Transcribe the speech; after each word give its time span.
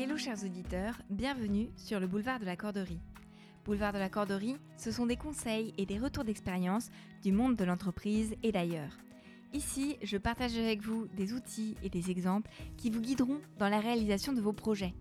Hello 0.00 0.16
chers 0.16 0.44
auditeurs, 0.44 0.94
bienvenue 1.10 1.70
sur 1.76 1.98
le 1.98 2.06
boulevard 2.06 2.38
de 2.38 2.44
la 2.44 2.54
Corderie. 2.54 3.00
Boulevard 3.64 3.92
de 3.92 3.98
la 3.98 4.08
Corderie, 4.08 4.54
ce 4.76 4.92
sont 4.92 5.06
des 5.06 5.16
conseils 5.16 5.74
et 5.76 5.86
des 5.86 5.98
retours 5.98 6.22
d'expérience 6.22 6.90
du 7.24 7.32
monde 7.32 7.56
de 7.56 7.64
l'entreprise 7.64 8.36
et 8.44 8.52
d'ailleurs. 8.52 8.96
Ici, 9.54 9.96
je 10.04 10.16
partage 10.16 10.56
avec 10.56 10.82
vous 10.82 11.08
des 11.16 11.32
outils 11.32 11.74
et 11.82 11.90
des 11.90 12.12
exemples 12.12 12.48
qui 12.76 12.90
vous 12.90 13.00
guideront 13.00 13.40
dans 13.58 13.68
la 13.68 13.80
réalisation 13.80 14.32
de 14.32 14.40
vos 14.40 14.52
projets. 14.52 14.94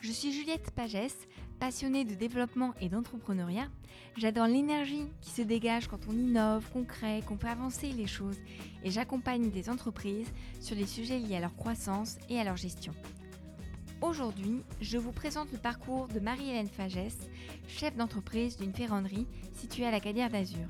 Je 0.00 0.10
suis 0.10 0.32
Juliette 0.32 0.70
Pagès, 0.70 1.28
passionnée 1.60 2.06
de 2.06 2.14
développement 2.14 2.72
et 2.80 2.88
d'entrepreneuriat. 2.88 3.68
J'adore 4.16 4.46
l'énergie 4.46 5.08
qui 5.20 5.28
se 5.28 5.42
dégage 5.42 5.88
quand 5.88 6.08
on 6.08 6.12
innove, 6.12 6.70
qu'on 6.72 6.84
crée, 6.84 7.20
qu'on 7.28 7.36
fait 7.36 7.48
avancer 7.50 7.92
les 7.92 8.06
choses 8.06 8.38
et 8.82 8.90
j'accompagne 8.90 9.50
des 9.50 9.68
entreprises 9.68 10.32
sur 10.58 10.74
les 10.74 10.86
sujets 10.86 11.18
liés 11.18 11.36
à 11.36 11.40
leur 11.40 11.54
croissance 11.54 12.16
et 12.30 12.40
à 12.40 12.44
leur 12.44 12.56
gestion. 12.56 12.94
Aujourd'hui, 14.02 14.64
je 14.80 14.98
vous 14.98 15.12
présente 15.12 15.52
le 15.52 15.58
parcours 15.58 16.08
de 16.08 16.18
Marie-Hélène 16.18 16.66
Fagès, 16.66 17.16
chef 17.68 17.94
d'entreprise 17.96 18.56
d'une 18.56 18.74
ferronnerie 18.74 19.28
située 19.54 19.86
à 19.86 19.92
la 19.92 20.00
Cadière 20.00 20.28
d'Azur. 20.28 20.66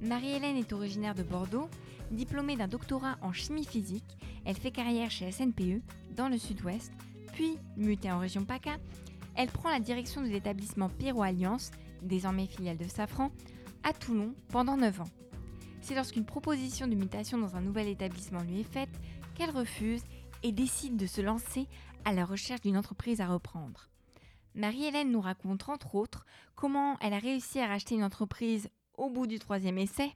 Marie-Hélène 0.00 0.56
est 0.56 0.72
originaire 0.72 1.14
de 1.14 1.22
Bordeaux, 1.22 1.68
diplômée 2.10 2.56
d'un 2.56 2.66
doctorat 2.66 3.16
en 3.22 3.32
chimie 3.32 3.64
physique. 3.64 4.18
Elle 4.44 4.56
fait 4.56 4.72
carrière 4.72 5.08
chez 5.08 5.30
SNPE 5.30 5.82
dans 6.16 6.28
le 6.28 6.36
sud-ouest, 6.36 6.90
puis 7.32 7.58
mutée 7.76 8.10
en 8.10 8.18
région 8.18 8.44
PACA. 8.44 8.76
Elle 9.36 9.48
prend 9.48 9.70
la 9.70 9.78
direction 9.78 10.20
de 10.20 10.26
l'établissement 10.26 10.88
Pierrot 10.88 11.22
Alliance, 11.22 11.70
désormais 12.02 12.48
filiale 12.48 12.76
de 12.76 12.88
Safran, 12.88 13.30
à 13.84 13.92
Toulon 13.92 14.34
pendant 14.48 14.76
9 14.76 15.02
ans. 15.02 15.10
C'est 15.80 15.94
lorsqu'une 15.94 16.26
proposition 16.26 16.88
de 16.88 16.96
mutation 16.96 17.38
dans 17.38 17.54
un 17.54 17.60
nouvel 17.60 17.86
établissement 17.86 18.42
lui 18.42 18.60
est 18.60 18.72
faite 18.72 19.00
qu'elle 19.36 19.50
refuse 19.50 20.02
et 20.42 20.50
décide 20.50 20.96
de 20.96 21.06
se 21.06 21.20
lancer 21.20 21.68
à 22.04 22.12
la 22.12 22.24
recherche 22.24 22.60
d'une 22.60 22.76
entreprise 22.76 23.20
à 23.20 23.26
reprendre. 23.26 23.88
Marie-Hélène 24.54 25.10
nous 25.10 25.20
raconte 25.20 25.68
entre 25.68 25.94
autres 25.94 26.26
comment 26.54 26.98
elle 27.00 27.14
a 27.14 27.18
réussi 27.18 27.58
à 27.58 27.66
racheter 27.66 27.94
une 27.94 28.04
entreprise 28.04 28.68
au 28.94 29.08
bout 29.08 29.26
du 29.26 29.38
troisième 29.38 29.78
essai, 29.78 30.12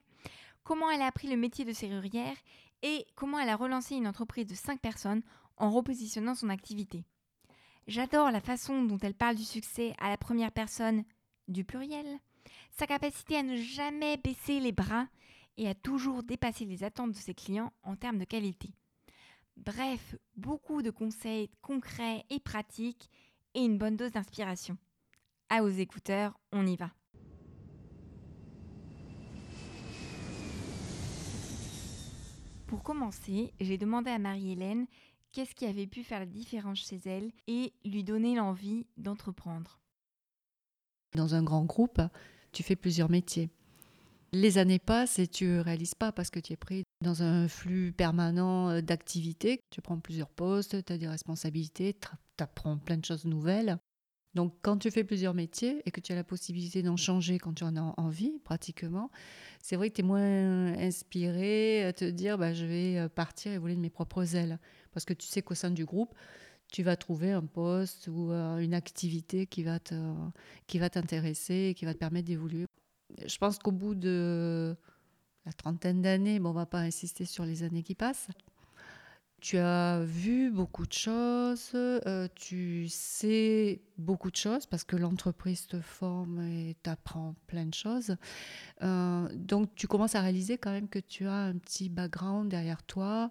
comment 0.62 0.90
elle 0.90 1.02
a 1.02 1.06
appris 1.06 1.28
le 1.28 1.36
métier 1.36 1.64
de 1.64 1.72
serrurière 1.72 2.36
et 2.82 3.06
comment 3.14 3.38
elle 3.38 3.48
a 3.48 3.56
relancé 3.56 3.94
une 3.94 4.06
entreprise 4.06 4.46
de 4.46 4.54
5 4.54 4.80
personnes 4.80 5.22
en 5.56 5.70
repositionnant 5.70 6.34
son 6.34 6.50
activité. 6.50 7.04
J'adore 7.86 8.30
la 8.30 8.40
façon 8.40 8.82
dont 8.82 8.98
elle 8.98 9.14
parle 9.14 9.36
du 9.36 9.44
succès 9.44 9.94
à 9.98 10.10
la 10.10 10.16
première 10.16 10.52
personne 10.52 11.04
du 11.48 11.64
pluriel, 11.64 12.06
sa 12.72 12.86
capacité 12.86 13.36
à 13.36 13.42
ne 13.42 13.56
jamais 13.56 14.16
baisser 14.16 14.60
les 14.60 14.72
bras 14.72 15.06
et 15.56 15.68
à 15.68 15.74
toujours 15.74 16.22
dépasser 16.22 16.64
les 16.64 16.84
attentes 16.84 17.12
de 17.12 17.16
ses 17.16 17.34
clients 17.34 17.72
en 17.82 17.96
termes 17.96 18.18
de 18.18 18.24
qualité. 18.24 18.70
Bref, 19.56 20.14
beaucoup 20.36 20.82
de 20.82 20.90
conseils 20.90 21.50
concrets 21.62 22.24
et 22.30 22.40
pratiques 22.40 23.10
et 23.54 23.64
une 23.64 23.78
bonne 23.78 23.96
dose 23.96 24.12
d'inspiration. 24.12 24.76
À 25.48 25.62
vos 25.62 25.68
écouteurs, 25.68 26.38
on 26.52 26.66
y 26.66 26.76
va. 26.76 26.90
Pour 32.66 32.82
commencer, 32.82 33.52
j'ai 33.60 33.78
demandé 33.78 34.10
à 34.10 34.18
Marie-Hélène 34.18 34.86
qu'est-ce 35.32 35.54
qui 35.54 35.66
avait 35.66 35.86
pu 35.86 36.02
faire 36.02 36.18
la 36.18 36.26
différence 36.26 36.78
chez 36.78 37.00
elle 37.04 37.30
et 37.46 37.72
lui 37.84 38.02
donner 38.02 38.34
l'envie 38.34 38.86
d'entreprendre. 38.96 39.80
Dans 41.14 41.34
un 41.34 41.42
grand 41.42 41.64
groupe, 41.64 42.00
tu 42.52 42.62
fais 42.62 42.76
plusieurs 42.76 43.10
métiers. 43.10 43.50
Les 44.32 44.58
années 44.58 44.80
passent 44.80 45.18
et 45.18 45.28
tu 45.28 45.44
ne 45.44 45.60
réalises 45.60 45.94
pas 45.94 46.10
parce 46.10 46.30
que 46.30 46.40
tu 46.40 46.52
es 46.52 46.56
pris 46.56 46.85
dans 47.06 47.22
un 47.22 47.48
flux 47.48 47.92
permanent 47.92 48.68
euh, 48.68 48.80
d'activités. 48.80 49.60
Tu 49.70 49.80
prends 49.80 49.98
plusieurs 49.98 50.28
postes, 50.28 50.84
tu 50.84 50.92
as 50.92 50.98
des 50.98 51.08
responsabilités, 51.08 51.94
tu 51.94 52.42
apprends 52.42 52.76
plein 52.76 52.96
de 52.96 53.04
choses 53.04 53.24
nouvelles. 53.24 53.78
Donc 54.34 54.54
quand 54.60 54.76
tu 54.76 54.90
fais 54.90 55.04
plusieurs 55.04 55.32
métiers 55.32 55.80
et 55.86 55.90
que 55.90 56.00
tu 56.00 56.12
as 56.12 56.14
la 56.14 56.24
possibilité 56.24 56.82
d'en 56.82 56.96
changer 56.96 57.38
quand 57.38 57.54
tu 57.54 57.64
en 57.64 57.74
as 57.76 57.94
envie, 57.96 58.38
pratiquement, 58.44 59.10
c'est 59.62 59.76
vrai 59.76 59.88
que 59.88 59.94
tu 59.94 60.00
es 60.02 60.04
moins 60.04 60.74
inspiré 60.78 61.84
à 61.84 61.92
te 61.94 62.04
dire 62.04 62.36
bah, 62.36 62.52
je 62.52 62.66
vais 62.66 62.98
euh, 62.98 63.08
partir 63.08 63.52
et 63.52 63.58
voler 63.58 63.76
de 63.76 63.80
mes 63.80 63.88
propres 63.88 64.34
ailes. 64.34 64.58
Parce 64.92 65.06
que 65.06 65.14
tu 65.14 65.26
sais 65.26 65.40
qu'au 65.40 65.54
sein 65.54 65.70
du 65.70 65.84
groupe, 65.84 66.14
tu 66.72 66.82
vas 66.82 66.96
trouver 66.96 67.32
un 67.32 67.46
poste 67.46 68.08
ou 68.08 68.32
euh, 68.32 68.58
une 68.58 68.74
activité 68.74 69.46
qui 69.46 69.62
va 69.62 69.78
t'intéresser 69.78 71.68
et 71.70 71.74
qui 71.74 71.84
va 71.84 71.94
te 71.94 71.98
permettre 71.98 72.26
d'évoluer. 72.26 72.66
Je 73.24 73.38
pense 73.38 73.58
qu'au 73.58 73.72
bout 73.72 73.94
de 73.94 74.76
la 75.46 75.52
trentaine 75.52 76.02
d'années, 76.02 76.40
bon, 76.40 76.50
on 76.50 76.52
va 76.52 76.66
pas 76.66 76.80
insister 76.80 77.24
sur 77.24 77.44
les 77.44 77.62
années 77.62 77.84
qui 77.84 77.94
passent. 77.94 78.28
Tu 79.38 79.58
as 79.58 80.02
vu 80.02 80.50
beaucoup 80.50 80.86
de 80.86 80.92
choses, 80.92 81.70
euh, 81.74 82.26
tu 82.34 82.88
sais 82.88 83.80
beaucoup 83.96 84.30
de 84.30 84.36
choses 84.36 84.66
parce 84.66 84.82
que 84.82 84.96
l'entreprise 84.96 85.68
te 85.68 85.80
forme 85.80 86.40
et 86.40 86.74
t'apprend 86.82 87.36
plein 87.46 87.66
de 87.66 87.74
choses. 87.74 88.16
Euh, 88.82 89.28
donc 89.34 89.72
tu 89.76 89.86
commences 89.86 90.16
à 90.16 90.20
réaliser 90.20 90.58
quand 90.58 90.72
même 90.72 90.88
que 90.88 90.98
tu 90.98 91.26
as 91.26 91.34
un 91.34 91.58
petit 91.58 91.88
background 91.88 92.48
derrière 92.48 92.82
toi. 92.82 93.30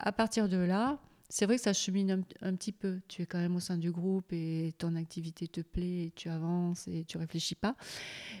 À 0.00 0.12
partir 0.12 0.48
de 0.48 0.58
là, 0.58 0.98
c'est 1.28 1.46
vrai 1.46 1.56
que 1.56 1.62
ça 1.62 1.72
chemine 1.72 2.22
un, 2.42 2.54
petit 2.54 2.72
peu. 2.72 3.00
Tu 3.08 3.22
es 3.22 3.26
quand 3.26 3.38
même 3.38 3.56
au 3.56 3.60
sein 3.60 3.78
du 3.78 3.90
groupe 3.90 4.32
et 4.32 4.74
ton 4.78 4.94
activité 4.94 5.48
te 5.48 5.62
plaît, 5.62 6.06
et 6.06 6.12
tu 6.14 6.28
avances 6.28 6.86
et 6.86 7.04
tu 7.04 7.16
réfléchis 7.18 7.54
pas. 7.54 7.76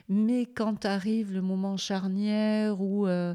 Mais 0.08 0.46
quand 0.46 0.84
arrive 0.84 1.32
le 1.32 1.42
moment 1.42 1.76
charnière 1.76 2.80
où 2.80 3.06
euh, 3.06 3.34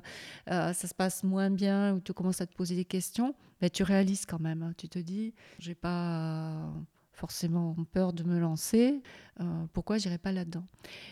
euh, 0.49 0.73
ça 0.73 0.87
se 0.87 0.93
passe 0.93 1.23
moins 1.23 1.49
bien, 1.49 1.95
où 1.95 1.99
tu 1.99 2.13
commences 2.13 2.41
à 2.41 2.45
te 2.45 2.53
poser 2.53 2.75
des 2.75 2.85
questions, 2.85 3.35
ben, 3.59 3.69
tu 3.69 3.83
réalises 3.83 4.25
quand 4.25 4.39
même. 4.39 4.61
Hein. 4.61 4.73
Tu 4.77 4.87
te 4.87 4.99
dis, 4.99 5.33
j'ai 5.57 5.75
pas 5.75 6.71
forcément 7.11 7.75
peur 7.91 8.13
de 8.13 8.23
me 8.23 8.39
lancer, 8.39 9.01
euh, 9.41 9.65
pourquoi 9.73 9.97
j'irai 9.97 10.17
pas 10.17 10.31
là-dedans? 10.31 10.65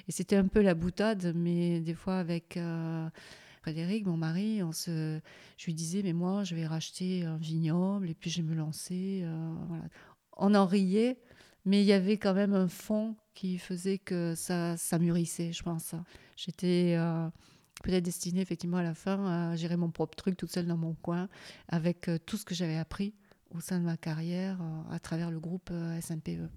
Et 0.07 0.13
c'était 0.13 0.37
un 0.37 0.47
peu 0.47 0.61
la 0.61 0.73
boutade, 0.73 1.33
mais 1.35 1.81
des 1.81 1.95
fois 1.95 2.17
avec 2.17 2.57
Frédéric, 3.67 4.05
mon 4.05 4.15
mari, 4.15 4.63
on 4.63 4.71
se, 4.71 5.19
je 5.57 5.65
lui 5.65 5.73
disais, 5.73 6.01
mais 6.01 6.13
moi, 6.13 6.45
je 6.45 6.55
vais 6.55 6.65
racheter 6.65 7.25
un 7.25 7.35
vignoble 7.35 8.09
et 8.09 8.13
puis 8.13 8.29
je 8.29 8.41
vais 8.41 8.47
me 8.47 8.55
lancer. 8.55 9.23
Euh, 9.25 9.53
on 10.37 10.55
en 10.55 10.65
riait, 10.65 11.19
mais 11.65 11.81
il 11.81 11.85
y 11.85 11.91
avait 11.91 12.17
quand 12.17 12.33
même 12.33 12.53
un 12.53 12.69
fond 12.69 13.17
qui 13.33 13.57
faisait 13.57 13.97
que 13.97 14.35
ça, 14.35 14.77
ça 14.77 14.99
mûrissait, 14.99 15.51
je 15.51 15.63
pense. 15.63 15.95
J'étais 16.37 16.95
euh, 16.97 17.27
peut-être 17.83 18.05
destinée 18.05 18.39
effectivement 18.39 18.77
à 18.77 18.83
la 18.83 18.93
fin 18.93 19.25
à 19.25 19.57
gérer 19.57 19.75
mon 19.75 19.91
propre 19.91 20.15
truc 20.15 20.37
toute 20.37 20.53
seule 20.53 20.67
dans 20.67 20.77
mon 20.77 20.93
coin 20.93 21.27
avec 21.67 22.07
euh, 22.07 22.17
tout 22.25 22.37
ce 22.37 22.45
que 22.45 22.55
j'avais 22.55 22.77
appris 22.77 23.15
au 23.53 23.59
sein 23.59 23.81
de 23.81 23.83
ma 23.83 23.97
carrière 23.97 24.61
à 24.89 24.99
travers 24.99 25.29
le 25.29 25.41
groupe 25.41 25.73
SNPE. 25.99 26.49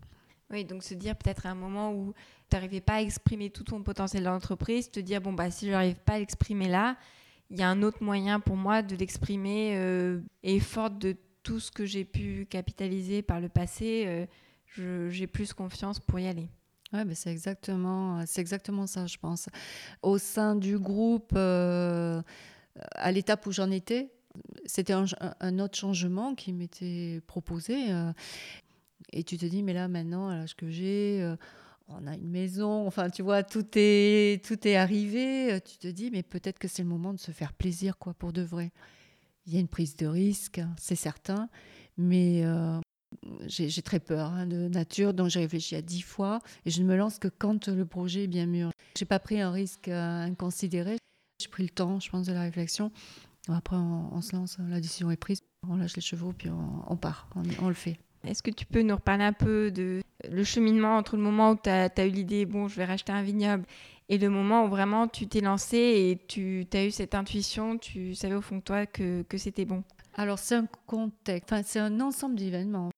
Oui, 0.51 0.65
donc 0.65 0.83
se 0.83 0.95
dire 0.95 1.17
peut-être 1.17 1.47
à 1.47 1.51
un 1.51 1.55
moment 1.55 1.93
où 1.93 2.13
tu 2.51 2.57
n'arrivais 2.57 2.81
pas 2.81 2.95
à 2.95 3.01
exprimer 3.01 3.51
tout 3.51 3.63
ton 3.63 3.83
potentiel 3.83 4.25
dans 4.25 4.33
l'entreprise, 4.33 4.91
te 4.91 4.99
dire, 5.01 5.21
bon, 5.21 5.33
bah, 5.33 5.51
si 5.51 5.67
je 5.67 5.71
n'arrive 5.71 6.01
pas 6.01 6.15
à 6.15 6.19
l'exprimer 6.19 6.69
là, 6.69 6.97
il 7.51 7.59
y 7.59 7.63
a 7.63 7.69
un 7.69 7.83
autre 7.83 8.03
moyen 8.03 8.41
pour 8.41 8.57
moi 8.57 8.83
de 8.83 8.97
l'exprimer 8.97 9.77
euh, 9.77 10.21
et 10.43 10.61
forte 10.61 10.99
de 10.99 11.17
tout 11.43 11.61
ce 11.61 11.71
que 11.71 11.85
j'ai 11.85 12.05
pu 12.05 12.47
capitaliser 12.49 13.23
par 13.23 13.41
le 13.41 13.49
passé, 13.49 14.05
euh, 14.77 15.11
j'ai 15.11 15.27
plus 15.27 15.53
confiance 15.53 15.99
pour 15.99 16.19
y 16.19 16.27
aller. 16.27 16.49
Oui, 16.93 17.01
mais 17.07 17.15
c'est 17.15 17.31
exactement, 17.31 18.21
exactement 18.37 18.87
ça, 18.87 19.07
je 19.07 19.17
pense. 19.19 19.49
Au 20.03 20.19
sein 20.19 20.57
du 20.57 20.79
groupe, 20.79 21.33
euh, 21.35 22.21
à 22.93 23.13
l'étape 23.13 23.47
où 23.47 23.53
j'en 23.53 23.71
étais, 23.71 24.13
c'était 24.65 24.93
un, 24.93 25.59
autre 25.59 25.77
changement 25.77 26.35
qui 26.35 26.53
m'était 26.53 27.21
proposé. 27.27 27.87
Et 29.13 29.25
tu 29.25 29.37
te 29.39 29.47
dis, 29.47 29.63
mais 29.63 29.73
là, 29.73 29.89
maintenant, 29.89 30.29
à 30.29 30.37
l'âge 30.37 30.55
que 30.55 30.71
j'ai, 30.71 31.21
euh, 31.23 31.37
on 31.89 32.07
a 32.07 32.15
une 32.15 32.31
maison, 32.31 32.87
enfin, 32.87 33.11
tu 33.11 33.23
vois, 33.23 33.43
tout 33.43 33.67
est, 33.75 34.45
tout 34.45 34.67
est 34.67 34.77
arrivé. 34.77 35.61
Tu 35.65 35.79
te 35.79 35.89
dis, 35.89 36.11
mais 36.11 36.23
peut-être 36.23 36.59
que 36.59 36.69
c'est 36.69 36.83
le 36.83 36.89
moment 36.89 37.13
de 37.13 37.19
se 37.19 37.33
faire 37.33 37.53
plaisir, 37.53 37.99
quoi, 37.99 38.15
pour 38.15 38.33
de 38.33 38.43
vrai. 38.43 38.73
Il 39.47 39.55
y 39.55 39.57
a 39.57 39.61
une 39.61 39.69
prise 39.69 39.97
de 39.97 40.07
risque, 40.07 40.61
c'est 40.79 40.97
certain, 40.97 41.49
mais 41.97 42.43
euh, 42.45 42.79
j'ai 43.47 43.83
très 43.83 44.01
peur 44.01 44.31
hein, 44.31 44.47
de 44.47 44.69
nature, 44.69 45.15
donc 45.15 45.29
j'ai 45.29 45.41
réfléchi 45.41 45.75
à 45.75 45.83
dix 45.83 46.03
fois 46.03 46.41
et 46.65 46.71
je 46.71 46.83
ne 46.83 46.87
me 46.87 46.97
lance 46.97 47.19
que 47.19 47.29
quand 47.29 47.69
le 47.69 47.85
projet 47.85 48.25
est 48.25 48.29
bien 48.29 48.47
mûr. 48.47 48.71
J'ai 48.97 49.07
pas 49.07 49.19
pris 49.19 49.41
un 49.41 49.51
risque 49.51 49.89
euh, 49.89 50.25
inconsidéré. 50.25 50.99
J'ai 51.41 51.49
pris 51.49 51.63
le 51.63 51.71
temps, 51.71 51.99
je 52.01 52.11
pense, 52.11 52.27
de 52.27 52.33
la 52.33 52.43
réflexion. 52.43 52.93
Après, 53.49 53.77
on, 53.77 54.21
se 54.21 54.37
lance, 54.37 54.59
la 54.59 54.81
décision 54.81 55.11
est 55.11 55.17
prise, 55.17 55.41
on 55.67 55.77
lâche 55.77 55.97
les 55.97 56.03
chevaux, 56.03 56.33
puis 56.33 56.51
on, 56.51 56.97
part, 56.97 57.31
on 57.35 57.69
le 57.69 57.75
fait. 57.75 57.99
Est-ce 58.27 58.43
que 58.43 58.51
tu 58.51 58.67
peux 58.67 58.83
nous 58.83 58.95
reparler 58.95 59.25
un 59.25 59.33
peu 59.33 59.71
de 59.71 60.03
le 60.29 60.45
cheminement 60.45 60.97
entre 60.97 61.17
le 61.17 61.23
moment 61.23 61.53
où 61.53 61.57
tu 61.57 61.71
as, 61.71 62.07
eu 62.07 62.11
l'idée, 62.11 62.45
bon, 62.45 62.69
je 62.69 62.77
vais 62.77 62.85
racheter 62.85 63.13
un 63.13 63.23
vignoble, 63.23 63.65
et 64.09 64.19
le 64.19 64.29
moment 64.29 64.65
où 64.65 64.69
vraiment 64.69 65.09
tu 65.09 65.27
t'es 65.27 65.41
lancé 65.41 65.77
et 65.79 66.27
tu 66.27 66.67
as 66.73 66.85
eu 66.85 66.91
cette 66.91 67.15
intuition, 67.15 67.79
tu 67.79 68.15
savais 68.15 68.35
au 68.35 68.43
fond 68.43 68.57
de 68.57 68.63
toi 68.63 68.87
que, 68.87 69.23
que 69.23 69.39
c'était 69.39 69.65
bon? 69.65 69.83
Alors, 70.15 70.39
c'est 70.39 70.57
un 70.57 70.67
contexte, 70.87 71.53
enfin, 71.53 71.63
c'est 71.65 71.79
un 71.79 72.01
ensemble 72.01 72.35
d'événements. 72.35 72.91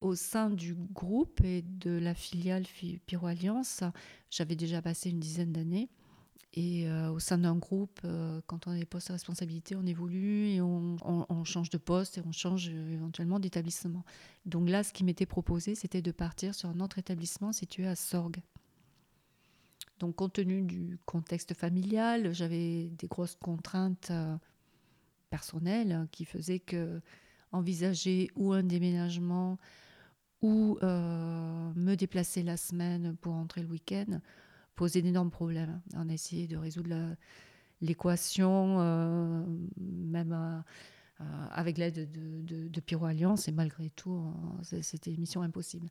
Au 0.00 0.14
sein 0.14 0.48
du 0.48 0.74
groupe 0.74 1.42
et 1.44 1.62
de 1.62 1.90
la 1.90 2.14
filiale 2.14 2.64
Piro 3.06 3.26
Alliance, 3.26 3.82
j'avais 4.30 4.56
déjà 4.56 4.80
passé 4.80 5.10
une 5.10 5.20
dizaine 5.20 5.52
d'années. 5.52 5.88
Et 6.54 6.88
euh, 6.88 7.10
au 7.10 7.20
sein 7.20 7.38
d'un 7.38 7.54
groupe, 7.54 8.00
euh, 8.04 8.40
quand 8.46 8.66
on 8.66 8.72
a 8.72 8.76
des 8.76 8.84
postes 8.84 9.08
de 9.08 9.12
responsabilité, 9.12 9.76
on 9.76 9.86
évolue 9.86 10.48
et 10.48 10.60
on, 10.60 11.44
change 11.44 11.70
de 11.70 11.78
poste 11.78 12.18
et 12.18 12.22
on 12.26 12.32
change 12.32 12.70
euh, 12.72 12.92
éventuellement 12.92 13.38
d'établissement. 13.38 14.04
Donc 14.46 14.68
là, 14.68 14.82
ce 14.82 14.92
qui 14.92 15.04
m'était 15.04 15.26
proposé, 15.26 15.76
c'était 15.76 16.02
de 16.02 16.10
partir 16.10 16.54
sur 16.54 16.68
un 16.68 16.80
autre 16.80 16.98
établissement 16.98 17.52
situé 17.52 17.86
à 17.86 17.94
Sorgue. 17.94 18.38
Donc 20.00 20.16
compte 20.16 20.32
tenu 20.32 20.62
du 20.62 20.98
contexte 21.04 21.54
familial, 21.54 22.32
j'avais 22.32 22.88
des 22.98 23.06
grosses 23.06 23.36
contraintes 23.36 24.10
personnelles 25.28 26.08
qui 26.10 26.24
faisaient 26.24 26.58
que 26.58 27.02
envisager 27.52 28.30
ou 28.34 28.54
un 28.54 28.62
déménagement 28.62 29.58
ou 30.40 30.78
me 30.80 31.94
déplacer 31.96 32.42
la 32.42 32.56
semaine 32.56 33.14
pour 33.20 33.34
rentrer 33.34 33.60
le 33.60 33.68
week-end 33.68 34.20
d'énormes 34.88 35.30
problèmes. 35.30 35.80
On 35.94 36.08
a 36.08 36.12
essayé 36.12 36.46
de 36.46 36.56
résoudre 36.56 37.16
l'équation, 37.80 38.80
euh, 38.80 39.44
même 39.78 40.32
euh, 40.32 41.46
avec 41.50 41.78
l'aide 41.78 42.10
de, 42.10 42.68
de, 42.68 42.80
Pyro 42.80 43.06
Alliance, 43.06 43.48
et 43.48 43.52
malgré 43.52 43.90
tout, 43.90 44.32
c'était 44.62 45.16
mission 45.16 45.42
impossible. 45.42 45.88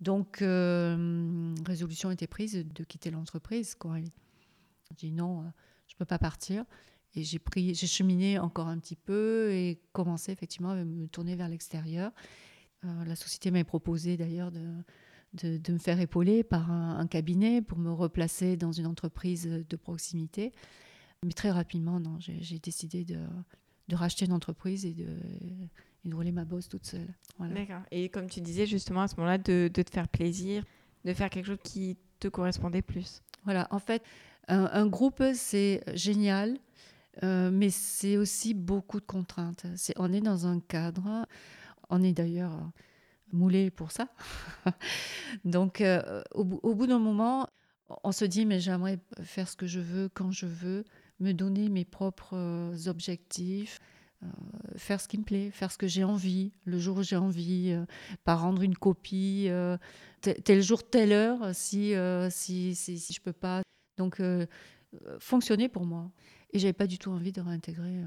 Donc, 0.00 0.38
résolution 1.66 2.10
était 2.10 2.26
prise 2.26 2.54
de 2.54 2.84
quitter 2.84 3.10
l'entreprise. 3.10 3.76
J'ai 3.82 4.96
dit 4.96 5.12
non, 5.12 5.44
je 5.86 5.94
ne 5.94 5.98
peux 5.98 6.04
pas 6.04 6.18
partir. 6.18 6.64
Et 7.14 7.24
j'ai 7.24 7.40
j'ai 7.54 7.86
cheminé 7.86 8.38
encore 8.38 8.68
un 8.68 8.78
petit 8.78 8.96
peu 8.96 9.50
et 9.50 9.80
commencé 9.92 10.30
effectivement 10.30 10.70
à 10.70 10.84
me 10.84 11.08
tourner 11.08 11.34
vers 11.34 11.48
l'extérieur. 11.48 12.12
Euh, 12.84 13.04
la 13.04 13.16
société 13.16 13.50
m'a 13.50 13.64
proposé 13.64 14.16
d'ailleurs 14.16 14.52
de, 14.52 14.66
de, 15.34 15.72
me 15.72 15.78
faire 15.78 16.00
épauler 16.00 16.42
par 16.42 16.70
un, 16.70 17.06
cabinet 17.06 17.62
pour 17.62 17.78
me 17.78 17.90
replacer 17.90 18.56
dans 18.56 18.72
une 18.72 18.86
entreprise 18.86 19.46
de 19.46 19.76
proximité. 19.76 20.52
Mais 21.24 21.32
très 21.32 21.50
rapidement, 21.50 22.00
non, 22.00 22.18
j'ai 22.18 22.58
décidé 22.58 23.04
de, 23.04 23.18
de, 23.88 23.96
racheter 23.96 24.24
une 24.24 24.32
entreprise 24.32 24.86
et 24.86 24.92
de, 24.92 25.16
de 26.04 26.14
rouler 26.14 26.32
ma 26.32 26.44
bosse 26.44 26.68
toute 26.68 26.86
seule. 26.86 27.14
D'accord. 27.38 27.82
Et 27.90 28.08
comme 28.08 28.28
tu 28.28 28.40
disais 28.40 28.66
justement 28.66 29.02
à 29.02 29.08
ce 29.08 29.16
moment-là, 29.16 29.38
de, 29.38 29.70
de, 29.72 29.82
te 29.82 29.90
faire 29.90 30.08
plaisir, 30.08 30.64
de 31.04 31.12
faire 31.12 31.30
quelque 31.30 31.46
chose 31.46 31.58
qui 31.62 31.96
te 32.18 32.28
correspondait 32.28 32.82
plus. 32.82 33.22
Voilà, 33.44 33.68
en 33.70 33.78
fait, 33.78 34.02
un, 34.48 34.86
groupe, 34.86 35.22
c'est 35.34 35.82
génial. 35.94 36.58
Euh, 37.24 37.50
mais 37.50 37.70
c'est 37.70 38.16
aussi 38.16 38.54
beaucoup 38.54 39.00
de 39.00 39.04
contraintes. 39.04 39.66
on 39.96 40.12
est 40.12 40.20
dans 40.20 40.46
un 40.46 40.60
cadre 40.60 41.26
on 41.90 42.02
est 42.02 42.12
d'ailleurs 42.12 42.56
moulé 43.32 43.70
pour 43.70 43.92
ça. 43.92 44.08
Donc, 45.44 45.80
euh, 45.80 46.22
au, 46.32 46.44
bout 46.44 46.86
d'un 46.86 46.98
moment, 46.98 47.48
on 48.04 48.12
se 48.12 48.24
dit, 48.24 48.46
mais 48.46 48.60
j'aimerais 48.60 48.98
faire 49.22 49.48
ce 49.48 49.56
que 49.56 49.66
je 49.66 49.80
veux, 49.80 50.08
quand 50.08 50.30
je 50.30 50.46
veux, 50.46 50.84
me 51.18 51.32
donner 51.32 51.68
mes 51.68 51.84
propres 51.84 52.36
euh, 52.36 52.86
objectifs, 52.86 53.78
faire 54.76 55.00
ce 55.00 55.08
qui 55.08 55.16
me 55.16 55.24
plaît, 55.24 55.50
faire 55.50 55.72
ce 55.72 55.78
que 55.78 55.86
j'ai 55.86 56.04
envie, 56.04 56.52
le 56.66 56.78
jour 56.78 56.98
où 56.98 57.02
j'ai 57.02 57.16
envie, 57.16 57.74
pas 58.22 58.34
rendre 58.34 58.60
une 58.60 58.76
copie, 58.76 59.48
tel 60.20 60.62
jour, 60.62 60.86
telle 60.86 61.12
heure, 61.12 61.54
si, 61.54 61.94
si, 62.28 62.74
si, 62.74 62.98
si 62.98 63.12
je 63.14 63.20
peux 63.22 63.32
pas. 63.32 63.62
Donc, 63.96 64.20
fonctionner 65.20 65.70
pour 65.70 65.86
moi. 65.86 66.10
Et 66.52 66.58
j'avais 66.58 66.74
pas 66.74 66.86
du 66.86 66.98
tout 66.98 67.10
envie 67.10 67.32
de 67.32 67.40
réintégrer 67.40 68.02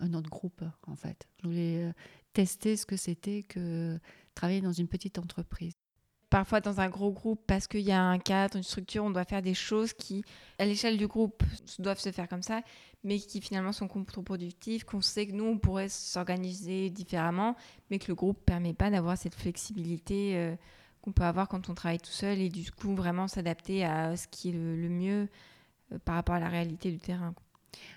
un, 0.00 0.12
autre 0.14 0.28
groupe, 0.28 0.62
en 0.86 0.96
fait. 0.96 1.26
Je 1.42 1.48
voulais 1.48 1.92
tester 2.32 2.76
ce 2.76 2.84
que 2.84 2.96
c'était 2.96 3.42
que 3.42 3.98
travailler 4.34 4.60
dans 4.60 4.72
une 4.72 4.88
petite 4.88 5.18
entreprise. 5.18 5.74
Parfois 6.30 6.60
dans 6.60 6.80
un 6.80 6.88
gros 6.88 7.12
groupe, 7.12 7.40
parce 7.46 7.68
qu'il 7.68 7.82
y 7.82 7.92
a 7.92 8.02
un 8.02 8.18
cadre, 8.18 8.56
une 8.56 8.64
structure, 8.64 9.04
on 9.04 9.10
doit 9.10 9.24
faire 9.24 9.42
des 9.42 9.54
choses 9.54 9.92
qui, 9.92 10.24
à 10.58 10.64
l'échelle 10.64 10.96
du 10.96 11.06
groupe, 11.06 11.44
doivent 11.78 12.00
se 12.00 12.10
faire 12.10 12.28
comme 12.28 12.42
ça, 12.42 12.62
mais 13.04 13.20
qui 13.20 13.40
finalement 13.40 13.70
sont 13.70 13.86
contre-productives, 13.86 14.84
qu'on 14.84 15.00
sait 15.00 15.26
que 15.26 15.32
nous, 15.32 15.44
on 15.44 15.58
pourrait 15.58 15.88
s'organiser 15.88 16.90
différemment, 16.90 17.54
mais 17.90 17.98
que 17.98 18.08
le 18.08 18.14
groupe 18.14 18.38
ne 18.38 18.44
permet 18.44 18.74
pas 18.74 18.90
d'avoir 18.90 19.16
cette 19.16 19.34
flexibilité 19.34 20.36
euh, 20.36 20.56
qu'on 21.02 21.12
peut 21.12 21.22
avoir 21.22 21.48
quand 21.48 21.68
on 21.68 21.74
travaille 21.74 22.00
tout 22.00 22.10
seul 22.10 22.38
et 22.40 22.48
du 22.48 22.70
coup 22.72 22.94
vraiment 22.94 23.28
s'adapter 23.28 23.84
à 23.84 24.16
ce 24.16 24.26
qui 24.26 24.48
est 24.48 24.52
le, 24.52 24.88
mieux 24.88 25.28
euh, 25.92 25.98
par 26.04 26.14
rapport 26.14 26.34
à 26.34 26.40
la 26.40 26.48
réalité 26.48 26.90
du 26.90 26.98
terrain. 26.98 27.34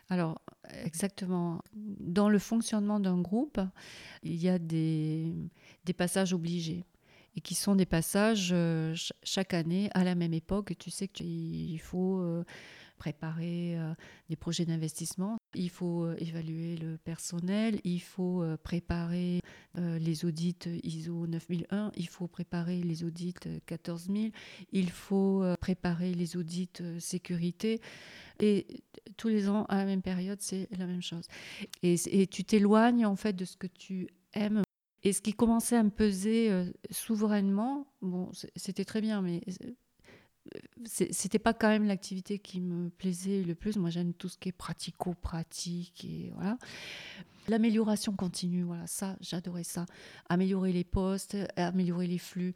Alors, 0.09 0.41
exactement. 0.83 1.61
Dans 1.73 2.29
le 2.29 2.39
fonctionnement 2.39 2.99
d'un 2.99 3.19
groupe, 3.19 3.59
il 4.23 4.35
y 4.35 4.49
a 4.49 4.59
des, 4.59 5.33
passages 5.97 6.33
obligés 6.33 6.83
et 7.35 7.41
qui 7.41 7.55
sont 7.55 7.75
des 7.75 7.85
passages 7.85 8.49
euh, 8.51 8.95
chaque 9.23 9.53
année 9.53 9.89
à 9.93 10.03
la 10.03 10.15
même 10.15 10.33
époque. 10.33 10.73
Tu 10.79 10.89
sais 10.89 11.07
qu'il 11.07 11.79
faut 11.79 12.19
euh, 12.19 12.43
préparer 12.97 13.77
euh, 13.77 13.93
des 14.29 14.35
projets 14.35 14.65
d'investissement, 14.65 15.37
il 15.53 15.69
faut 15.69 16.11
évaluer 16.13 16.77
le 16.77 16.97
personnel, 16.97 17.79
il 17.83 18.01
faut 18.01 18.43
préparer 18.63 19.41
les 19.75 20.25
audits 20.25 20.57
ISO 20.83 21.27
9001, 21.27 21.91
il 21.95 22.07
faut 22.07 22.27
préparer 22.27 22.81
les 22.81 23.03
audits 23.03 23.35
14000, 23.67 24.31
il 24.71 24.89
faut 24.89 25.45
préparer 25.61 26.13
les 26.15 26.35
audits 26.37 26.69
sécurité. 26.99 27.79
Et 28.39 28.83
tous 29.17 29.27
les 29.27 29.49
ans, 29.49 29.65
à 29.69 29.77
la 29.77 29.85
même 29.85 30.01
période, 30.01 30.41
c'est 30.41 30.67
la 30.77 30.85
même 30.85 31.01
chose. 31.01 31.25
Et, 31.83 32.27
tu 32.27 32.43
t'éloignes 32.43 33.05
en 33.05 33.15
fait 33.15 33.33
de 33.33 33.45
ce 33.45 33.57
que 33.57 33.67
tu 33.67 34.07
aimes. 34.33 34.61
Et 35.03 35.13
ce 35.13 35.21
qui 35.21 35.33
commençait 35.33 35.77
à 35.77 35.83
me 35.83 35.89
peser 35.89 36.51
euh, 36.51 36.65
souverainement, 36.91 37.87
bon, 38.01 38.29
c'était 38.55 38.83
très 38.83 38.99
bien, 38.99 39.21
mais 39.21 39.41
c'était 40.85 41.39
pas 41.39 41.53
quand 41.53 41.69
même 41.69 41.85
l'activité 41.85 42.39
qui 42.39 42.61
me 42.61 42.89
plaisait 42.89 43.43
le 43.43 43.55
plus. 43.55 43.77
Moi, 43.77 43.89
j'aime 43.89 44.13
tout 44.13 44.29
ce 44.29 44.37
qui 44.37 44.49
est 44.49 44.53
pratico-pratique 44.53 46.05
et 46.05 46.31
voilà. 46.35 46.57
L'amélioration 47.47 48.13
continue, 48.13 48.63
voilà, 48.63 48.87
ça, 48.87 49.15
j'adorais 49.21 49.63
ça. 49.63 49.85
Améliorer 50.27 50.73
les 50.73 50.83
postes, 50.83 51.37
améliorer 51.55 52.07
les 52.07 52.17
flux, 52.17 52.53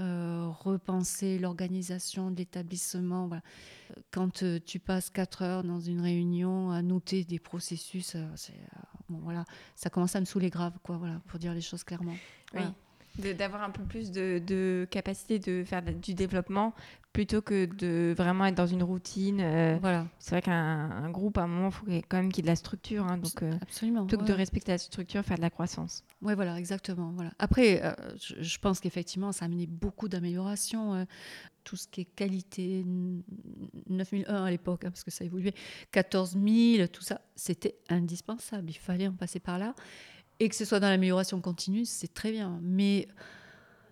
euh, 0.00 0.48
repenser 0.48 1.38
l'organisation 1.38 2.30
de 2.30 2.38
l'établissement. 2.38 3.30
Quand 4.10 4.42
euh, 4.42 4.58
tu 4.64 4.80
passes 4.80 5.08
quatre 5.08 5.42
heures 5.42 5.62
dans 5.62 5.80
une 5.80 6.00
réunion 6.00 6.70
à 6.70 6.82
noter 6.82 7.24
des 7.24 7.38
processus, 7.38 8.16
euh, 8.16 8.26
voilà, 9.08 9.44
ça 9.76 9.90
commence 9.90 10.16
à 10.16 10.20
me 10.20 10.24
saouler 10.24 10.50
grave, 10.50 10.72
quoi, 10.82 10.96
voilà, 10.96 11.20
pour 11.28 11.38
dire 11.38 11.54
les 11.54 11.60
choses 11.60 11.84
clairement. 11.84 12.16
Oui 12.54 12.62
d'avoir 13.16 13.62
un 13.62 13.70
peu 13.70 13.84
plus 13.84 14.10
de, 14.10 14.42
de, 14.44 14.88
capacité 14.90 15.38
de 15.38 15.62
faire 15.64 15.82
du 15.82 16.14
développement 16.14 16.74
plutôt 17.14 17.42
que 17.42 17.66
de 17.66 18.12
vraiment 18.12 18.44
être 18.44 18.56
dans 18.56 18.66
une 18.66 18.82
routine. 18.82 19.40
Euh, 19.40 19.78
voilà. 19.80 20.06
C'est 20.18 20.32
vrai 20.32 20.42
qu'un 20.42 21.08
groupe, 21.10 21.38
à 21.38 21.42
un 21.42 21.46
moment, 21.46 21.68
il 21.68 21.72
faut 21.72 21.86
quand 22.08 22.16
même 22.16 22.32
qu'il 22.32 22.44
y 22.44 22.44
ait 22.44 22.50
de 22.50 22.52
la 22.52 22.56
structure. 22.56 23.06
Hein, 23.06 23.18
donc, 23.18 23.40
euh, 23.42 23.52
Absolument. 23.62 24.04
Plutôt 24.04 24.22
que 24.22 24.28
de 24.28 24.34
respecter 24.34 24.72
la 24.72 24.78
structure, 24.78 25.22
faire 25.22 25.36
de 25.36 25.42
la 25.42 25.48
croissance. 25.48 26.02
Oui, 26.22 26.34
voilà, 26.34 26.58
exactement. 26.58 27.12
Voilà. 27.14 27.30
Après, 27.38 27.82
euh, 27.84 27.94
je, 28.18 28.58
pense 28.58 28.80
qu'effectivement, 28.80 29.30
ça 29.30 29.44
a 29.44 29.46
amené 29.46 29.66
beaucoup 29.66 30.08
d'améliorations. 30.08 31.06
tout 31.62 31.76
ce 31.76 31.86
qui 31.86 32.00
est 32.00 32.04
qualité, 32.04 32.84
9001 33.88 34.44
à 34.44 34.50
l'époque, 34.50 34.84
hein, 34.84 34.90
parce 34.90 35.04
que 35.04 35.12
ça 35.12 35.22
a 35.22 35.26
évolué, 35.26 35.54
14000, 35.92 36.88
tout 36.88 37.02
ça, 37.02 37.20
c'était 37.36 37.76
indispensable. 37.88 38.68
Il 38.70 38.78
fallait 38.78 39.06
en 39.06 39.14
passer 39.14 39.38
par 39.38 39.60
là. 39.60 39.74
Et 40.40 40.48
que 40.48 40.56
ce 40.56 40.64
soit 40.64 40.80
dans 40.80 40.88
l'amélioration 40.90 41.40
continue, 41.40 41.84
c'est 41.84 42.12
très 42.12 42.32
bien. 42.32 42.58
Mais 42.60 43.06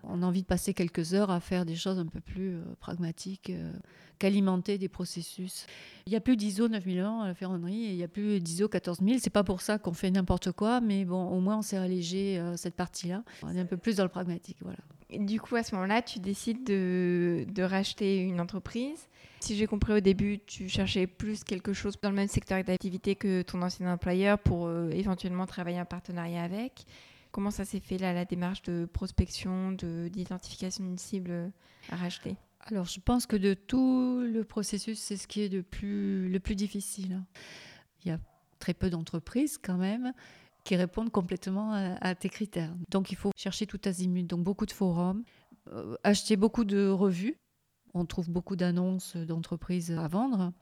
on 0.03 0.21
a 0.21 0.25
envie 0.25 0.41
de 0.41 0.47
passer 0.47 0.73
quelques 0.73 1.13
heures 1.13 1.31
à 1.31 1.39
faire 1.39 1.65
des 1.65 1.75
choses 1.75 1.99
un 1.99 2.05
peu 2.05 2.19
plus 2.19 2.55
euh, 2.55 2.61
pragmatiques, 2.79 3.49
euh, 3.49 3.71
qu'alimenter 4.19 4.77
des 4.77 4.89
processus. 4.89 5.65
Il 6.05 6.11
n'y 6.11 6.15
a 6.15 6.19
plus 6.19 6.35
d'ISO 6.35 6.67
9001 6.67 7.21
à 7.21 7.27
la 7.27 7.33
ferronnerie 7.33 7.85
et 7.85 7.89
il 7.91 7.95
n'y 7.95 8.03
a 8.03 8.07
plus 8.07 8.39
d'ISO 8.39 8.67
14000. 8.67 9.19
C'est 9.19 9.29
pas 9.29 9.43
pour 9.43 9.61
ça 9.61 9.77
qu'on 9.79 9.93
fait 9.93 10.11
n'importe 10.11 10.51
quoi, 10.51 10.81
mais 10.81 11.05
bon, 11.05 11.27
au 11.27 11.39
moins 11.39 11.57
on 11.57 11.61
s'est 11.61 11.77
allégé 11.77 12.37
euh, 12.37 12.57
cette 12.57 12.75
partie-là. 12.75 13.23
On 13.43 13.55
est 13.55 13.59
un 13.59 13.65
peu 13.65 13.77
plus 13.77 13.97
dans 13.97 14.03
le 14.03 14.09
pragmatique, 14.09 14.57
voilà. 14.61 14.79
du 15.09 15.39
coup, 15.39 15.55
à 15.55 15.63
ce 15.63 15.73
moment-là, 15.75 16.01
tu 16.01 16.19
décides 16.19 16.63
de, 16.65 17.45
de 17.49 17.63
racheter 17.63 18.19
une 18.19 18.41
entreprise. 18.41 19.07
Si 19.39 19.57
j'ai 19.57 19.67
compris 19.67 19.93
au 19.93 19.99
début, 19.99 20.39
tu 20.45 20.69
cherchais 20.69 21.05
plus 21.05 21.43
quelque 21.43 21.73
chose 21.73 21.95
dans 22.01 22.09
le 22.09 22.15
même 22.15 22.29
secteur 22.29 22.63
d'activité 22.63 23.15
que 23.15 23.41
ton 23.41 23.61
ancien 23.61 23.91
employeur 23.91 24.39
pour 24.39 24.71
éventuellement 24.71 25.45
travailler 25.45 25.81
en 25.81 25.85
partenariat 25.85 26.43
avec. 26.43 26.85
Comment 27.33 27.49
ça 27.49 27.65
s'est 27.65 27.79
fait 27.79 27.97
là, 27.97 28.13
la 28.13 28.25
démarche 28.25 28.61
de 28.61 28.85
prospection, 28.85 29.71
d'identification 29.71 30.83
d'une 30.83 30.99
cible 30.99 31.51
à 31.89 31.95
racheter? 31.95 32.37
Alors, 32.59 32.85
je 32.85 32.99
pense 32.99 33.25
que 33.25 33.35
de 33.35 33.55
tout 33.55 34.21
le 34.21 34.43
processus, 34.43 34.99
c'est 34.99 35.17
ce 35.17 35.27
qui 35.27 35.41
est 35.41 35.49
le 35.49 35.63
plus, 35.63 36.29
le 36.29 36.39
plus 36.39 36.53
difficile. 36.53 37.23
Il 38.05 38.09
y 38.09 38.11
a 38.11 38.19
très 38.59 38.75
peu 38.75 38.91
d'entreprises 38.91 39.57
quand 39.57 39.77
même 39.77 40.13
qui 40.63 40.75
répondent 40.75 41.09
complètement 41.09 41.73
à, 41.73 42.13
tes 42.13 42.29
critères. 42.29 42.73
Donc, 42.89 43.11
il 43.11 43.15
faut 43.15 43.31
chercher 43.35 43.65
tout 43.65 43.81
azimut. 43.83 44.27
Donc, 44.27 44.43
beaucoup 44.43 44.67
de 44.67 44.71
forums, 44.71 45.23
euh, 45.71 45.95
acheter 46.03 46.37
beaucoup 46.37 46.65
de 46.65 46.87
revues. 46.87 47.39
On 47.95 48.05
trouve 48.05 48.29
beaucoup 48.29 48.55
d'annonces 48.55 49.17
d'entreprises 49.17 49.91
à 49.91 50.07
vendre. 50.07 50.53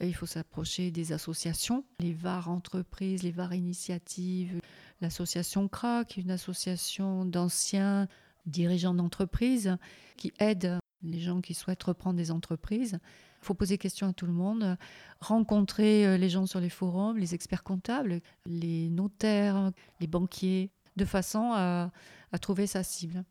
Il 0.00 0.14
faut 0.14 0.26
s'approcher 0.26 0.90
des 0.90 1.12
associations, 1.12 1.84
les 2.00 2.12
VAR 2.12 2.50
entreprises, 2.50 3.22
les 3.22 3.30
VAR 3.30 3.54
initiatives, 3.54 4.60
l'association 5.00 5.68
CRAC, 5.68 6.16
une 6.16 6.30
association 6.30 7.24
d'anciens 7.24 8.08
dirigeants 8.46 8.94
d'entreprises 8.94 9.76
qui 10.16 10.32
aide 10.38 10.78
les 11.02 11.20
gens 11.20 11.40
qui 11.40 11.54
souhaitent 11.54 11.82
reprendre 11.82 12.16
des 12.16 12.30
entreprises 12.30 12.98
Il 13.42 13.44
faut 13.44 13.54
poser 13.54 13.78
question 13.78 14.08
à 14.08 14.12
tout 14.12 14.26
le 14.26 14.32
monde, 14.32 14.76
rencontrer 15.20 16.06
euh, 16.06 16.16
les 16.16 16.30
gens 16.30 16.46
sur 16.46 16.60
les 16.60 16.70
forums, 16.70 17.18
les 17.18 17.34
experts 17.34 17.62
comptables, 17.62 18.20
les 18.46 18.88
notaires, 18.88 19.70
les 20.00 20.06
banquiers, 20.06 20.70
de 20.96 21.04
façon 21.04 21.52
à, 21.52 21.90
trouver 22.40 22.66
sa 22.66 22.82
cible. 22.82 23.24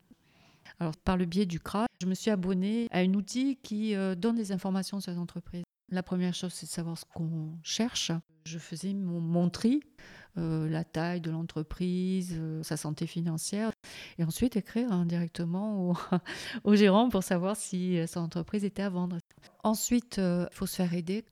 Alors, 0.80 0.96
par 0.96 1.18
le 1.18 1.26
biais 1.26 1.46
du 1.46 1.60
CRA, 1.60 1.88
je 2.02 2.08
me 2.08 2.14
suis 2.14 2.32
abonnée 2.32 2.88
à 2.92 3.00
un 3.00 3.14
outil 3.16 3.58
qui 3.64 3.96
euh, 3.96 4.16
donne 4.16 4.36
des 4.36 4.52
informations 4.52 5.00
sur 5.02 5.12
les 5.12 5.18
entreprises. 5.18 5.64
La 5.94 6.02
première 6.02 6.34
chose, 6.34 6.52
c'est 6.54 6.66
de 6.66 6.72
savoir 6.72 6.98
ce 6.98 7.06
qu'on 7.14 7.52
cherche. 7.62 8.12
Je 8.46 8.58
faisais 8.58 8.96
mon, 8.96 9.50
tri, 9.52 9.84
euh, 10.40 10.68
la 10.68 10.84
taille 10.84 11.22
de 11.22 11.30
l'entreprise, 11.30 12.42
sa 12.64 12.78
santé 12.78 13.06
financière, 13.06 13.70
et 14.18 14.24
ensuite 14.24 14.56
écrire 14.56 15.06
directement 15.06 15.94
au, 16.64 16.76
gérant 16.76 17.10
pour 17.10 17.22
savoir 17.22 17.56
si 17.56 18.00
son 18.08 18.22
entreprise 18.22 18.66
était 18.66 18.82
à 18.82 18.90
vendre. 18.90 19.20
Ensuite, 19.64 20.18
il 20.18 20.48
faut 20.52 20.66
se 20.66 20.78
faire 20.78 20.96
aider. 20.96 21.26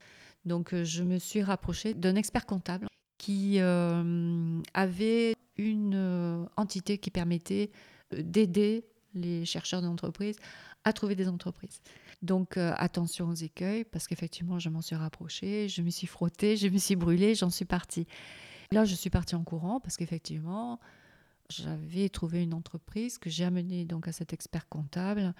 Donc, 0.44 0.72
je 0.80 1.02
me 1.02 1.18
suis 1.18 1.42
rapprochée 1.42 1.92
d'un 1.92 2.14
expert 2.14 2.46
comptable 2.46 2.86
qui 3.18 3.58
avait 3.58 5.34
une 5.56 6.46
entité 6.56 6.98
qui 6.98 7.10
permettait 7.10 7.72
d'aider 8.12 8.84
les 9.14 9.44
chercheurs 9.44 9.82
d'entreprise 9.82 10.36
à 10.84 10.92
trouver 10.92 11.14
des 11.14 11.28
entreprises. 11.28 11.80
Donc 12.22 12.56
attention 12.56 13.28
aux 13.28 13.34
écueils, 13.34 13.84
parce 13.84 14.06
qu'effectivement, 14.06 14.58
je 14.58 14.68
m'en 14.68 14.80
suis 14.80 14.96
rapprochée, 14.96 15.68
je 15.68 15.82
me 15.82 15.90
suis 15.90 16.06
frottée, 16.06 16.56
je 16.56 16.68
me 16.68 16.78
suis 16.78 16.96
brûlée, 16.96 17.34
j'en 17.34 17.50
suis 17.50 17.64
partie. 17.64 18.06
Là, 18.70 18.84
je 18.84 18.94
suis 18.94 19.10
partie 19.10 19.34
en 19.34 19.44
courant, 19.44 19.80
parce 19.80 19.96
qu'effectivement, 19.96 20.80
j'avais 21.50 22.08
trouvé 22.08 22.42
une 22.42 22.54
entreprise 22.54 23.18
que 23.18 23.28
j'ai 23.28 23.44
amenée 23.44 23.84
donc 23.84 24.08
à 24.08 24.12
cet 24.12 24.32
expert 24.32 24.68
comptable. 24.68 25.34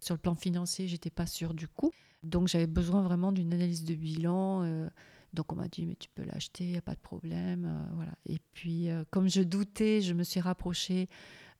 Sur 0.00 0.14
le 0.14 0.20
plan 0.20 0.34
financier, 0.34 0.88
j'étais 0.88 1.10
pas 1.10 1.26
sûre 1.26 1.54
du 1.54 1.68
coût. 1.68 1.92
Donc 2.22 2.48
j'avais 2.48 2.66
besoin 2.66 3.02
vraiment 3.02 3.32
d'une 3.32 3.52
analyse 3.52 3.84
de 3.84 3.94
bilan. 3.94 4.62
Euh, 4.64 4.88
donc 5.34 5.52
on 5.52 5.56
m'a 5.56 5.68
dit 5.68 5.84
mais 5.86 5.96
tu 5.96 6.08
peux 6.14 6.24
l'acheter, 6.24 6.64
il 6.64 6.70
n'y 6.70 6.78
a 6.78 6.82
pas 6.82 6.94
de 6.94 7.00
problème. 7.00 7.66
Euh, 7.66 7.94
voilà. 7.94 8.12
Et 8.26 8.38
puis 8.54 8.90
euh, 8.90 9.04
comme 9.10 9.28
je 9.28 9.42
doutais, 9.42 10.00
je 10.00 10.14
me 10.14 10.22
suis 10.22 10.40
rapprochée 10.40 11.08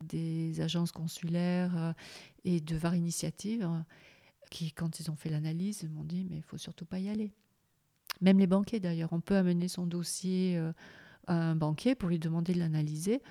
des 0.04 0.60
agences 0.60 0.92
consulaires 0.92 1.94
et 2.44 2.60
de 2.60 2.76
VAR 2.76 2.94
Initiative 2.94 3.68
qui 4.50 4.72
quand 4.72 5.00
ils 5.00 5.10
ont 5.10 5.16
fait 5.16 5.28
l'analyse 5.28 5.88
m'ont 5.90 6.04
dit 6.04 6.26
mais 6.28 6.36
il 6.36 6.42
faut 6.42 6.58
surtout 6.58 6.86
pas 6.86 6.98
y 6.98 7.08
aller. 7.08 7.32
Même 8.20 8.38
les 8.38 8.46
banquiers 8.46 8.80
d'ailleurs, 8.80 9.12
on 9.12 9.20
peut 9.20 9.36
amener 9.36 9.68
son 9.68 9.86
dossier 9.86 10.58
à 11.26 11.34
un 11.34 11.56
banquier 11.56 11.94
pour 11.94 12.08
lui 12.08 12.18
demander 12.18 12.54
de 12.54 12.58
l'analyser. 12.58 13.22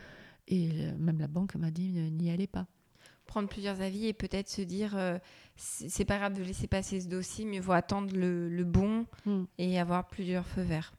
Et 0.48 0.92
même 0.98 1.20
la 1.20 1.28
banque 1.28 1.56
m'a 1.56 1.72
dit 1.72 1.90
n'y 1.90 2.30
allez 2.30 2.48
pas 2.48 2.68
prendre 3.28 3.50
plusieurs 3.50 3.82
avis 3.82 4.08
et 4.08 4.14
peut-être 4.14 4.50
se 4.50 4.62
dire 4.62 4.98
euh, 4.98 5.20
c'est 5.56 6.06
pas 6.06 6.18
grave 6.18 6.34
de 6.34 6.42
laisser 6.42 6.66
passer 6.66 7.00
ce 7.00 7.08
dossier, 7.08 7.46
mais 7.46 7.58
il 7.58 7.62
faut 7.62 7.74
attendre 7.74 8.16
le, 8.16 8.64
bon 8.64 9.06
hmm. 9.26 9.44
et 9.60 9.80
avoir 9.80 10.08
plusieurs 10.08 10.48
feux 10.48 10.64
verts. 10.64 10.94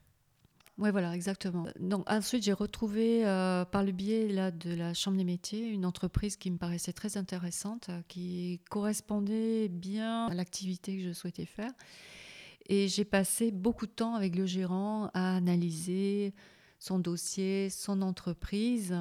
Oui, 0.79 0.91
voilà, 0.91 1.13
exactement. 1.13 1.67
Donc, 1.79 2.09
ensuite, 2.09 2.41
j'ai 2.43 2.53
retrouvé 2.53 3.27
euh, 3.27 3.65
par 3.65 3.83
le 3.83 3.91
biais 3.91 4.29
là, 4.29 4.49
de 4.49 4.73
la 4.73 4.93
Chambre 4.93 5.17
des 5.17 5.25
métiers 5.25 5.67
une 5.67 5.85
entreprise 5.85 6.37
qui 6.37 6.49
me 6.49 6.57
paraissait 6.57 6.93
très 6.93 7.17
intéressante, 7.17 7.89
qui 8.07 8.61
correspondait 8.69 9.67
bien 9.67 10.27
à 10.27 10.33
l'activité 10.33 10.97
que 10.97 11.03
je 11.03 11.11
souhaitais 11.11 11.45
faire. 11.45 11.71
Et 12.69 12.87
j'ai 12.87 13.03
passé 13.03 13.51
beaucoup 13.51 13.87
de 13.87 13.91
temps 13.91 14.15
avec 14.15 14.37
le 14.37 14.45
gérant 14.45 15.09
à 15.13 15.35
analyser 15.35 16.33
son 16.79 16.97
dossier, 16.97 17.69
son 17.69 18.01
entreprise. 18.01 18.95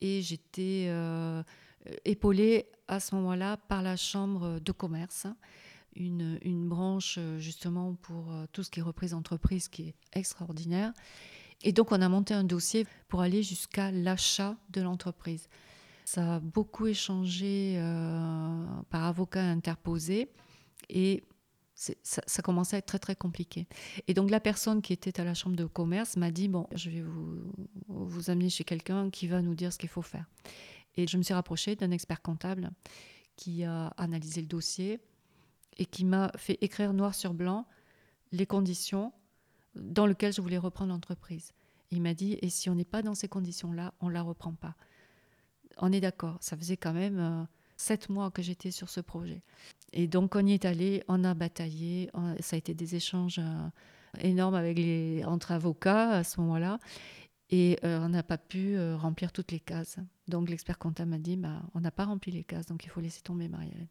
Et 0.00 0.22
j'étais. 0.22 0.86
Euh, 0.88 1.42
euh, 1.86 1.94
épaulée 2.04 2.66
à 2.88 3.00
ce 3.00 3.14
moment-là 3.14 3.56
par 3.56 3.82
la 3.82 3.96
Chambre 3.96 4.58
de 4.60 4.72
commerce, 4.72 5.26
une, 5.96 6.68
branche 6.68 7.16
euh, 7.18 7.38
justement 7.38 7.94
pour 7.94 8.32
euh, 8.32 8.46
tout 8.52 8.62
ce 8.62 8.70
qui 8.70 8.80
est 8.80 8.82
reprise 8.82 9.14
entreprise 9.14 9.68
qui 9.68 9.88
est 9.88 9.94
extraordinaire. 10.12 10.92
Et 11.62 11.72
donc 11.72 11.92
on 11.92 12.00
a 12.00 12.08
monté 12.08 12.34
un 12.34 12.44
dossier 12.44 12.86
pour 13.08 13.20
aller 13.20 13.42
jusqu'à 13.42 13.90
l'achat 13.90 14.56
de 14.70 14.82
l'entreprise. 14.82 15.48
Ça 16.04 16.36
a 16.36 16.40
beaucoup 16.40 16.86
échangé 16.86 17.78
par 18.90 19.04
avocat 19.04 19.42
interposé 19.42 20.28
et 20.90 21.24
ça, 21.74 22.22
ça, 22.26 22.42
commençait 22.42 22.76
à 22.76 22.78
être 22.80 22.86
très 22.86 22.98
très 22.98 23.16
compliqué. 23.16 23.66
Et 24.06 24.14
donc 24.14 24.30
la 24.30 24.40
personne 24.40 24.82
qui 24.82 24.92
était 24.92 25.18
à 25.18 25.24
la 25.24 25.32
chambre 25.32 25.56
de 25.56 25.64
commerce 25.64 26.16
m'a 26.16 26.30
dit, 26.30 26.48
bon, 26.48 26.66
je 26.74 26.90
vais 26.90 27.00
vous, 27.00 27.40
vous 27.88 28.30
amener 28.30 28.50
chez 28.50 28.64
quelqu'un 28.64 29.08
qui 29.08 29.26
va 29.26 29.40
nous 29.40 29.54
dire 29.54 29.72
ce 29.72 29.78
qu'il 29.78 29.88
faut 29.88 30.02
faire. 30.02 30.26
Et 30.96 31.06
je 31.06 31.16
me 31.16 31.22
suis 31.22 31.34
rapprochée 31.34 31.74
d'un 31.74 31.90
expert 31.90 32.22
comptable 32.22 32.70
qui 33.36 33.64
a 33.64 33.88
analysé 33.96 34.40
le 34.40 34.46
dossier 34.46 35.00
et 35.78 35.86
qui 35.86 36.04
m'a 36.04 36.30
fait 36.36 36.58
écrire 36.60 36.92
noir 36.92 37.14
sur 37.14 37.34
blanc 37.34 37.66
les 38.32 38.46
conditions 38.46 39.12
dans 39.74 40.06
lesquelles 40.06 40.32
je 40.32 40.40
voulais 40.40 40.58
reprendre 40.58 40.92
l'entreprise. 40.92 41.52
Il 41.90 42.02
m'a 42.02 42.14
dit, 42.14 42.38
et 42.42 42.48
si 42.48 42.70
on 42.70 42.74
n'est 42.74 42.84
pas 42.84 43.02
dans 43.02 43.14
ces 43.14 43.28
conditions-là, 43.28 43.94
on 44.00 44.08
ne 44.08 44.12
la 44.12 44.22
reprend 44.22 44.52
pas. 44.52 44.74
On 45.78 45.92
est 45.92 46.00
d'accord, 46.00 46.38
ça 46.40 46.56
faisait 46.56 46.76
quand 46.76 46.92
même 46.92 47.18
euh, 47.18 47.44
sept 47.76 48.08
mois 48.08 48.30
que 48.30 48.42
j'étais 48.42 48.70
sur 48.70 48.88
ce 48.88 49.00
projet. 49.00 49.42
Et 49.92 50.06
donc 50.06 50.34
on 50.36 50.46
y 50.46 50.52
est 50.52 50.64
allé, 50.64 51.02
on 51.08 51.24
a 51.24 51.34
bataillé, 51.34 52.10
ça 52.40 52.56
a 52.56 52.58
été 52.58 52.74
des 52.74 52.94
échanges 52.94 53.38
euh, 53.38 53.68
énormes 54.20 54.54
avec 54.54 54.78
les, 54.78 55.24
entre 55.24 55.52
avocats 55.52 56.10
à 56.10 56.24
ce 56.24 56.40
moment-là. 56.40 56.78
Et 57.50 57.78
euh, 57.84 58.00
on 58.00 58.08
n'a 58.08 58.22
pas 58.22 58.38
pu 58.38 58.76
remplir 58.94 59.30
toutes 59.30 59.52
les 59.52 59.60
cases. 59.60 59.98
Donc 60.26 60.48
l'expert 60.48 60.78
comptable 60.78 61.10
m'a 61.10 61.18
dit, 61.18 61.36
bah, 61.36 61.62
on 61.74 61.80
n'a 61.80 61.90
pas 61.90 62.04
rempli 62.04 62.32
les 62.32 62.44
cases, 62.44 62.66
donc 62.66 62.84
il 62.84 62.88
faut 62.88 63.00
laisser 63.00 63.20
tomber 63.20 63.48
Marie-Hélène. 63.48 63.88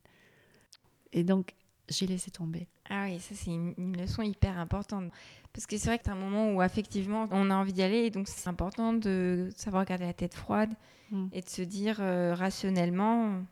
Et 1.13 1.23
donc 1.23 1.53
j'ai 1.93 2.07
laissé 2.07 2.31
tomber. 2.31 2.67
Ah 2.89 3.05
oui, 3.05 3.19
ça 3.19 3.35
c'est 3.35 3.51
une, 3.51 3.97
leçon 3.97 4.21
hyper 4.21 4.57
importante. 4.57 5.12
Parce 5.53 5.67
que 5.67 5.77
c'est 5.77 5.88
vrai 5.88 5.97
que 5.97 6.05
c'est 6.05 6.12
un 6.12 6.15
moment 6.15 6.51
où 6.53 6.62
effectivement 6.62 7.27
on 7.31 7.50
a 7.50 7.55
envie 7.55 7.73
d'y 7.73 7.83
aller, 7.83 8.05
et 8.05 8.09
donc 8.09 8.27
c'est 8.27 8.47
important 8.50 8.93
de 8.93 9.50
savoir 9.55 9.85
garder 9.85 10.05
la 10.05 10.13
tête 10.13 10.33
froide 10.33 10.73
mm. 11.12 11.27
et 11.31 11.41
de 11.41 11.50
se 11.50 11.62
dire 11.62 11.97
euh, 12.00 12.33
rationnellement, 12.33 13.43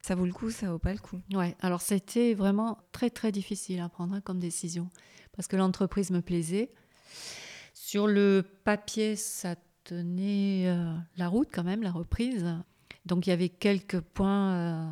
ça 0.00 0.14
vaut 0.14 0.26
le 0.26 0.32
coup, 0.32 0.50
ça 0.50 0.70
vaut 0.70 0.78
pas 0.78 0.92
le 0.92 0.98
coup. 0.98 1.20
Ouais, 1.32 1.56
alors 1.60 1.82
c'était 1.82 2.34
vraiment 2.34 2.78
très 2.92 3.10
très 3.10 3.32
difficile 3.32 3.80
à 3.80 3.88
prendre 3.88 4.14
hein, 4.14 4.20
comme 4.20 4.38
décision. 4.38 4.88
Parce 5.32 5.48
que 5.48 5.56
l'entreprise 5.56 6.10
me 6.10 6.20
plaisait. 6.20 6.70
Sur 7.74 8.06
le 8.06 8.44
papier, 8.64 9.16
ça 9.16 9.56
tenait 9.84 10.68
euh, 10.68 10.94
la 11.16 11.28
route 11.28 11.48
quand 11.52 11.64
même, 11.64 11.82
la 11.82 11.90
reprise. 11.92 12.46
Donc 13.06 13.26
il 13.26 13.30
y 13.30 13.32
avait 13.32 13.48
quelques 13.48 14.00
points 14.00 14.54
euh, 14.54 14.90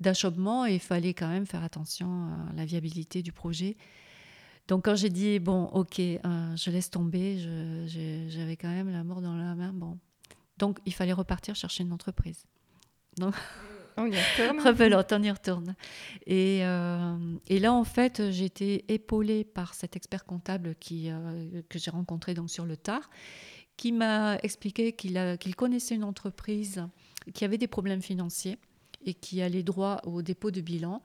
d'achoppement 0.00 0.66
et 0.66 0.74
il 0.74 0.80
fallait 0.80 1.14
quand 1.14 1.28
même 1.28 1.46
faire 1.46 1.62
attention 1.62 2.28
à 2.50 2.52
la 2.54 2.64
viabilité 2.64 3.22
du 3.22 3.32
projet. 3.32 3.76
Donc 4.68 4.84
quand 4.84 4.94
j'ai 4.94 5.08
dit, 5.08 5.38
bon, 5.38 5.64
ok, 5.64 5.98
euh, 5.98 6.56
je 6.56 6.70
laisse 6.70 6.90
tomber, 6.90 7.38
j'avais 8.28 8.56
quand 8.56 8.68
même 8.68 8.90
la 8.90 9.02
mort 9.02 9.22
dans 9.22 9.34
la 9.34 9.54
main. 9.54 9.72
Bon. 9.72 9.98
Donc 10.58 10.78
il 10.84 10.92
fallait 10.92 11.12
repartir 11.12 11.56
chercher 11.56 11.84
une 11.84 11.92
entreprise. 11.92 12.44
Donc, 13.16 13.34
on 13.96 14.06
y 14.06 14.16
retourne. 14.16 14.60
Rebelote, 14.64 15.12
on 15.12 15.22
y 15.22 15.30
retourne. 15.30 15.74
Et, 16.26 16.60
euh, 16.62 17.16
et 17.48 17.58
là, 17.58 17.72
en 17.72 17.84
fait, 17.84 18.30
j'ai 18.30 18.44
été 18.44 18.84
épaulée 18.92 19.42
par 19.42 19.74
cet 19.74 19.96
expert 19.96 20.24
comptable 20.24 20.76
qui, 20.78 21.10
euh, 21.10 21.62
que 21.68 21.78
j'ai 21.78 21.90
rencontré 21.90 22.34
donc 22.34 22.50
sur 22.50 22.64
le 22.64 22.76
tard, 22.76 23.10
qui 23.76 23.92
m'a 23.92 24.36
expliqué 24.42 24.92
qu'il 24.92 25.36
qu'il 25.40 25.56
connaissait 25.56 25.94
une 25.94 26.04
entreprise 26.04 26.86
qui 27.34 27.44
avait 27.44 27.58
des 27.58 27.66
problèmes 27.66 28.02
financiers 28.02 28.58
et 29.04 29.14
qui 29.14 29.42
allait 29.42 29.62
droit 29.62 30.00
au 30.04 30.22
dépôt 30.22 30.50
de 30.50 30.60
bilan 30.60 31.02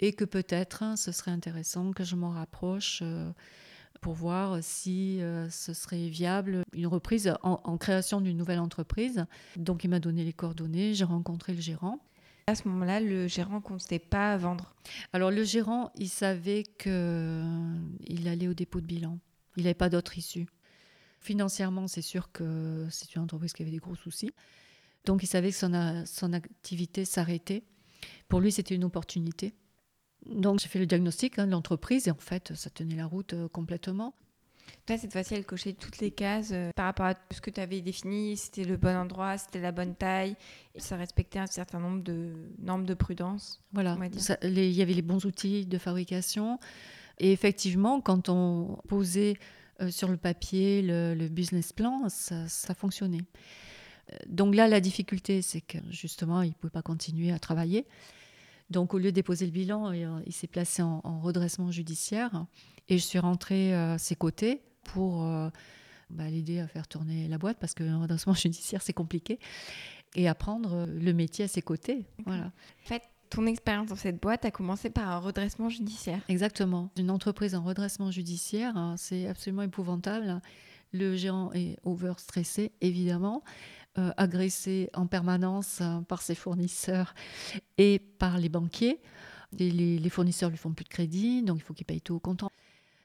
et 0.00 0.12
que 0.12 0.24
peut-être 0.24 0.82
hein, 0.82 0.96
ce 0.96 1.12
serait 1.12 1.30
intéressant 1.30 1.92
que 1.92 2.04
je 2.04 2.16
m'en 2.16 2.30
rapproche 2.30 3.00
euh, 3.02 3.30
pour 4.00 4.14
voir 4.14 4.58
si 4.62 5.20
ce 5.50 5.72
serait 5.72 6.08
viable 6.08 6.62
une 6.72 6.88
reprise 6.88 7.32
en, 7.44 7.60
en 7.62 7.78
création 7.78 8.20
d'une 8.20 8.36
nouvelle 8.36 8.58
entreprise. 8.58 9.26
Donc 9.54 9.84
il 9.84 9.90
m'a 9.90 10.00
donné 10.00 10.24
les 10.24 10.32
coordonnées, 10.32 10.92
j'ai 10.92 11.04
rencontré 11.04 11.54
le 11.54 11.60
gérant 11.60 12.00
à 12.46 12.54
ce 12.54 12.66
moment-là, 12.68 13.00
le 13.00 13.28
gérant 13.28 13.56
ne 13.56 13.60
comptait 13.60 13.98
pas 13.98 14.36
vendre 14.36 14.74
Alors 15.12 15.30
le 15.30 15.44
gérant, 15.44 15.92
il 15.96 16.08
savait 16.08 16.64
qu'il 16.64 16.90
euh, 16.92 17.76
allait 18.26 18.48
au 18.48 18.54
dépôt 18.54 18.80
de 18.80 18.86
bilan. 18.86 19.18
Il 19.56 19.64
n'avait 19.64 19.74
pas 19.74 19.88
d'autre 19.88 20.18
issue. 20.18 20.46
Financièrement, 21.20 21.86
c'est 21.86 22.02
sûr 22.02 22.32
que 22.32 22.86
c'est 22.90 23.14
une 23.14 23.22
entreprise 23.22 23.52
qui 23.52 23.62
avait 23.62 23.70
des 23.70 23.78
gros 23.78 23.94
soucis. 23.94 24.32
Donc 25.04 25.22
il 25.22 25.26
savait 25.26 25.50
que 25.50 25.56
son, 25.56 26.04
son 26.06 26.32
activité 26.32 27.04
s'arrêtait. 27.04 27.64
Pour 28.28 28.40
lui, 28.40 28.52
c'était 28.52 28.74
une 28.74 28.84
opportunité. 28.84 29.54
Donc 30.26 30.60
j'ai 30.60 30.68
fait 30.68 30.78
le 30.78 30.86
diagnostic 30.86 31.38
hein, 31.38 31.46
de 31.46 31.52
l'entreprise 31.52 32.08
et 32.08 32.10
en 32.10 32.16
fait, 32.16 32.54
ça 32.54 32.70
tenait 32.70 32.94
la 32.94 33.06
route 33.06 33.34
euh, 33.34 33.48
complètement. 33.48 34.14
Là, 34.88 34.98
cette 34.98 35.12
fois-ci, 35.12 35.34
elle 35.34 35.44
cochait 35.44 35.72
toutes 35.72 35.98
les 35.98 36.10
cases 36.10 36.50
euh, 36.52 36.70
par 36.74 36.86
rapport 36.86 37.06
à 37.06 37.14
ce 37.30 37.40
que 37.40 37.50
tu 37.50 37.60
avais 37.60 37.80
défini. 37.80 38.36
C'était 38.36 38.64
le 38.64 38.76
bon 38.76 38.96
endroit, 38.96 39.38
c'était 39.38 39.60
la 39.60 39.72
bonne 39.72 39.94
taille. 39.94 40.36
Et 40.74 40.80
ça 40.80 40.96
respectait 40.96 41.38
un 41.38 41.46
certain 41.46 41.78
nombre 41.78 42.02
de 42.02 42.32
normes 42.58 42.84
de 42.84 42.94
prudence. 42.94 43.62
Voilà. 43.72 43.96
il 44.42 44.72
y 44.72 44.82
avait 44.82 44.94
les 44.94 45.02
bons 45.02 45.24
outils 45.24 45.66
de 45.66 45.78
fabrication. 45.78 46.58
Et 47.18 47.32
effectivement, 47.32 48.00
quand 48.00 48.28
on 48.28 48.78
posait 48.88 49.36
euh, 49.80 49.90
sur 49.90 50.08
le 50.08 50.16
papier 50.16 50.82
le, 50.82 51.28
business 51.28 51.72
plan, 51.72 52.08
ça, 52.08 52.48
ça, 52.48 52.74
fonctionnait. 52.74 53.24
Euh, 54.10 54.16
donc 54.26 54.54
là, 54.54 54.68
la 54.68 54.80
difficulté, 54.80 55.42
c'est 55.42 55.60
que 55.60 55.78
justement, 55.90 56.42
il 56.42 56.48
ne 56.48 56.54
pouvait 56.54 56.70
pas 56.70 56.82
continuer 56.82 57.32
à 57.32 57.38
travailler. 57.38 57.86
Donc 58.70 58.94
au 58.94 58.98
lieu 58.98 59.10
de 59.10 59.16
déposer 59.16 59.44
le 59.44 59.52
bilan, 59.52 59.92
il 59.92 60.32
s'est 60.32 60.46
placé 60.46 60.80
en, 60.82 61.20
redressement 61.20 61.70
judiciaire 61.70 62.46
et 62.88 62.96
je 62.96 63.04
suis 63.04 63.18
rentrée 63.18 63.74
à 63.74 63.98
ses 63.98 64.14
côtés 64.16 64.62
pour 64.82 65.20
bah, 66.08 66.30
l'aider 66.30 66.58
à 66.58 66.66
faire 66.66 66.88
tourner 66.88 67.28
la 67.28 67.36
boîte 67.36 67.58
parce 67.60 67.74
qu'un 67.74 68.00
redressement 68.00 68.32
judiciaire 68.34 68.80
c'est 68.80 68.94
compliqué 68.94 69.38
et 70.14 70.26
apprendre 70.26 70.86
le 70.86 71.12
métier 71.12 71.44
à 71.44 71.48
ses 71.48 71.60
côtés. 71.60 72.06
Voilà. 72.24 72.46
En 72.46 72.88
fait, 72.88 73.02
ton 73.32 73.46
expérience 73.46 73.88
dans 73.88 73.96
cette 73.96 74.20
boîte 74.20 74.44
a 74.44 74.50
commencé 74.50 74.90
par 74.90 75.10
un 75.10 75.18
redressement 75.18 75.70
judiciaire. 75.70 76.20
Exactement. 76.28 76.90
Une 76.98 77.10
entreprise 77.10 77.54
en 77.54 77.62
redressement 77.62 78.10
judiciaire, 78.10 78.76
hein, 78.76 78.96
c'est 78.98 79.26
absolument 79.26 79.62
épouvantable. 79.62 80.40
Le 80.92 81.16
gérant 81.16 81.50
est 81.54 81.78
overstressé, 81.84 82.72
évidemment, 82.82 83.42
euh, 83.46 83.81
agressé 83.96 84.90
en 84.94 85.06
permanence 85.06 85.80
hein, 85.80 86.04
par 86.08 86.22
ses 86.22 86.34
fournisseurs 86.34 87.14
et 87.78 87.98
par 87.98 88.38
les 88.38 88.48
banquiers. 88.48 89.00
les, 89.58 89.70
les, 89.70 90.10
fournisseurs 90.10 90.50
lui 90.50 90.56
font 90.56 90.72
plus 90.72 90.84
de 90.84 90.88
crédit, 90.88 91.42
donc 91.42 91.58
il 91.58 91.62
faut 91.62 91.74
qu'il 91.74 91.86
paye 91.86 92.00
tout 92.00 92.14
au 92.14 92.20
comptant. 92.20 92.50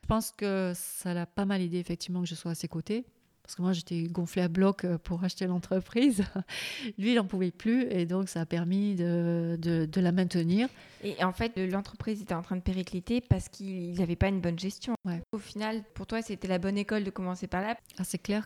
Je 0.04 0.08
pense 0.08 0.32
que 0.32 0.72
ça 0.76 1.14
l'a 1.14 1.26
pas 1.26 1.46
mal 1.46 1.62
aidé, 1.62 1.78
effectivement, 1.80 2.22
que 2.22 2.28
je 2.28 2.36
sois 2.36 2.52
à 2.52 2.56
ses 2.56 2.70
côtés 2.70 3.06
parce 3.48 3.56
que 3.56 3.62
moi 3.62 3.72
j'étais 3.72 4.04
gonflée 4.04 4.42
à 4.42 4.50
bloc 4.50 4.84
euh, 4.84 4.98
pour 4.98 5.24
acheter 5.24 5.48
l'entreprise. 5.48 6.26
Lui, 6.98 7.14
il 7.14 7.16
n'en 7.16 7.24
pouvait 7.24 7.52
plus 7.52 7.84
et 7.84 8.06
donc 8.06 8.28
ça 8.28 8.42
a 8.42 8.46
permis 8.46 8.96
de, 8.96 9.58
de, 9.58 10.02
la 10.02 10.12
maintenir. 10.12 10.68
Et 11.02 11.24
en 11.24 11.32
fait, 11.32 11.58
l'entreprise 11.58 12.22
était 12.22 12.34
en 12.34 12.42
train 12.42 12.58
de 12.58 12.62
péricliter 12.62 13.22
parce 13.22 13.48
qu'il 13.48 13.94
n'avait 13.94 14.18
pas 14.18 14.28
une 14.28 14.42
bonne 14.42 14.60
gestion. 14.60 14.96
Au 15.32 15.38
final, 15.38 15.82
pour 15.94 16.06
toi, 16.08 16.22
c'était 16.22 16.50
la 16.50 16.60
bonne 16.60 16.78
école 16.78 17.06
de 17.06 17.10
commencer 17.10 17.48
par 17.48 17.62
là. 17.62 17.78
Ah, 17.98 18.04
c'est 18.04 18.18
clair. 18.18 18.46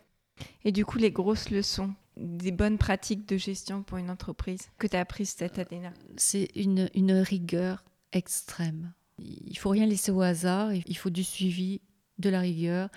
Et 0.66 0.72
du 0.72 0.86
coup, 0.86 1.00
les 1.00 1.12
grosses 1.12 1.50
leçons, 1.50 1.96
des 2.18 2.52
bonnes 2.52 2.78
pratiques 2.78 3.28
de 3.28 3.38
gestion 3.38 3.84
pour 3.84 3.98
une 3.98 4.10
entreprise 4.10 4.70
que 4.78 4.88
tu 4.88 4.96
as 4.96 5.02
apprises 5.02 5.36
cette 5.38 5.60
année-là? 5.60 5.94
C'est 6.18 6.50
une, 6.56 6.90
une 6.94 7.14
rigueur 7.14 7.84
extrême. 8.12 8.94
Il 9.20 9.58
faut 9.58 9.70
rien 9.70 9.86
laisser 9.86 10.12
au 10.12 10.22
hasard, 10.22 10.74
il 10.74 10.98
faut 10.98 11.12
du 11.12 11.24
suivi, 11.24 11.82
de 12.18 12.30
la 12.30 12.40
rigueur 12.40 12.90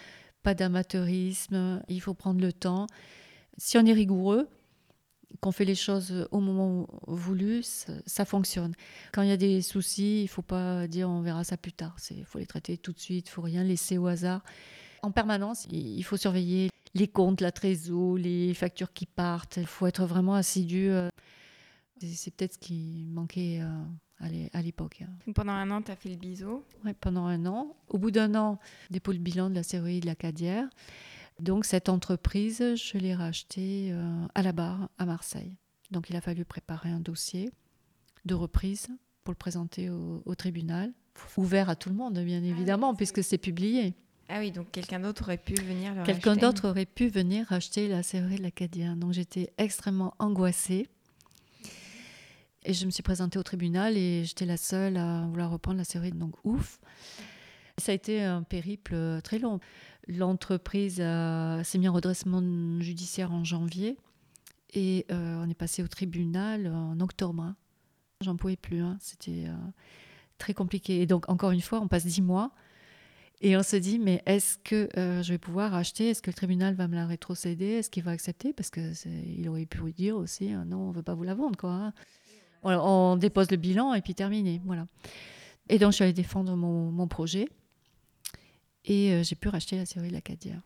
pas 0.45 0.55
d'amateurisme, 0.55 1.83
il 1.89 2.01
faut 2.01 2.15
prendre 2.15 2.41
le 2.41 2.53
temps. 2.53 2.87
Si 3.57 3.77
on 3.79 3.87
est 3.87 3.93
rigoureux, 3.93 4.49
qu'on 5.41 5.51
fait 5.51 5.65
les 5.65 5.75
choses 5.75 6.29
au 6.31 6.39
moment 6.39 6.87
voulu, 7.09 7.63
ça, 7.63 8.25
fonctionne. 8.25 8.75
Quand 9.13 9.23
il 9.23 9.31
y 9.31 9.33
a 9.33 9.37
des 9.37 9.63
soucis, 9.63 10.23
il 10.23 10.29
faut 10.29 10.43
pas 10.43 10.87
dire 10.87 11.11
on 11.11 11.23
verra 11.23 11.43
ça 11.43 11.57
plus 11.57 11.73
tard. 11.73 11.97
Il 12.11 12.25
faut 12.25 12.39
les 12.39 12.47
traiter 12.47 12.79
tout 12.79 12.93
de 12.93 13.01
suite, 13.01 13.27
il 13.29 13.31
faut 13.31 13.43
rien 13.43 13.65
laisser 13.65 13.99
au 13.99 14.07
hasard. 14.07 14.45
En 15.03 15.11
permanence, 15.11 15.67
il 15.73 16.03
faut 16.05 16.17
surveiller 16.17 16.71
les 16.95 17.09
comptes, 17.09 17.41
la 17.41 17.53
trésor, 17.53 18.17
les 18.17 18.55
factures 18.55 18.93
qui 18.93 19.07
partent. 19.07 19.57
Il 19.57 19.67
faut 19.67 19.87
être 19.87 20.05
vraiment 20.05 20.35
assidu. 20.35 20.89
Euh. 20.89 21.09
C'est 22.01 22.35
peut-être 22.35 22.55
ce 22.55 22.59
qui 22.59 23.07
manquait 23.09 23.61
euh, 23.63 24.49
à 24.53 24.63
l'époque. 24.63 25.03
Hein. 25.03 25.33
Pendant 25.35 25.53
un 25.53 25.71
an, 25.71 25.83
tu 25.83 25.91
as 25.91 25.97
fait 25.97 26.09
le 26.09 26.17
biseau 26.17 26.65
Oui, 26.85 26.93
pendant 27.01 27.27
un 27.27 27.47
an. 27.47 27.77
Au 27.89 27.99
bout 27.99 28.11
d'un 28.11 28.35
an, 28.35 28.59
dépôt 28.91 29.13
le 29.13 29.19
bilan 29.19 29.51
de 29.51 29.55
la 29.55 29.63
série 29.63 30.01
de 30.01 30.07
la 30.07 30.15
Cadière. 30.15 30.69
Donc 31.41 31.65
cette 31.65 31.89
entreprise, 31.89 32.75
je 32.77 32.99
l'ai 32.99 33.15
rachetée 33.15 33.91
euh, 33.93 34.27
à 34.35 34.43
la 34.43 34.53
barre 34.53 34.89
à 34.99 35.07
Marseille. 35.07 35.57
Donc 35.91 36.11
il 36.11 36.17
a 36.17 36.21
fallu 36.21 36.45
préparer 36.45 36.91
un 36.91 37.01
dossier 37.01 37.51
de 38.25 38.35
reprise 38.35 38.89
pour 39.25 39.33
le 39.33 39.39
présenter 39.39 39.91
au, 39.91 40.35
tribunal, 40.35 40.93
ouvert 41.37 41.71
à 41.71 41.77
tout 41.77 41.89
le 41.89 41.95
monde 41.95 42.19
bien 42.19 42.43
ah 42.43 42.47
évidemment, 42.47 42.95
puisque 42.95 43.25
c'est 43.25 43.39
publié. 43.39 43.95
Ah 44.29 44.39
oui, 44.39 44.51
donc 44.51 44.71
quelqu'un 44.71 45.01
d'autre 45.01 45.25
aurait 45.25 45.37
pu 45.39 45.55
venir 45.55 45.93
Quelqu'un 46.05 46.37
d'autre 46.37 46.69
aurait 46.69 46.87
pu 46.87 47.09
venir 47.09 47.53
acheter 47.53 47.89
la 47.89 48.03
série 48.03 48.37
de 48.37 48.43
l'Acadien. 48.43 48.97
Donc 48.97 49.13
j'étais 49.13 49.53
extrêmement 49.59 50.15
angoissée. 50.19 50.89
Et 52.65 52.73
je 52.73 52.87
me 52.87 52.91
suis 52.91 53.03
présentée 53.03 53.39
au 53.39 53.43
tribunal 53.43 53.97
et 53.97 54.25
j'étais 54.25 54.47
la 54.47 54.57
seule 54.57 54.97
à 54.97 55.27
vouloir 55.27 55.51
reprendre 55.51 55.77
la 55.77 55.85
série, 55.85 56.13
donc 56.13 56.35
ouf. 56.45 56.81
Ça 57.77 57.93
a 57.93 57.95
été 57.95 58.23
un 58.23 58.43
périple 58.43 58.95
euh, 58.95 59.21
très 59.21 59.39
long. 59.39 59.61
L'entreprise 60.09 60.97
s'est 60.97 61.79
mise 61.79 61.89
en 61.89 61.93
redressement 61.93 62.43
judiciaire 62.81 63.33
en 63.33 63.45
janvier 63.45 63.99
et 64.75 65.07
euh, 65.11 65.43
on 65.45 65.49
est 65.49 65.55
passé 65.55 65.83
au 65.83 65.89
tribunal 65.89 66.67
en 66.67 66.99
octobre. 67.01 67.43
Hein. 67.43 67.57
J'en 68.21 68.37
pouvais 68.37 68.57
plus, 68.57 68.81
hein. 68.81 68.97
c'était 69.01 69.45
euh, 69.47 69.57
très 70.39 70.55
compliqué. 70.55 71.01
Et 71.01 71.07
donc, 71.07 71.29
encore 71.29 71.53
une 71.53 71.61
fois, 71.61 71.81
on 71.81 71.89
passe 71.89 72.05
dix 72.05 72.23
mois 72.23 72.53
et 73.47 73.57
on 73.57 73.63
se 73.63 73.77
dit, 73.77 73.99
mais 73.99 74.23
est-ce 74.27 74.59
que 74.59 74.89
je 74.97 75.31
vais 75.31 75.39
pouvoir 75.39 75.75
acheter 75.75 76.09
Est-ce 76.09 76.23
que 76.23 76.31
le 76.31 76.35
tribunal 76.35 76.75
va 76.75 76.89
me 76.89 76.95
la 76.97 77.07
rétrocéder? 77.07 77.67
Est-ce 77.67 77.91
qu'il 77.91 78.03
va 78.03 78.11
accepter? 78.11 78.53
Parce 78.53 78.71
qu'il 78.71 79.49
aurait 79.49 79.67
pu 79.67 79.93
dire 79.93 80.17
aussi, 80.17 80.49
non, 80.49 80.79
on 80.79 80.89
ne 80.89 80.95
veut 80.95 81.03
pas 81.03 81.15
vous 81.15 81.25
la 81.25 81.35
vendre. 81.35 81.57
Quoi, 81.57 81.71
hein 81.71 81.93
on 82.65 83.17
dépose 83.17 83.51
le 83.51 83.57
bilan 83.57 83.95
et 83.95 84.01
puis 84.01 84.15
terminé. 84.15 84.61
Voilà. 84.65 84.87
Et 85.69 85.79
donc, 85.79 85.93
je 85.93 85.97
suis 85.97 86.05
allée 86.05 86.13
défendre 86.13 86.57
mon, 86.57 87.09
projet 87.09 87.49
et 88.85 89.13
euh, 89.13 89.23
j'ai 89.23 89.37
pu 89.37 89.49
racheter 89.49 89.77
la 89.77 89.87
série 89.87 90.09
de 90.09 90.15
l'Acadia. 90.15 90.57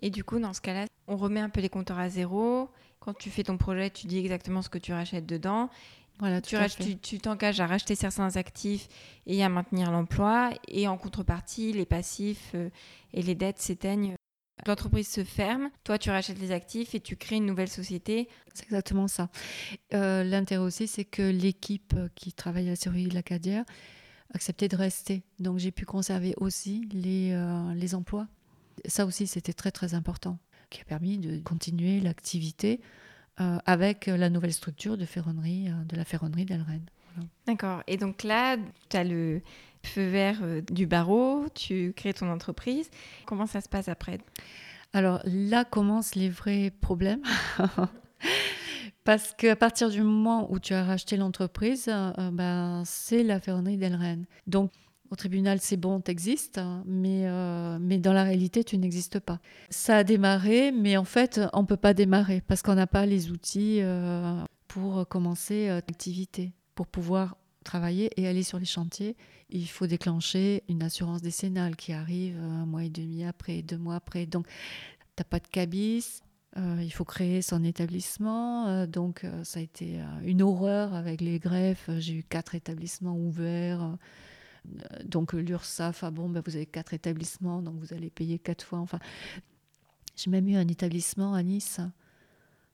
Et 0.00 0.10
du 0.10 0.24
coup, 0.24 0.38
dans 0.38 0.52
ce 0.52 0.60
cas-là, 0.60 0.86
on 1.08 1.16
remet 1.16 1.40
un 1.40 1.48
peu 1.48 1.60
les 1.60 1.68
compteurs 1.68 1.98
à 1.98 2.08
zéro. 2.08 2.68
Quand 3.00 3.14
tu 3.14 3.30
fais 3.30 3.44
ton 3.44 3.56
projet, 3.56 3.90
tu 3.90 4.06
dis 4.06 4.18
exactement 4.18 4.62
ce 4.62 4.68
que 4.68 4.78
tu 4.78 4.92
rachètes 4.92 5.26
dedans. 5.26 5.70
Voilà, 6.18 6.40
tu, 6.40 6.56
tu 7.02 7.18
t'engages 7.18 7.60
à 7.60 7.66
racheter 7.66 7.94
certains 7.94 8.36
actifs 8.36 8.88
et 9.26 9.44
à 9.44 9.48
maintenir 9.48 9.90
l'emploi. 9.90 10.50
Et 10.68 10.88
en 10.88 10.96
contrepartie, 10.96 11.72
les 11.72 11.84
passifs 11.84 12.52
euh, 12.54 12.70
et 13.12 13.22
les 13.22 13.34
dettes 13.34 13.58
s'éteignent 13.58 14.16
L'entreprise 14.66 15.08
se 15.08 15.22
ferme, 15.22 15.70
toi 15.84 15.98
tu 15.98 16.08
rachètes 16.08 16.40
les 16.40 16.50
actifs 16.50 16.94
et 16.94 17.00
tu 17.00 17.16
crées 17.16 17.36
une 17.36 17.46
nouvelle 17.46 17.68
société. 17.68 18.28
C'est 18.54 18.64
exactement 18.64 19.06
ça. 19.06 19.28
Euh, 19.92 20.24
l'intérêt 20.24 20.62
aussi, 20.62 20.86
c'est 20.86 21.04
que 21.04 21.22
l'équipe 21.22 21.94
qui 22.14 22.32
travaille 22.32 22.66
à 22.68 22.70
la 22.70 22.76
série 22.76 23.06
de 23.06 23.14
l'Acadière 23.14 23.64
acceptait 24.32 24.68
de 24.68 24.76
rester. 24.76 25.22
Donc 25.38 25.58
j'ai 25.58 25.72
pu 25.72 25.84
conserver 25.84 26.34
aussi 26.38 26.88
les, 26.90 27.32
euh, 27.32 27.74
les 27.74 27.94
emplois. 27.94 28.28
Ça 28.86 29.04
aussi, 29.04 29.26
c'était 29.26 29.52
très 29.52 29.70
très 29.70 29.92
important, 29.92 30.38
qui 30.70 30.80
a 30.80 30.84
permis 30.84 31.18
de 31.18 31.38
continuer 31.40 32.00
l'activité 32.00 32.80
euh, 33.40 33.58
avec 33.66 34.06
la 34.06 34.30
nouvelle 34.30 34.52
structure 34.52 34.96
de 34.96 35.04
ferronnerie, 35.04 35.68
de 35.86 35.96
la 35.96 36.04
ferronnerie 36.04 36.44
d'Elren. 36.44 36.82
D'accord. 37.46 37.82
Et 37.86 37.96
donc 37.96 38.22
là, 38.22 38.56
tu 38.90 38.96
as 38.96 39.04
le, 39.04 39.40
feu 39.86 40.06
vert 40.06 40.38
euh, 40.42 40.60
du 40.60 40.86
barreau, 40.86 41.46
tu 41.54 41.92
crées 41.96 42.12
ton 42.12 42.30
entreprise. 42.30 42.90
Comment 43.24 43.46
ça 43.46 43.60
se 43.60 43.68
passe 43.68 43.88
après? 43.88 44.18
Alors 44.92 45.20
là 45.24 45.64
commencent 45.64 46.14
les 46.14 46.28
vrais 46.28 46.72
problèmes. 46.80 47.22
Parce 49.04 49.34
qu'à 49.34 49.54
partir 49.54 49.88
du 49.88 50.02
moment 50.02 50.50
où 50.50 50.58
tu 50.58 50.74
as 50.74 50.84
racheté 50.84 51.16
l'entreprise, 51.16 51.88
euh, 51.88 52.30
ben, 52.32 52.82
c'est 52.84 53.22
la 53.22 53.40
ferronnerie 53.40 53.76
d'Elren. 53.76 54.24
Donc, 54.48 54.72
au 55.10 55.16
tribunal, 55.16 55.58
c'est 55.60 55.76
bon, 55.76 56.00
tu 56.00 56.10
existes, 56.10 56.60
mais, 56.84 57.26
euh, 57.26 57.78
mais 57.80 57.98
dans 57.98 58.12
la 58.12 58.24
réalité, 58.24 58.64
tu 58.64 58.78
n'existes 58.78 59.20
pas. 59.20 59.40
Ça 59.70 59.98
a 59.98 60.04
démarré, 60.04 60.72
mais 60.72 60.96
en 60.96 61.04
fait, 61.04 61.40
on 61.52 61.62
ne 61.62 61.66
peut 61.66 61.76
pas 61.76 61.94
démarrer 61.94 62.42
parce 62.46 62.62
qu'on 62.62 62.74
n'a 62.74 62.86
pas 62.86 63.06
les 63.06 63.30
outils 63.30 63.80
pour 64.68 65.06
commencer 65.08 65.68
l'activité, 65.68 66.52
pour 66.74 66.86
pouvoir 66.86 67.36
travailler 67.64 68.10
et 68.16 68.28
aller 68.28 68.42
sur 68.42 68.58
les 68.58 68.64
chantiers, 68.64 69.16
il 69.50 69.68
faut 69.68 69.86
déclencher 69.86 70.62
une 70.68 70.82
assurance 70.82 71.22
décennale 71.22 71.76
qui 71.76 71.92
arrive 71.92 72.38
un 72.38 72.66
mois 72.66 72.84
et 72.84 72.90
demi 72.90 73.24
après, 73.24 73.62
deux 73.62 73.78
mois 73.78 73.96
après. 73.96 74.26
Donc, 74.26 74.46
tu 74.46 74.52
n'as 75.18 75.24
pas 75.24 75.40
de 75.40 75.48
cabis, 75.48 76.22
euh, 76.56 76.80
il 76.82 76.90
faut 76.90 77.04
créer 77.04 77.42
son 77.42 77.64
établissement. 77.64 78.66
Euh, 78.68 78.86
donc, 78.86 79.24
euh, 79.24 79.44
ça 79.44 79.60
a 79.60 79.62
été 79.62 80.00
une 80.24 80.42
horreur 80.42 80.94
avec 80.94 81.20
les 81.20 81.38
greffes. 81.38 81.90
J'ai 81.98 82.14
eu 82.14 82.22
quatre 82.22 82.54
établissements 82.54 83.16
ouverts. 83.16 83.96
Donc, 85.04 85.32
l'URSSAF, 85.32 86.04
ah 86.04 86.10
bon, 86.10 86.28
ben, 86.28 86.42
vous 86.44 86.56
avez 86.56 86.66
quatre 86.66 86.94
établissements, 86.94 87.62
donc 87.62 87.76
vous 87.78 87.92
allez 87.94 88.10
payer 88.10 88.38
quatre 88.38 88.64
fois. 88.64 88.78
Enfin, 88.78 88.98
j'ai 90.16 90.30
même 90.30 90.48
eu 90.48 90.56
un 90.56 90.68
établissement 90.68 91.34
à 91.34 91.42
Nice. 91.42 91.80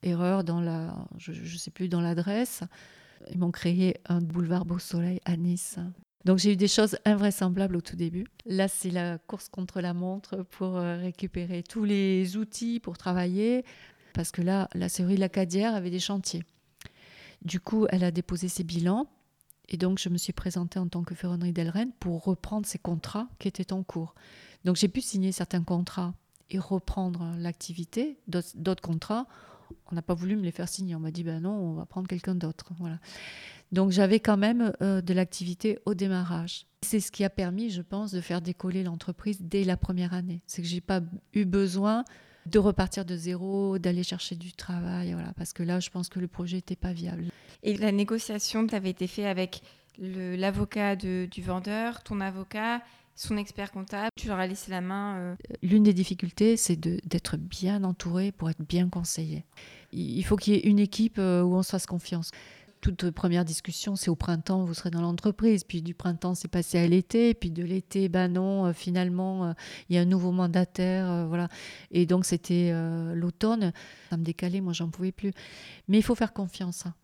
Erreur 0.03 0.43
dans 0.45 0.61
la, 0.61 1.07
je 1.19 1.33
ne 1.33 1.59
sais 1.59 1.71
plus, 1.71 1.89
dans 1.89 2.01
l'adresse. 2.01 2.63
Ils 3.31 3.39
m'ont 3.39 3.53
créé 3.53 3.97
un 4.07 4.21
boulevard 4.21 4.65
Beau 4.65 4.79
Soleil 4.79 5.21
à 5.25 5.37
Nice. 5.37 5.79
Donc 6.25 6.39
j'ai 6.39 6.53
eu 6.53 6.57
des 6.57 6.69
choses 6.69 6.97
invraisemblables 7.05 7.77
au 7.77 7.81
tout 7.81 7.97
début. 7.97 8.27
Là, 8.47 8.69
c'est 8.69 8.91
la 8.91 9.19
course 9.19 9.49
contre 9.49 9.81
la 9.81 9.93
montre 9.93 10.45
pour 10.51 10.77
euh, 10.77 10.97
récupérer 10.97 11.63
tous 11.63 11.85
les 11.85 12.37
outils 12.37 12.79
pour 12.79 12.97
travailler, 12.97 13.65
parce 14.15 14.31
que 14.31 14.43
là, 14.43 14.69
la 14.75 14.89
série 14.89 15.17
Lacadière 15.17 15.75
avait 15.75 15.91
des 15.91 15.99
chantiers. 15.99 16.45
Du 17.45 17.59
coup, 17.59 17.87
elle 17.91 18.05
a 18.05 18.13
déposé 18.13 18.49
ses 18.49 18.63
bilans, 18.63 19.09
et 19.69 19.77
donc 19.77 19.99
je 19.99 20.09
me 20.09 20.19
suis 20.19 20.33
présentée 20.33 20.79
en 20.79 20.89
tant 20.89 21.03
que 21.03 21.15
ferronnerie 21.15 21.53
d'Elren 21.53 21.93
pour 22.01 22.25
reprendre 22.25 22.67
ces 22.67 22.79
contrats 22.79 23.29
qui 23.39 23.49
étaient 23.49 23.73
en 23.73 23.83
cours. 23.83 24.15
Donc 24.65 24.77
j'ai 24.77 24.89
pu 24.89 25.01
signer 25.01 25.33
certains 25.33 25.63
contrats 25.63 26.15
et 26.51 26.59
reprendre 26.59 27.35
l'activité, 27.39 28.19
d'autres 28.27 28.83
contrats 28.83 29.27
on 29.91 29.95
n'a 29.95 30.03
pas 30.03 30.15
voulu 30.15 30.37
me 30.37 30.43
les 30.43 30.51
faire 30.51 30.69
signer. 30.69 30.95
On 30.95 31.01
m'a 31.01 31.11
dit, 31.11 31.25
ben 31.25 31.41
non, 31.41 31.53
on 31.53 31.75
va 31.75 31.87
prendre 31.87 32.09
quelqu'un 32.09 32.35
d'autre. 32.35 32.73
Voilà. 32.79 32.99
Donc 33.71 33.91
j'avais 33.91 34.21
quand 34.21 34.37
même 34.37 34.73
euh, 34.83 35.01
de 35.01 35.15
l'activité 35.15 35.79
au 35.87 35.95
démarrage. 35.95 36.67
C'est 36.83 37.01
ce 37.01 37.13
qui 37.13 37.25
a 37.25 37.31
permis, 37.31 37.71
je 37.71 37.83
pense, 37.83 38.13
de 38.13 38.21
faire 38.21 38.41
décoller 38.41 38.83
l'entreprise 38.83 39.39
dès 39.41 39.65
la 39.65 39.77
première 39.77 40.15
année. 40.15 40.43
C'est 40.47 40.63
que 40.63 40.69
j'ai 40.69 40.81
pas 40.81 41.01
eu 41.35 41.45
besoin 41.45 42.05
de 42.47 42.59
repartir 42.59 43.05
de 43.05 43.17
zéro, 43.17 43.79
d'aller 43.79 44.03
chercher 44.03 44.35
du 44.35 44.53
travail, 44.53 45.13
voilà, 45.13 45.33
parce 45.37 45.53
que 45.53 45.63
là, 45.63 45.81
je 45.81 45.91
pense 45.91 46.09
que 46.09 46.19
le 46.19 46.29
projet 46.29 46.57
n'était 46.57 46.77
pas 46.77 46.93
viable. 46.93 47.27
Et 47.63 47.77
la 47.77 47.93
négociation, 47.93 48.67
tu 48.67 48.75
avais 48.75 48.91
été 48.91 49.07
fait 49.07 49.27
avec 49.27 49.63
l'avocat 49.99 50.97
du 50.97 51.43
vendeur, 51.43 52.03
ton 52.03 52.21
avocat, 52.21 52.83
son 53.15 53.37
expert 53.37 53.71
comptable, 53.71 54.11
tu 54.17 54.29
leur 54.29 54.39
as 54.39 54.47
laissé 54.47 54.71
la 54.71 54.81
main. 54.81 55.17
Euh. 55.19 55.37
L'une 55.63 55.83
des 55.83 55.93
difficultés, 55.93 56.57
c'est 56.57 56.77
d'être 56.77 57.37
bien 57.37 57.85
entouré 57.85 58.33
pour 58.33 58.51
être 58.51 58.63
bien 58.63 58.89
conseillé. 58.89 59.45
Il 59.93 60.25
faut 60.25 60.37
qu'il 60.37 60.55
y 60.55 60.57
ait 60.57 60.69
une 60.69 60.79
équipe 60.79 61.19
euh, 61.19 61.43
où 61.43 61.55
on 61.55 61.63
se 61.63 61.71
fasse 61.71 61.87
confiance 61.87 62.31
toute 62.83 63.13
première 63.13 63.45
discussion, 63.45 63.95
c'est 63.95 64.11
au 64.11 64.17
printemps, 64.17 64.65
vous 64.65 64.75
serez 64.75 64.91
dans 64.91 65.01
l'entreprise. 65.01 65.63
Puis 65.63 65.83
du 65.83 65.95
printemps, 65.95 66.35
c'est 66.35 66.49
passé 66.49 66.79
à 66.79 66.87
l'été. 66.87 67.33
Puis 67.33 67.53
de 67.53 67.63
l'été, 67.63 68.09
ben 68.09 68.27
non, 68.27 68.67
euh, 68.67 68.73
finalement, 68.73 69.47
euh, 69.47 69.53
il 69.89 69.95
y 69.95 69.99
a 69.99 70.03
un 70.03 70.05
nouveau 70.05 70.33
mandataire. 70.33 71.09
Euh, 71.09 71.27
voilà. 71.27 71.49
Et 71.93 72.07
donc, 72.07 72.27
c'était 72.27 72.73
l'automne. 73.15 73.73
Ça 74.11 74.17
me 74.17 74.25
décalait, 74.25 74.61
moi, 74.61 74.73
j'en 74.73 74.91
pouvais 74.91 75.13
plus. 75.13 75.33
Mais 75.87 75.99
il 75.99 76.03
faut 76.03 76.17
faire 76.17 76.33
confiance. 76.33 76.85
Hein. 76.87 76.95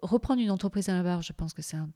Reprendre 0.00 0.40
une 0.40 0.50
entreprise 0.50 0.88
à 0.88 0.94
la 0.94 1.02
barre, 1.02 1.20
je 1.20 1.34
pense 1.34 1.52
que 1.52 1.60
c'est 1.60 1.76
un, 1.76 1.90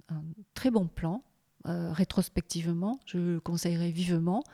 très 0.53 0.71
bon 0.71 0.87
plan. 0.87 1.25
rétrospectivement, 1.65 3.01
je 3.07 3.19
le 3.19 3.41
conseillerais 3.41 3.91
vivement. 3.91 4.45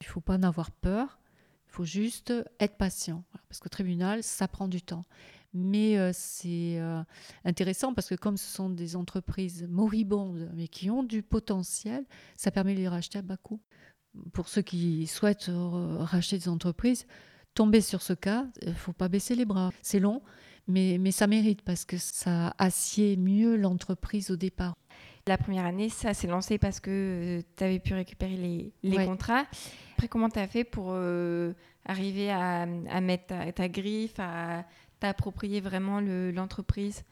Il 0.00 0.06
ne 0.06 0.10
faut 0.12 0.20
pas 0.20 0.36
en 0.36 0.42
avoir 0.44 0.70
peur. 0.70 1.18
Il 1.66 1.72
faut 1.72 1.84
juste 1.84 2.32
être 2.60 2.76
patient. 2.76 3.24
Parce 3.48 3.58
qu'au 3.58 3.68
tribunal, 3.68 4.22
ça 4.22 4.46
prend 4.46 4.68
du 4.68 4.82
temps. 4.82 5.04
Mais 5.54 5.98
euh, 5.98 6.10
c'est 6.14 6.78
euh, 6.78 7.02
intéressant 7.44 7.92
parce 7.92 8.08
que 8.08 8.14
comme 8.14 8.36
ce 8.36 8.50
sont 8.50 8.70
des 8.70 8.96
entreprises 8.96 9.66
moribondes, 9.68 10.50
mais 10.54 10.68
qui 10.68 10.90
ont 10.90 11.02
du 11.02 11.22
potentiel, 11.22 12.04
ça 12.36 12.50
permet 12.50 12.74
de 12.74 12.80
les 12.80 12.88
racheter 12.88 13.18
à 13.18 13.22
bas 13.22 13.36
coût. 13.36 13.60
Pour 14.32 14.48
ceux 14.48 14.62
qui 14.62 15.06
souhaitent 15.06 15.50
euh, 15.50 15.98
racheter 15.98 16.38
des 16.38 16.48
entreprises, 16.48 17.06
tomber 17.54 17.82
sur 17.82 18.00
ce 18.00 18.14
cas, 18.14 18.46
il 18.62 18.70
ne 18.70 18.74
faut 18.74 18.92
pas 18.94 19.08
baisser 19.08 19.34
les 19.34 19.44
bras. 19.44 19.70
C'est 19.82 20.00
long, 20.00 20.22
mais, 20.68 20.96
mais 20.98 21.10
ça 21.10 21.26
mérite 21.26 21.60
parce 21.62 21.84
que 21.84 21.98
ça 21.98 22.54
assied 22.56 23.16
mieux 23.18 23.56
l'entreprise 23.56 24.30
au 24.30 24.36
départ. 24.36 24.74
La 25.26 25.36
première 25.36 25.66
année, 25.66 25.88
ça 25.88 26.14
s'est 26.14 26.26
lancé 26.26 26.58
parce 26.58 26.80
que 26.80 27.42
tu 27.56 27.64
avais 27.64 27.78
pu 27.78 27.94
récupérer 27.94 28.36
les, 28.36 28.72
les 28.82 29.04
contrats. 29.04 29.44
Après, 29.92 30.08
comment 30.08 30.28
tu 30.28 30.40
as 30.40 30.48
fait 30.48 30.64
pour 30.64 30.96
arriver 31.84 32.30
à, 32.30 32.62
à 32.62 33.00
mettre 33.00 33.26
ta, 33.26 33.52
ta, 33.52 33.68
griffe, 33.68 34.18
à 34.18 34.64
approprié 35.08 35.60
vraiment 35.60 36.00
l'entreprise? 36.00 37.04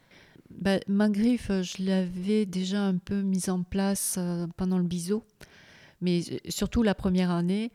Bah, 0.50 0.79
Ma 0.88 1.09
griffe, 1.09 1.50
je 1.62 1.85
l'avais 1.85 2.44
déjà 2.44 2.83
un 2.83 2.96
peu 2.96 3.22
mise 3.22 3.48
en 3.48 3.62
place 3.62 4.16
euh, 4.18 4.46
pendant 4.57 4.79
le 4.79 4.85
biseau. 4.85 5.24
Mais 6.00 6.22
euh, 6.31 6.38
surtout 6.48 6.83
la 6.83 6.94
première 6.94 7.31
année, 7.31 7.72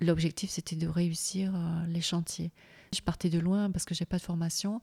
l'objectif 0.00 0.50
c'était 0.50 0.76
de 0.76 0.86
réussir 0.86 1.52
euh, 1.54 1.86
les 1.88 2.00
chantiers. 2.00 2.52
Je 2.94 3.00
partais 3.00 3.30
de 3.30 3.38
loin 3.38 3.70
parce 3.70 3.84
que 3.84 3.94
j'ai 3.94 4.04
pas 4.04 4.18
de 4.18 4.22
formation 4.22 4.80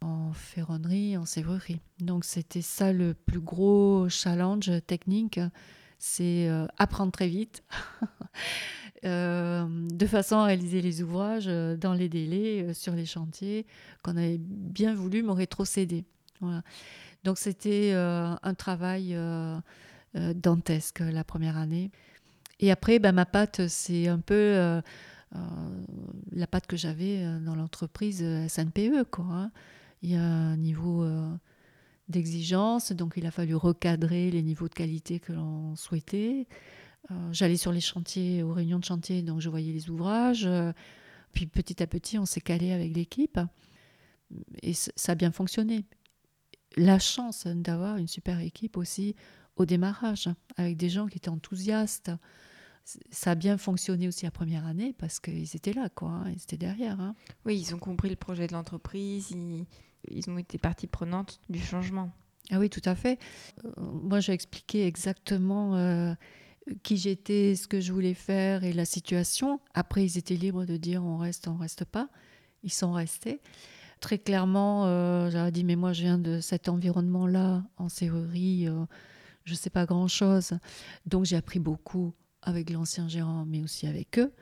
en 0.00 0.32
ferronnerie, 0.32 1.16
en 1.16 1.24
serrurerie. 1.24 1.80
Donc 2.00 2.24
c'était 2.24 2.62
ça 2.62 2.92
le 2.92 3.14
plus 3.14 3.40
gros 3.40 4.08
challenge 4.08 4.70
technique, 4.86 5.40
c'est 5.98 6.50
apprendre 6.76 7.12
très 7.12 7.28
vite. 7.28 7.62
Euh, 9.04 9.66
de 9.68 10.06
façon 10.06 10.36
à 10.36 10.44
réaliser 10.44 10.80
les 10.80 11.02
ouvrages 11.02 11.48
euh, 11.48 11.76
dans 11.76 11.92
les 11.92 12.08
délais 12.08 12.62
euh, 12.62 12.72
sur 12.72 12.94
les 12.94 13.04
chantiers 13.04 13.66
qu'on 14.04 14.16
avait 14.16 14.38
bien 14.38 14.94
voulu 14.94 15.24
me 15.24 15.32
rétrocéder. 15.32 16.04
Voilà. 16.40 16.62
Donc 17.24 17.38
c'était 17.38 17.92
un 17.94 18.54
travail 18.54 19.16
dantesque 20.14 20.98
la 20.98 21.22
première 21.22 21.56
année. 21.56 21.92
Et 22.58 22.72
après, 22.72 22.98
ben, 22.98 23.12
ma 23.12 23.26
patte, 23.26 23.68
c'est 23.68 24.08
un 24.08 24.18
peu 24.18 24.82
la 26.32 26.46
patte 26.48 26.66
que 26.66 26.76
j'avais 26.76 27.24
dans 27.42 27.54
l'entreprise 27.54 28.24
SNPE. 28.48 29.04
Quoi, 29.08 29.24
hein. 29.30 29.52
Il 30.02 30.10
y 30.10 30.16
a 30.16 30.20
un 30.20 30.56
niveau 30.56 31.06
d'exigence, 32.08 32.90
donc 32.90 33.14
il 33.16 33.24
a 33.24 33.30
fallu 33.30 33.54
recadrer 33.54 34.32
les 34.32 34.42
niveaux 34.42 34.68
de 34.68 34.74
qualité 34.74 35.20
que 35.20 35.32
l'on 35.32 35.76
souhaitait. 35.76 36.48
Euh, 37.10 37.32
j'allais 37.32 37.56
sur 37.56 37.72
les 37.72 37.80
chantiers, 37.80 38.42
aux 38.42 38.52
réunions 38.52 38.78
de 38.78 38.84
chantier, 38.84 39.22
donc 39.22 39.40
je 39.40 39.48
voyais 39.48 39.72
les 39.72 39.90
ouvrages. 39.90 40.46
Euh, 40.46 40.72
puis 41.32 41.46
petit 41.46 41.82
à 41.82 41.86
petit, 41.86 42.18
on 42.18 42.26
s'est 42.26 42.40
calé 42.40 42.72
avec 42.72 42.94
l'équipe. 42.94 43.40
Et 44.62 44.72
ça 44.74 45.12
a 45.12 45.14
bien 45.14 45.32
fonctionné. 45.32 45.84
La 46.76 46.98
chance 46.98 47.46
d'avoir 47.46 47.96
une 47.98 48.08
super 48.08 48.40
équipe 48.40 48.76
aussi 48.76 49.14
au 49.56 49.66
démarrage, 49.66 50.30
avec 50.56 50.76
des 50.76 50.88
gens 50.88 51.06
qui 51.06 51.18
étaient 51.18 51.28
enthousiastes. 51.28 52.10
Ça 53.10 53.32
a 53.32 53.34
bien 53.34 53.58
fonctionné 53.58 54.08
aussi 54.08 54.24
la 54.24 54.30
première 54.30 54.66
année 54.66 54.94
parce 54.98 55.20
qu'ils 55.20 55.54
étaient 55.54 55.72
là, 55.72 55.88
quoi. 55.88 56.08
Hein, 56.08 56.30
ils 56.30 56.42
étaient 56.42 56.56
derrière. 56.56 57.00
Hein. 57.00 57.14
Oui, 57.44 57.58
ils 57.58 57.74
ont 57.74 57.78
compris 57.78 58.08
le 58.08 58.16
projet 58.16 58.46
de 58.46 58.52
l'entreprise. 58.52 59.30
Ils, 59.30 60.30
ont 60.30 60.38
été 60.38 60.58
partie 60.58 60.86
prenante 60.86 61.40
du 61.48 61.60
changement. 61.60 62.10
Ah 62.50 62.58
oui, 62.58 62.70
tout 62.70 62.82
à 62.84 62.94
fait. 62.94 63.20
Euh, 63.64 63.70
moi, 63.78 64.18
j'ai 64.20 64.32
expliqué 64.32 64.86
exactement 64.86 65.76
qui 66.82 66.96
j'étais, 66.96 67.54
ce 67.56 67.66
que 67.66 67.80
je 67.80 67.92
voulais 67.92 68.14
faire 68.14 68.64
et 68.64 68.72
la 68.72 68.84
situation. 68.84 69.60
Après, 69.74 70.04
ils 70.04 70.18
étaient 70.18 70.36
libres 70.36 70.64
de 70.64 70.76
dire 70.76 71.04
on 71.04 71.16
reste, 71.18 71.48
on 71.48 71.56
reste 71.56 71.84
pas. 71.84 72.08
Ils 72.62 72.72
sont 72.72 72.92
restés. 72.92 73.40
Très 74.00 74.18
clairement, 74.18 74.86
euh, 74.86 75.50
dit 75.50 75.64
mais 75.64 75.76
moi 75.76 75.92
je 75.92 76.02
viens 76.02 76.18
de 76.18 76.40
cet 76.40 76.68
environnement-là 76.68 77.64
en 77.76 77.88
serrurerie, 77.88 78.66
euh, 78.68 78.84
je 79.44 79.52
ne 79.52 79.56
sais 79.56 79.70
pas 79.70 79.86
grand-chose. 79.86 80.54
Donc 81.06 81.24
j'ai 81.24 81.36
appris 81.36 81.60
beaucoup 81.60 82.12
avec 82.42 82.70
l'ancien 82.70 83.08
gérant, 83.08 83.44
mais 83.46 83.62
aussi 83.62 83.86
avec 83.86 84.18
eux. 84.18 84.32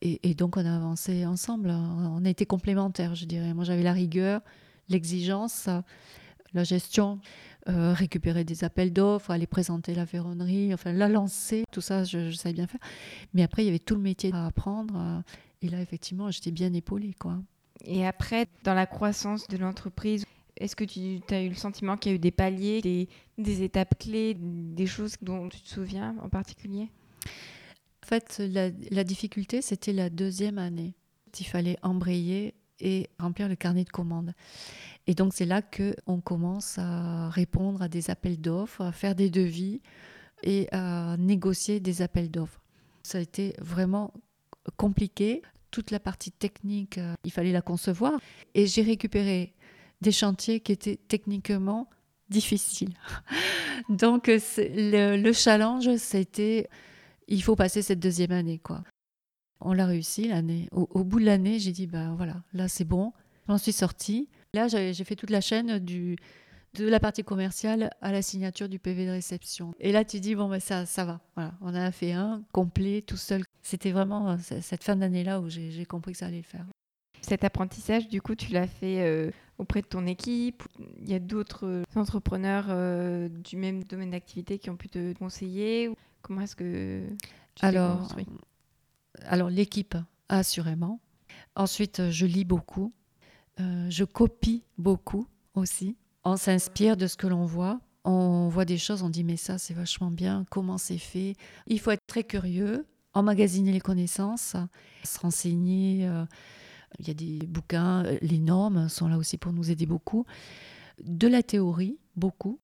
Et, 0.00 0.30
et, 0.30 0.34
donc 0.34 0.56
on 0.56 0.64
a 0.64 0.76
avancé 0.76 1.26
ensemble. 1.26 1.70
On 1.70 2.24
a 2.24 2.28
été 2.28 2.46
complémentaires, 2.46 3.16
je 3.16 3.24
dirais. 3.24 3.52
Moi 3.52 3.64
j'avais 3.64 3.82
la 3.82 3.92
rigueur, 3.92 4.42
l'exigence, 4.88 5.68
la 6.54 6.64
gestion. 6.64 7.20
Euh, 7.68 7.92
récupérer 7.92 8.44
des 8.44 8.64
appels 8.64 8.94
d'offres, 8.94 9.30
aller 9.30 9.46
présenter 9.46 9.94
la 9.94 10.06
ferronnerie, 10.06 10.72
enfin 10.72 10.90
la 10.90 11.06
lancer, 11.06 11.64
tout 11.70 11.82
ça, 11.82 12.02
je, 12.02 12.30
savais 12.30 12.54
bien 12.54 12.66
faire. 12.66 12.80
Mais 13.34 13.42
après, 13.42 13.62
il 13.62 13.66
y 13.66 13.68
avait 13.68 13.78
tout 13.78 13.94
le 13.94 14.00
métier 14.00 14.30
à 14.32 14.46
apprendre. 14.46 14.94
Euh, 14.96 15.20
et 15.60 15.68
là, 15.68 15.82
effectivement, 15.82 16.30
j'étais 16.30 16.50
bien 16.50 16.72
épaulée. 16.72 17.12
Quoi. 17.12 17.36
Et 17.84 18.06
après, 18.06 18.46
dans 18.64 18.72
la 18.72 18.86
croissance 18.86 19.48
de 19.48 19.58
l'entreprise, 19.58 20.24
est-ce 20.56 20.76
que 20.76 20.84
tu 20.84 21.20
as 21.30 21.42
eu 21.42 21.50
le 21.50 21.54
sentiment 21.54 21.98
qu'il 21.98 22.12
y 22.12 22.14
a 22.14 22.16
eu 22.16 22.18
des 22.18 22.30
paliers, 22.30 22.80
des, 23.36 23.62
étapes 23.62 23.98
clés, 23.98 24.34
des 24.38 24.86
choses 24.86 25.16
dont 25.20 25.50
tu 25.50 25.60
te 25.60 25.68
souviens 25.68 26.16
en 26.22 26.30
particulier? 26.30 26.88
En 28.02 28.06
fait, 28.06 28.38
la, 28.38 28.70
la 28.90 29.04
difficulté, 29.04 29.60
c'était 29.60 29.92
la 29.92 30.08
deuxième 30.08 30.56
année. 30.56 30.94
Il 31.38 31.46
fallait 31.46 31.76
embrayer 31.82 32.54
et 32.80 33.08
remplir 33.18 33.48
le 33.48 33.56
carnet 33.56 33.84
de 33.84 33.90
commandes. 33.90 34.32
Et 35.08 35.14
donc 35.14 35.32
c'est 35.32 35.46
là 35.46 35.62
qu'on 35.62 36.20
commence 36.20 36.76
à 36.76 37.30
répondre 37.30 37.80
à 37.80 37.88
des 37.88 38.10
appels 38.10 38.38
d'offres, 38.38 38.82
à 38.82 38.92
faire 38.92 39.14
des 39.14 39.30
devis 39.30 39.80
et 40.42 40.68
à 40.70 41.16
négocier 41.18 41.80
des 41.80 42.02
appels 42.02 42.30
d'offres. 42.30 42.60
Ça 43.02 43.16
a 43.16 43.22
été 43.22 43.54
vraiment 43.58 44.12
compliqué. 44.76 45.40
Toute 45.70 45.90
la 45.90 45.98
partie 45.98 46.30
technique, 46.30 46.98
euh, 46.98 47.14
il 47.24 47.32
fallait 47.32 47.52
la 47.52 47.62
concevoir. 47.62 48.20
Et 48.54 48.66
j'ai 48.66 48.82
récupéré 48.82 49.54
des 50.02 50.12
chantiers 50.12 50.60
qui 50.60 50.72
étaient 50.72 51.00
techniquement 51.08 51.88
difficiles. 52.28 52.92
Donc 53.88 54.26
le, 54.26 55.16
le 55.16 55.32
challenge, 55.32 55.96
c'était 55.96 56.68
il 57.28 57.42
faut 57.42 57.56
passer 57.56 57.80
cette 57.80 58.00
deuxième 58.00 58.32
année. 58.32 58.60
On 59.60 59.72
l'a 59.72 59.86
réussi 59.86 60.28
l'année. 60.28 60.68
Au, 60.70 60.86
au, 60.90 61.02
bout 61.02 61.18
de 61.18 61.24
l'année, 61.24 61.58
j'ai 61.58 61.72
dit, 61.72 61.86
ben 61.86 62.14
voilà, 62.14 62.42
là 62.52 62.68
c'est 62.68 62.84
bon, 62.84 63.14
j'en 63.48 63.56
suis 63.56 63.72
sortie. 63.72 64.28
Là, 64.54 64.68
j'ai 64.68 65.04
fait 65.04 65.16
toute 65.16 65.30
la 65.30 65.40
chaîne 65.40 65.78
du, 65.78 66.16
de 66.74 66.88
la 66.88 67.00
partie 67.00 67.24
commerciale 67.24 67.90
à 68.00 68.12
la 68.12 68.22
signature 68.22 68.68
du 68.68 68.78
PV 68.78 69.06
de 69.06 69.10
réception. 69.10 69.74
Et 69.80 69.92
là, 69.92 70.04
tu 70.04 70.20
dis, 70.20 70.34
bon, 70.34 70.48
ben, 70.48 70.60
ça, 70.60 70.86
ça 70.86 71.04
va. 71.04 71.20
Voilà, 71.34 71.54
on 71.60 71.74
a 71.74 71.90
fait 71.92 72.12
un 72.12 72.42
complet, 72.52 73.02
tout 73.02 73.16
seul. 73.16 73.42
C'était 73.62 73.90
vraiment 73.90 74.30
euh, 74.30 74.36
cette 74.40 74.84
fin 74.84 74.96
d'année-là 74.96 75.40
où 75.40 75.48
j'ai 75.48 75.84
compris 75.86 76.12
que 76.12 76.18
ça 76.18 76.26
allait 76.26 76.38
le 76.38 76.42
faire. 76.42 76.64
Cet 77.20 77.44
apprentissage, 77.44 78.08
du 78.08 78.22
coup, 78.22 78.34
tu 78.34 78.52
l'as 78.52 78.66
fait 78.66 79.00
euh, 79.00 79.30
auprès 79.58 79.82
de 79.82 79.86
ton 79.86 80.06
équipe. 80.06 80.62
Il 81.02 81.10
y 81.10 81.14
a 81.14 81.18
d'autres 81.18 81.66
euh, 81.66 81.82
entrepreneurs 81.94 82.66
du 83.28 83.56
même 83.56 83.84
domaine 83.84 84.10
d'activité 84.10 84.58
qui 84.58 84.70
ont 84.70 84.76
pu 84.76 84.88
te 84.88 85.12
conseiller. 85.14 85.90
Comment 86.22 86.42
est-ce 86.42 86.56
que 86.56 87.02
tu 87.54 87.64
alors, 87.64 87.98
construit? 87.98 88.26
Alors, 89.24 89.50
l'équipe, 89.50 89.96
assurément. 90.28 91.00
Ensuite, 91.54 92.10
je 92.10 92.24
lis 92.24 92.44
beaucoup. 92.44 92.94
Euh, 93.60 93.86
je 93.90 94.04
copie 94.04 94.64
beaucoup 94.76 95.26
aussi. 95.54 95.96
On 96.24 96.36
s'inspire 96.36 96.96
de 96.96 97.06
ce 97.06 97.16
que 97.16 97.26
l'on 97.26 97.44
voit. 97.44 97.80
On 98.04 98.48
voit 98.48 98.64
des 98.64 98.78
choses, 98.78 99.02
on 99.02 99.10
dit 99.10 99.24
mais 99.24 99.36
ça 99.36 99.58
c'est 99.58 99.74
vachement 99.74 100.10
bien, 100.10 100.44
comment 100.50 100.78
c'est 100.78 100.98
fait? 100.98 101.34
Il 101.66 101.78
faut 101.80 101.90
être 101.90 102.06
très 102.06 102.24
curieux, 102.24 102.86
emmagasiner 103.12 103.72
les 103.72 103.80
connaissances, 103.80 104.56
se 105.04 105.18
renseigner. 105.18 106.06
Euh, 106.06 106.24
il 106.98 107.08
y 107.08 107.10
a 107.10 107.14
des 107.14 107.46
bouquins, 107.46 108.04
euh, 108.04 108.18
les 108.22 108.38
normes 108.38 108.88
sont 108.88 109.08
là 109.08 109.18
aussi 109.18 109.36
pour 109.36 109.52
nous 109.52 109.70
aider 109.70 109.84
beaucoup. 109.84 110.24
De 111.02 111.28
la 111.28 111.42
théorie, 111.42 111.98
beaucoup. 112.16 112.60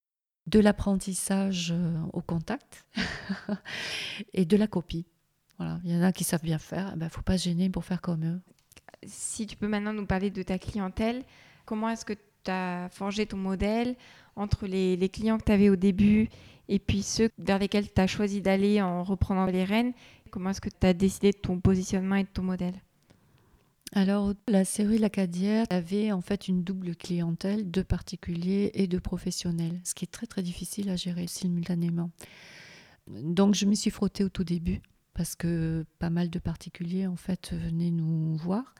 De 0.47 0.59
l'apprentissage 0.59 1.73
au 2.13 2.21
contact 2.21 2.85
et 4.33 4.45
de 4.45 4.57
la 4.57 4.67
copie. 4.67 5.07
Voilà. 5.57 5.79
Il 5.83 5.91
y 5.91 5.97
en 5.97 6.03
a 6.03 6.11
qui 6.11 6.23
savent 6.23 6.43
bien 6.43 6.59
faire, 6.59 6.87
il 6.89 6.91
eh 6.91 6.95
ne 6.95 6.99
ben, 6.99 7.09
faut 7.09 7.23
pas 7.23 7.37
se 7.37 7.45
gêner 7.45 7.69
pour 7.69 7.83
faire 7.83 8.01
comme 8.01 8.25
eux. 8.25 8.41
Si 9.07 9.47
tu 9.47 9.55
peux 9.55 9.67
maintenant 9.67 9.93
nous 9.93 10.05
parler 10.05 10.29
de 10.29 10.43
ta 10.43 10.57
clientèle, 10.59 11.23
comment 11.65 11.89
est-ce 11.89 12.05
que 12.05 12.13
tu 12.13 12.51
as 12.51 12.89
forgé 12.89 13.25
ton 13.25 13.37
modèle 13.37 13.95
entre 14.35 14.67
les, 14.67 15.09
clients 15.09 15.37
que 15.37 15.45
tu 15.45 15.51
avais 15.51 15.69
au 15.69 15.75
début 15.75 16.29
et 16.67 16.79
puis 16.79 17.03
ceux 17.03 17.29
vers 17.37 17.59
lesquels 17.59 17.91
tu 17.91 18.01
as 18.01 18.07
choisi 18.07 18.41
d'aller 18.41 18.81
en 18.81 19.03
reprenant 19.03 19.45
les 19.45 19.63
rênes? 19.63 19.93
Comment 20.31 20.49
est-ce 20.49 20.61
que 20.61 20.69
tu 20.69 20.87
as 20.87 20.93
décidé 20.93 21.31
de 21.31 21.37
ton 21.37 21.59
positionnement 21.59 22.15
et 22.15 22.23
de 22.23 22.29
ton 22.29 22.43
modèle? 22.43 22.75
Alors, 23.93 24.33
la 24.47 24.65
série 24.65 24.97
Lacadière 24.97 25.65
avait 25.69 26.11
en 26.11 26.19
fait 26.19 26.47
une 26.47 26.63
double 26.63 26.95
clientèle 26.95 27.71
de 27.71 27.81
particuliers 27.81 28.71
et 28.73 28.87
de 28.87 28.97
professionnels, 28.97 29.79
ce 29.83 29.93
qui 29.93 30.03
est 30.03 30.11
très 30.11 30.25
très 30.25 30.43
difficile 30.43 30.89
à 30.89 30.95
gérer 30.95 31.27
simultanément. 31.27 32.09
Donc, 33.07 33.53
je 33.55 33.65
m'y 33.65 33.77
suis 33.77 33.91
frottée 33.91 34.23
au 34.23 34.29
tout 34.29 34.43
début 34.43 34.81
parce 35.15 35.35
que 35.35 35.85
pas 35.97 36.11
mal 36.11 36.29
de 36.29 36.39
particuliers 36.39 37.07
en 37.07 37.15
fait 37.15 37.53
venaient 37.53 37.91
nous 37.91 38.35
voir. 38.35 38.75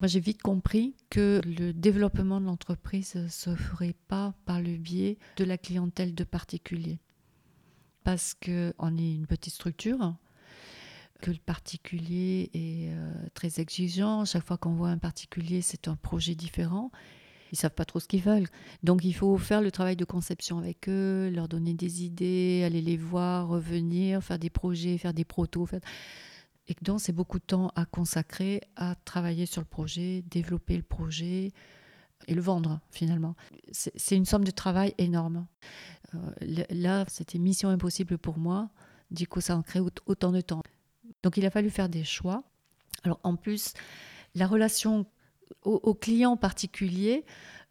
Moi, 0.00 0.08
j'ai 0.08 0.20
vite 0.20 0.42
compris 0.42 0.96
que 1.10 1.40
le 1.44 1.72
développement 1.72 2.40
de 2.40 2.46
l'entreprise 2.46 3.14
ne 3.14 3.28
se 3.28 3.54
ferait 3.54 3.94
pas 4.08 4.34
par 4.46 4.60
le 4.60 4.76
biais 4.76 5.18
de 5.36 5.44
la 5.44 5.58
clientèle 5.58 6.14
de 6.14 6.24
particuliers. 6.24 6.98
Parce 8.02 8.34
qu'on 8.34 8.98
est 8.98 9.14
une 9.14 9.28
petite 9.28 9.54
structure, 9.54 10.16
que 11.20 11.30
le 11.30 11.38
particulier 11.38 12.50
est 12.52 12.92
euh, 12.92 13.12
très 13.34 13.60
exigeant. 13.60 14.24
Chaque 14.24 14.44
fois 14.44 14.58
qu'on 14.58 14.74
voit 14.74 14.88
un 14.88 14.98
particulier, 14.98 15.62
c'est 15.62 15.86
un 15.86 15.94
projet 15.94 16.34
différent. 16.34 16.90
Ils 17.52 17.58
savent 17.58 17.74
pas 17.74 17.84
trop 17.84 18.00
ce 18.00 18.08
qu'ils 18.08 18.22
veulent. 18.22 18.48
Donc 18.82 19.04
il 19.04 19.12
faut 19.12 19.36
faire 19.36 19.60
le 19.60 19.70
travail 19.70 19.94
de 19.94 20.06
conception 20.06 20.58
avec 20.58 20.88
eux, 20.88 21.30
leur 21.30 21.48
donner 21.48 21.74
des 21.74 22.02
idées, 22.02 22.62
aller 22.64 22.80
les 22.80 22.96
voir, 22.96 23.46
revenir, 23.46 24.22
faire 24.22 24.38
des 24.38 24.50
projets, 24.50 24.96
faire 24.98 25.14
des 25.14 25.24
protos. 25.24 25.68
Et 26.68 26.74
donc 26.80 27.00
c'est 27.00 27.12
beaucoup 27.12 27.38
de 27.38 27.44
temps 27.44 27.70
à 27.76 27.84
consacrer 27.84 28.62
à 28.76 28.94
travailler 29.04 29.46
sur 29.46 29.60
le 29.60 29.66
projet, 29.66 30.22
développer 30.30 30.76
le 30.76 30.82
projet 30.82 31.52
et 32.26 32.34
le 32.34 32.40
vendre 32.40 32.80
finalement. 32.90 33.34
C'est 33.70 34.16
une 34.16 34.24
somme 34.24 34.44
de 34.44 34.50
travail 34.50 34.94
énorme. 34.96 35.46
Euh, 36.14 36.64
là, 36.70 37.04
c'était 37.08 37.38
mission 37.38 37.68
impossible 37.68 38.16
pour 38.16 38.38
moi. 38.38 38.70
Du 39.10 39.26
coup, 39.26 39.40
ça 39.42 39.56
en 39.56 39.62
crée 39.62 39.80
autant 40.06 40.32
de 40.32 40.40
temps. 40.40 40.62
Donc 41.22 41.36
il 41.36 41.44
a 41.44 41.50
fallu 41.50 41.68
faire 41.68 41.88
des 41.90 42.04
choix. 42.04 42.44
Alors 43.02 43.20
en 43.24 43.36
plus, 43.36 43.74
la 44.34 44.46
relation 44.46 45.06
au, 45.64 45.94
client 45.94 46.36
particulier 46.36 47.24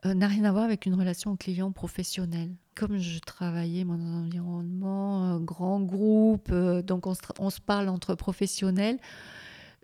euh, 0.05 0.13
n'a 0.13 0.27
rien 0.27 0.43
à 0.45 0.51
voir 0.51 0.63
avec 0.63 0.85
une 0.85 0.95
relation 0.95 1.31
au 1.31 1.35
client 1.35 1.71
professionnel. 1.71 2.49
Comme 2.75 2.97
je 2.97 3.19
travaillais 3.19 3.83
dans 3.83 3.93
un 3.93 4.25
environnement, 4.25 5.23
un 5.25 5.39
grand 5.39 5.81
groupe, 5.81 6.49
euh, 6.51 6.81
donc 6.81 7.05
on 7.07 7.49
se, 7.49 7.61
parle 7.61 7.89
entre 7.89 8.15
professionnels, 8.15 8.97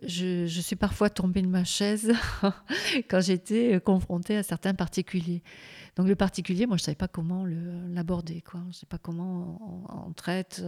je, 0.04 0.46
suis 0.46 0.76
parfois 0.76 1.10
tombée 1.10 1.42
de 1.42 1.48
ma 1.48 1.64
chaise 1.64 2.14
quand 3.10 3.20
j'étais 3.20 3.80
confrontée 3.82 4.38
à 4.38 4.44
certains 4.44 4.74
particuliers. 4.74 5.42
Donc 5.96 6.08
le 6.08 6.16
particulier, 6.16 6.68
moi 6.68 6.78
je 6.78 6.84
ne 6.84 6.86
savais 6.86 6.96
pas 6.96 7.08
comment 7.08 7.46
l'aborder. 7.46 8.44
Je 8.54 8.58
ne 8.60 8.72
sais 8.72 8.86
pas 8.86 9.00
comment 9.00 10.06
on, 10.08 10.14
traite 10.14 10.64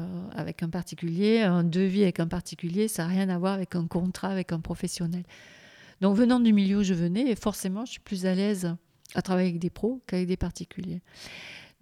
euh, 0.00 0.28
avec 0.34 0.62
un 0.62 0.70
particulier, 0.70 1.42
un 1.42 1.64
devis 1.64 2.02
avec 2.02 2.20
un 2.20 2.26
particulier, 2.26 2.88
ça 2.88 3.04
n'a 3.04 3.10
rien 3.10 3.28
à 3.28 3.38
voir 3.38 3.52
avec 3.52 3.76
un 3.76 3.86
contrat 3.86 4.28
avec 4.28 4.52
un 4.52 4.60
professionnel. 4.60 5.24
Donc 6.00 6.16
venant 6.16 6.40
du 6.40 6.52
milieu 6.52 6.78
où 6.78 6.82
je 6.82 6.94
venais, 6.94 7.34
forcément 7.36 7.84
je 7.84 7.92
suis 7.92 8.00
plus 8.00 8.26
à 8.26 8.34
l'aise 8.34 8.74
à 9.14 9.22
travailler 9.22 9.50
avec 9.50 9.60
des 9.60 9.70
pros 9.70 10.02
qu'avec 10.06 10.26
des 10.26 10.36
particuliers. 10.36 11.02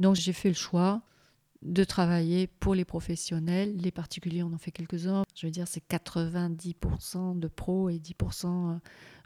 Donc 0.00 0.16
j'ai 0.16 0.32
fait 0.32 0.48
le 0.48 0.54
choix 0.54 1.02
de 1.62 1.84
travailler 1.84 2.46
pour 2.46 2.74
les 2.74 2.84
professionnels. 2.84 3.76
Les 3.76 3.92
particuliers, 3.92 4.42
on 4.42 4.52
en 4.52 4.58
fait 4.58 4.72
quelques-uns. 4.72 5.22
Je 5.34 5.46
veux 5.46 5.52
dire, 5.52 5.68
c'est 5.68 5.86
90% 5.88 7.38
de 7.38 7.48
pros 7.48 7.88
et 7.88 7.98
10% 7.98 8.80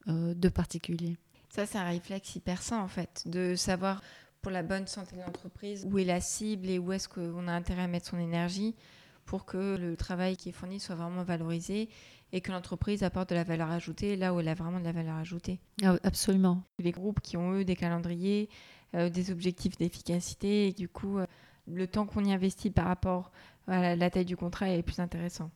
euh, 0.09 0.35
de 0.35 0.49
particuliers. 0.49 1.17
Ça, 1.49 1.67
c'est 1.67 1.79
un 1.79 1.89
réflexe 1.89 2.37
hyper 2.37 2.61
sain, 2.61 2.81
en 2.81 2.89
fait, 2.89 3.23
de 3.27 3.55
savoir 3.55 4.03
pour 4.43 4.51
la 4.53 4.63
bonne 4.63 4.87
santé 4.87 5.17
de 5.17 5.23
l'entreprise 5.23 5.87
où 5.91 5.99
est 5.99 6.05
la 6.05 6.21
cible 6.21 6.69
et 6.69 6.79
où 6.79 6.93
est-ce 6.93 7.09
qu'on 7.09 7.49
a 7.49 7.53
intérêt 7.53 7.83
à 7.83 7.89
mettre 7.89 8.07
son 8.07 8.19
énergie 8.19 8.77
pour 9.27 9.45
que 9.45 9.77
le 9.77 9.97
travail 9.97 10.37
qui 10.37 10.49
est 10.49 10.53
fourni 10.53 10.81
soit 10.81 10.95
vraiment 10.95 11.25
valorisé 11.25 11.89
et 12.33 12.41
que 12.41 12.53
l'entreprise 12.53 13.03
apporte 13.03 13.31
de 13.31 13.35
la 13.35 13.45
valeur 13.45 13.71
ajoutée 13.71 14.17
là 14.17 14.33
où 14.33 14.41
elle 14.41 14.49
a 14.49 14.55
vraiment 14.55 14.81
de 14.81 14.85
la 14.85 14.93
valeur 14.93 15.17
ajoutée. 15.17 15.61
Ah 15.83 15.97
absolument. 16.03 16.63
Les 16.79 16.93
groupes 16.93 17.21
qui 17.21 17.37
ont, 17.37 17.53
eux, 17.53 17.65
des 17.65 17.77
calendriers, 17.77 18.49
euh, 18.95 19.11
des 19.11 19.31
objectifs 19.31 19.77
d'efficacité, 19.77 20.69
et 20.69 20.73
du 20.73 20.89
coup, 20.89 21.19
euh, 21.19 21.27
le 21.67 21.87
temps 21.87 22.07
qu'on 22.07 22.25
y 22.25 22.33
investit 22.33 22.71
par 22.71 22.87
rapport 22.87 23.33
à 23.67 23.97
la, 23.97 24.11
taille 24.11 24.25
du 24.25 24.37
contrat 24.37 24.71
est 24.71 24.83
plus 24.83 25.01
intéressant. 25.01 25.51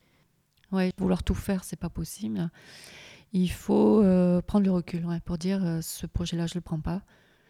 Oui, 0.72 0.90
vouloir 0.98 1.22
tout 1.22 1.34
faire, 1.34 1.64
c'est 1.64 1.78
pas 1.78 1.90
possible 1.90 2.50
il 3.32 3.52
faut 3.52 4.02
euh, 4.02 4.42
prendre 4.42 4.64
le 4.64 4.72
recul 4.72 5.06
pour 5.24 5.38
dire 5.38 5.78
ce 5.82 6.04
projet-là, 6.08 6.48
je 6.48 6.54
ne 6.54 6.56
le 6.56 6.62
prends 6.62 6.80
pas. 6.80 7.00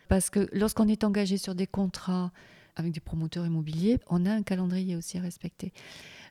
Parce 0.08 0.28
que 0.28 0.46
lorsqu'on 0.52 0.88
est 0.88 1.04
engagé 1.04 1.38
sur 1.38 1.54
des 1.54 1.66
contrats 1.66 2.32
avec 2.80 2.92
des 2.92 3.00
promoteurs 3.00 3.46
immobiliers, 3.46 3.98
on 4.08 4.26
a 4.26 4.32
un 4.32 4.42
calendrier 4.42 4.96
aussi 4.96 5.18
à 5.18 5.20
respecter. 5.20 5.72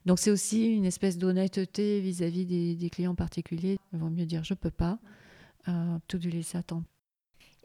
Donc 0.05 0.19
c'est 0.19 0.31
aussi 0.31 0.67
une 0.67 0.85
espèce 0.85 1.17
d'honnêteté 1.17 1.99
vis-à-vis 2.01 2.45
des, 2.45 2.89
clients 2.89 3.15
particuliers. 3.15 3.77
Il 3.93 3.99
vaut 3.99 4.09
mieux 4.09 4.25
dire 4.25 4.43
je 4.43 4.53
ne 4.53 4.57
peux 4.57 4.71
pas, 4.71 4.99
euh, 5.67 5.97
tout 6.07 6.17
de 6.17 6.29
laisser 6.29 6.57
attendre. 6.57 6.83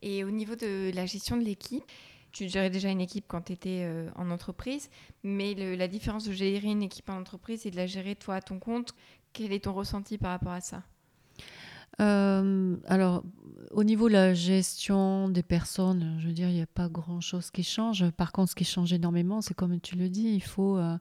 Et 0.02 0.24
au 0.24 0.30
niveau 0.30 0.54
de 0.54 0.92
la 0.94 1.06
gestion 1.06 1.36
de 1.36 1.44
l'équipe, 1.44 1.82
tu 2.32 2.48
gérais 2.48 2.70
déjà 2.70 2.90
une 2.90 3.00
équipe 3.00 3.24
quand 3.28 3.42
tu 3.42 3.52
étais 3.52 3.88
en 4.16 4.30
entreprise, 4.30 4.90
mais 5.22 5.54
la 5.54 5.86
différence 5.86 6.24
de 6.24 6.32
gérer 6.32 6.66
une 6.66 6.82
équipe 6.82 7.08
en 7.08 7.16
entreprise 7.16 7.64
et 7.64 7.70
de 7.70 7.76
la 7.76 7.86
gérer 7.86 8.16
toi 8.16 8.34
à 8.34 8.40
ton 8.42 8.58
compte, 8.58 8.92
quel 9.32 9.52
est 9.52 9.64
ton 9.64 9.72
ressenti 9.72 10.18
par 10.18 10.30
rapport 10.32 10.52
à 10.52 10.60
ça? 10.60 10.82
Euh, 12.00 12.76
alors, 12.86 13.24
au 13.70 13.84
niveau 13.84 14.08
de 14.08 14.14
la 14.14 14.34
gestion 14.34 15.28
des 15.28 15.42
personnes, 15.42 16.16
je 16.20 16.28
veux 16.28 16.32
dire, 16.32 16.48
il 16.48 16.54
n'y 16.54 16.62
a 16.62 16.66
pas 16.66 16.88
grand-chose 16.88 17.50
qui 17.50 17.62
change. 17.62 18.08
Par 18.12 18.32
contre, 18.32 18.50
ce 18.50 18.54
qui 18.54 18.64
change 18.64 18.92
énormément, 18.92 19.40
c'est 19.40 19.54
comme 19.54 19.80
tu 19.80 19.96
le 19.96 20.08
dis, 20.08 20.28
il 20.34 20.42
faut 20.42 20.76
euh, 20.76 20.96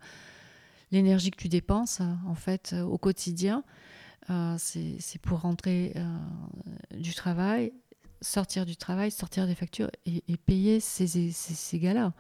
l'énergie 0.92 1.32
que 1.32 1.38
tu 1.38 1.50
dépenses, 1.50 2.02
en 2.28 2.36
fait, 2.36 2.76
au 2.86 2.98
quotidien. 2.98 3.64
Euh, 4.30 4.56
c'est 4.58 5.22
pour 5.22 5.42
rentrer 5.42 5.94
du 6.92 7.14
travail, 7.14 7.74
sortir 8.22 8.66
du 8.66 8.78
travail, 8.78 9.12
sortir 9.12 9.48
des 9.48 9.56
factures 9.56 9.90
et, 10.06 10.22
payer 10.38 10.80
ces, 10.80 11.08
ces 11.32 11.80
gars-là. 11.80 12.14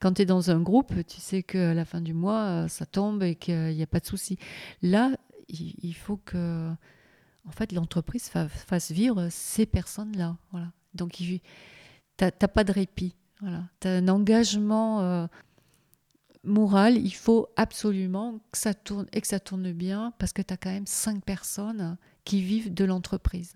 Quand 0.00 0.12
tu 0.12 0.22
es 0.22 0.26
dans 0.26 0.50
un 0.50 0.60
groupe, 0.60 0.92
tu 1.06 1.20
sais 1.20 1.42
qu'à 1.42 1.74
la 1.74 1.84
fin 1.84 2.00
du 2.00 2.14
mois, 2.14 2.68
ça 2.68 2.86
tombe 2.86 3.22
et 3.22 3.34
qu'il 3.34 3.74
n'y 3.74 3.82
a 3.82 3.86
pas 3.86 3.98
de 3.98 4.06
souci. 4.06 4.38
Là, 4.82 5.16
il 5.48 5.94
faut 5.94 6.18
que 6.18 6.70
en 7.48 7.52
fait, 7.52 7.72
l'entreprise 7.72 8.28
fasse 8.28 8.90
vivre 8.92 9.28
ces 9.30 9.66
personnes-là. 9.66 10.36
Voilà. 10.52 10.68
Donc, 10.94 11.12
tu 11.12 11.40
n'as 12.20 12.30
pas 12.30 12.64
de 12.64 12.72
répit. 12.72 13.14
Voilà. 13.40 13.64
Tu 13.80 13.88
as 13.88 13.92
un 13.92 14.08
engagement 14.08 15.00
euh, 15.00 15.26
moral. 16.44 16.98
Il 16.98 17.14
faut 17.14 17.48
absolument 17.56 18.40
que 18.52 18.58
ça 18.58 18.74
tourne 18.74 19.06
et 19.12 19.20
que 19.20 19.26
ça 19.26 19.40
tourne 19.40 19.72
bien 19.72 20.12
parce 20.18 20.32
que 20.32 20.42
tu 20.42 20.52
as 20.52 20.56
quand 20.56 20.70
même 20.70 20.86
cinq 20.86 21.24
personnes 21.24 21.96
qui 22.24 22.42
vivent 22.42 22.74
de 22.74 22.84
l'entreprise. 22.84 23.54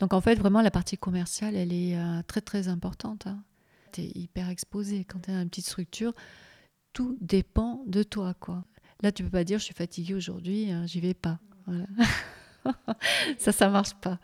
Donc, 0.00 0.12
en 0.12 0.20
fait, 0.20 0.34
vraiment, 0.34 0.60
la 0.60 0.72
partie 0.72 0.98
commerciale, 0.98 1.54
elle 1.54 1.72
est 1.72 1.96
euh, 1.96 2.22
très, 2.26 2.40
très 2.40 2.66
importante. 2.66 3.28
Hein. 3.28 3.44
Tu 3.92 4.00
es 4.00 4.12
hyper 4.16 4.48
exposé. 4.48 5.04
Quand 5.04 5.20
tu 5.20 5.30
as 5.30 5.40
une 5.40 5.48
petite 5.48 5.66
structure, 5.66 6.12
tout 6.92 7.16
dépend 7.20 7.84
de 7.86 8.02
toi. 8.02 8.34
quoi. 8.34 8.64
Là, 9.02 9.12
tu 9.12 9.22
peux 9.22 9.30
pas 9.30 9.44
dire 9.44 9.60
je 9.60 9.64
suis 9.64 9.74
fatiguée 9.74 10.14
aujourd'hui, 10.14 10.70
hein, 10.72 10.84
j'y 10.86 11.00
vais 11.00 11.14
pas. 11.14 11.38
ça, 13.38 13.52
ça 13.52 13.68
marche 13.68 13.94
pas. 13.94 14.18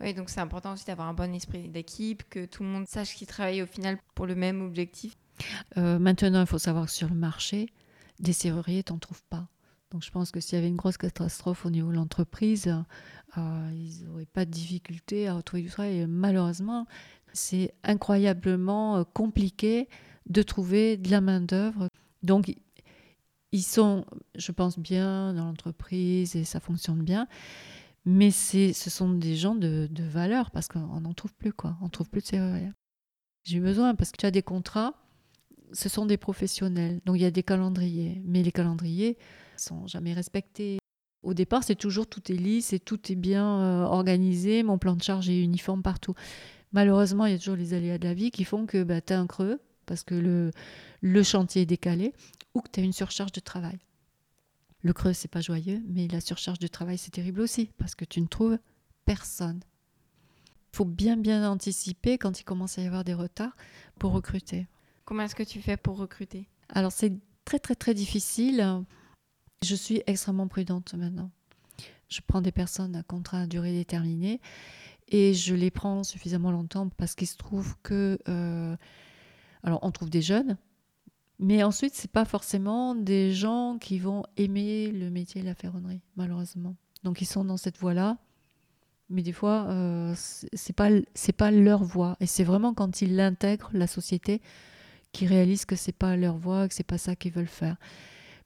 Oui, 0.00 0.14
donc 0.14 0.30
c'est 0.30 0.40
important 0.40 0.72
aussi 0.72 0.86
d'avoir 0.86 1.08
un 1.08 1.14
bon 1.14 1.34
esprit 1.34 1.68
d'équipe, 1.68 2.22
que 2.30 2.46
tout 2.46 2.62
le 2.62 2.68
monde 2.68 2.86
sache 2.86 3.14
qu'ils 3.14 3.26
travaillent 3.26 3.62
au 3.62 3.66
final 3.66 3.98
pour 4.14 4.26
le 4.26 4.34
même 4.34 4.62
objectif. 4.62 5.16
Euh, 5.76 5.98
maintenant, 5.98 6.40
il 6.40 6.46
faut 6.46 6.58
savoir 6.58 6.86
que 6.86 6.92
sur 6.92 7.08
le 7.08 7.14
marché, 7.14 7.68
des 8.18 8.32
serruriers, 8.32 8.82
tu 8.82 8.92
n'en 8.92 8.98
trouves 8.98 9.22
pas. 9.28 9.48
Donc 9.90 10.04
je 10.04 10.10
pense 10.10 10.30
que 10.30 10.40
s'il 10.40 10.56
y 10.56 10.58
avait 10.58 10.68
une 10.68 10.76
grosse 10.76 10.96
catastrophe 10.96 11.66
au 11.66 11.70
niveau 11.70 11.90
de 11.90 11.96
l'entreprise, 11.96 12.74
euh, 13.36 13.70
ils 13.74 14.04
n'auraient 14.04 14.26
pas 14.26 14.44
de 14.44 14.50
difficulté 14.50 15.26
à 15.28 15.34
retrouver 15.34 15.62
du 15.62 15.68
travail. 15.68 16.06
malheureusement, 16.06 16.86
c'est 17.32 17.74
incroyablement 17.82 18.98
euh, 18.98 19.04
compliqué 19.04 19.88
de 20.28 20.42
trouver 20.42 20.96
de 20.96 21.10
la 21.10 21.20
main-d'œuvre. 21.20 21.88
Donc 22.22 22.54
ils 23.52 23.62
sont, 23.62 24.04
je 24.36 24.52
pense, 24.52 24.78
bien 24.78 25.34
dans 25.34 25.44
l'entreprise 25.44 26.36
et 26.36 26.44
ça 26.44 26.60
fonctionne 26.60 27.02
bien. 27.02 27.26
Mais 28.06 28.30
ce 28.30 28.72
sont 28.72 29.12
des 29.12 29.36
gens 29.36 29.54
de, 29.54 29.88
valeur 29.98 30.50
parce 30.50 30.68
qu'on 30.68 31.00
n'en 31.00 31.12
trouve 31.12 31.34
plus, 31.34 31.52
quoi. 31.52 31.76
On 31.82 31.88
trouve 31.88 32.08
plus 32.08 32.22
de 32.22 32.28
CRE. 32.28 32.72
J'ai 33.44 33.58
eu 33.58 33.60
besoin 33.60 33.94
parce 33.94 34.10
que 34.10 34.16
tu 34.16 34.26
as 34.26 34.30
des 34.30 34.42
contrats, 34.42 34.94
ce 35.72 35.88
sont 35.88 36.06
des 36.06 36.16
professionnels. 36.16 37.00
Donc 37.04 37.16
il 37.16 37.22
y 37.22 37.26
a 37.26 37.30
des 37.30 37.42
calendriers. 37.42 38.22
Mais 38.24 38.42
les 38.42 38.52
calendriers 38.52 39.18
sont 39.56 39.86
jamais 39.86 40.14
respectés. 40.14 40.78
Au 41.22 41.34
départ, 41.34 41.64
c'est 41.64 41.74
toujours 41.74 42.06
tout 42.06 42.32
est 42.32 42.36
lisse 42.36 42.72
et 42.72 42.80
tout 42.80 43.12
est 43.12 43.16
bien 43.16 43.46
euh, 43.46 43.84
organisé. 43.84 44.62
Mon 44.62 44.78
plan 44.78 44.96
de 44.96 45.02
charge 45.02 45.28
est 45.28 45.42
uniforme 45.42 45.82
partout. 45.82 46.14
Malheureusement, 46.72 47.26
il 47.26 47.32
y 47.32 47.34
a 47.34 47.38
toujours 47.38 47.56
les 47.56 47.74
aléas 47.74 47.98
de 47.98 48.04
la 48.04 48.14
vie 48.14 48.30
qui 48.30 48.44
font 48.44 48.64
que 48.64 48.82
bah, 48.82 49.00
tu 49.00 49.12
as 49.12 49.20
un 49.20 49.26
creux 49.26 49.60
parce 49.84 50.04
que 50.04 50.14
le, 50.14 50.52
le 51.00 51.22
chantier 51.22 51.62
est 51.62 51.66
décalé 51.66 52.12
ou 52.54 52.60
que 52.60 52.70
tu 52.70 52.80
as 52.80 52.82
une 52.82 52.92
surcharge 52.92 53.32
de 53.32 53.40
travail. 53.40 53.78
Le 54.82 54.92
creux, 54.92 55.12
c'est 55.12 55.28
pas 55.28 55.40
joyeux, 55.40 55.82
mais 55.88 56.08
la 56.08 56.20
surcharge 56.20 56.58
de 56.58 56.66
travail, 56.66 56.96
c'est 56.96 57.10
terrible 57.10 57.40
aussi, 57.40 57.70
parce 57.76 57.94
que 57.94 58.04
tu 58.04 58.20
ne 58.20 58.26
trouves 58.26 58.58
personne. 59.04 59.60
Il 60.72 60.76
faut 60.76 60.84
bien 60.84 61.16
bien 61.16 61.48
anticiper 61.50 62.16
quand 62.16 62.40
il 62.40 62.44
commence 62.44 62.78
à 62.78 62.82
y 62.82 62.86
avoir 62.86 63.04
des 63.04 63.14
retards 63.14 63.56
pour 63.98 64.12
recruter. 64.12 64.68
Comment 65.04 65.24
est-ce 65.24 65.34
que 65.34 65.42
tu 65.42 65.60
fais 65.60 65.76
pour 65.76 65.96
recruter? 65.96 66.48
Alors 66.68 66.92
c'est 66.92 67.12
très 67.44 67.58
très 67.58 67.74
très 67.74 67.94
difficile. 67.94 68.84
Je 69.64 69.74
suis 69.74 70.02
extrêmement 70.06 70.46
prudente 70.46 70.94
maintenant. 70.94 71.30
Je 72.08 72.20
prends 72.26 72.40
des 72.40 72.52
personnes 72.52 72.94
à 72.94 73.02
contrat 73.02 73.40
à 73.40 73.46
durée 73.46 73.72
déterminée 73.72 74.40
et 75.08 75.34
je 75.34 75.54
les 75.54 75.72
prends 75.72 76.04
suffisamment 76.04 76.52
longtemps 76.52 76.88
parce 76.88 77.14
qu'il 77.14 77.26
se 77.26 77.36
trouve 77.36 77.76
que... 77.82 78.18
Euh, 78.28 78.76
alors 79.62 79.80
on 79.82 79.90
trouve 79.90 80.08
des 80.08 80.22
jeunes, 80.22 80.56
mais 81.42 81.62
ensuite, 81.62 81.94
c'est 81.94 82.10
pas 82.10 82.26
forcément 82.26 82.94
des 82.94 83.32
gens 83.32 83.78
qui 83.80 83.98
vont 83.98 84.24
aimer 84.36 84.90
le 84.90 85.08
métier 85.08 85.40
de 85.40 85.46
la 85.46 85.54
ferronnerie, 85.54 86.02
malheureusement. 86.16 86.76
Donc 87.02 87.22
ils 87.22 87.26
sont 87.26 87.46
dans 87.46 87.56
cette 87.56 87.78
voie-là, 87.78 88.18
mais 89.08 89.22
des 89.22 89.32
fois, 89.32 89.66
euh, 89.70 90.12
c'est 90.16 90.74
pas 90.74 90.90
pas 91.38 91.50
leur 91.50 91.82
voie. 91.82 92.18
Et 92.20 92.26
c'est 92.26 92.44
vraiment 92.44 92.74
quand 92.74 93.00
ils 93.00 93.16
l'intègrent 93.16 93.70
la 93.72 93.86
société 93.86 94.42
qu'ils 95.12 95.28
réalisent 95.28 95.64
que 95.64 95.76
c'est 95.76 95.96
pas 95.96 96.14
leur 96.14 96.36
voie, 96.36 96.68
que 96.68 96.74
c'est 96.74 96.84
pas 96.84 96.98
ça 96.98 97.16
qu'ils 97.16 97.32
veulent 97.32 97.46
faire. 97.46 97.76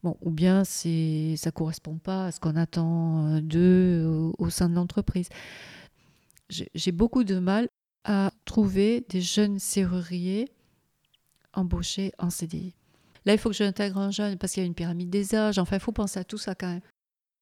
Bon, 0.05 0.17
ou 0.21 0.31
bien 0.31 0.63
c'est 0.63 1.35
ça 1.37 1.51
correspond 1.51 1.99
pas 1.99 2.27
à 2.27 2.33
ce 2.33 2.39
qu'on 2.39 2.55
attend 2.55 3.27
euh, 3.27 3.41
d'eux 3.41 4.33
au 4.39 4.51
sein 4.51 4.69
de 4.69 4.75
l'entreprise. 4.77 5.31
J'ai 6.49 6.93
beaucoup 6.93 7.25
de 7.25 7.41
mal 7.41 7.69
à 8.05 8.31
trouver 8.45 9.05
des 9.09 9.21
jeunes 9.21 9.59
serruriers 9.59 10.53
embauchés 11.55 12.13
en 12.19 12.31
CDI. 12.31 12.75
Là, 13.27 13.33
il 13.33 13.39
faut 13.39 13.51
que 13.51 13.57
j'intègre 13.57 13.99
un 13.99 14.11
jeune 14.11 14.37
parce 14.39 14.53
qu'il 14.53 14.63
y 14.63 14.65
a 14.65 14.67
une 14.67 14.75
pyramide 14.75 15.11
des 15.11 15.35
âges. 15.35 15.59
Enfin, 15.59 15.77
il 15.77 15.81
faut 15.81 15.93
penser 15.93 16.21
à 16.21 16.25
tout 16.25 16.39
ça 16.39 16.55
quand 16.55 16.69
même. 16.69 16.83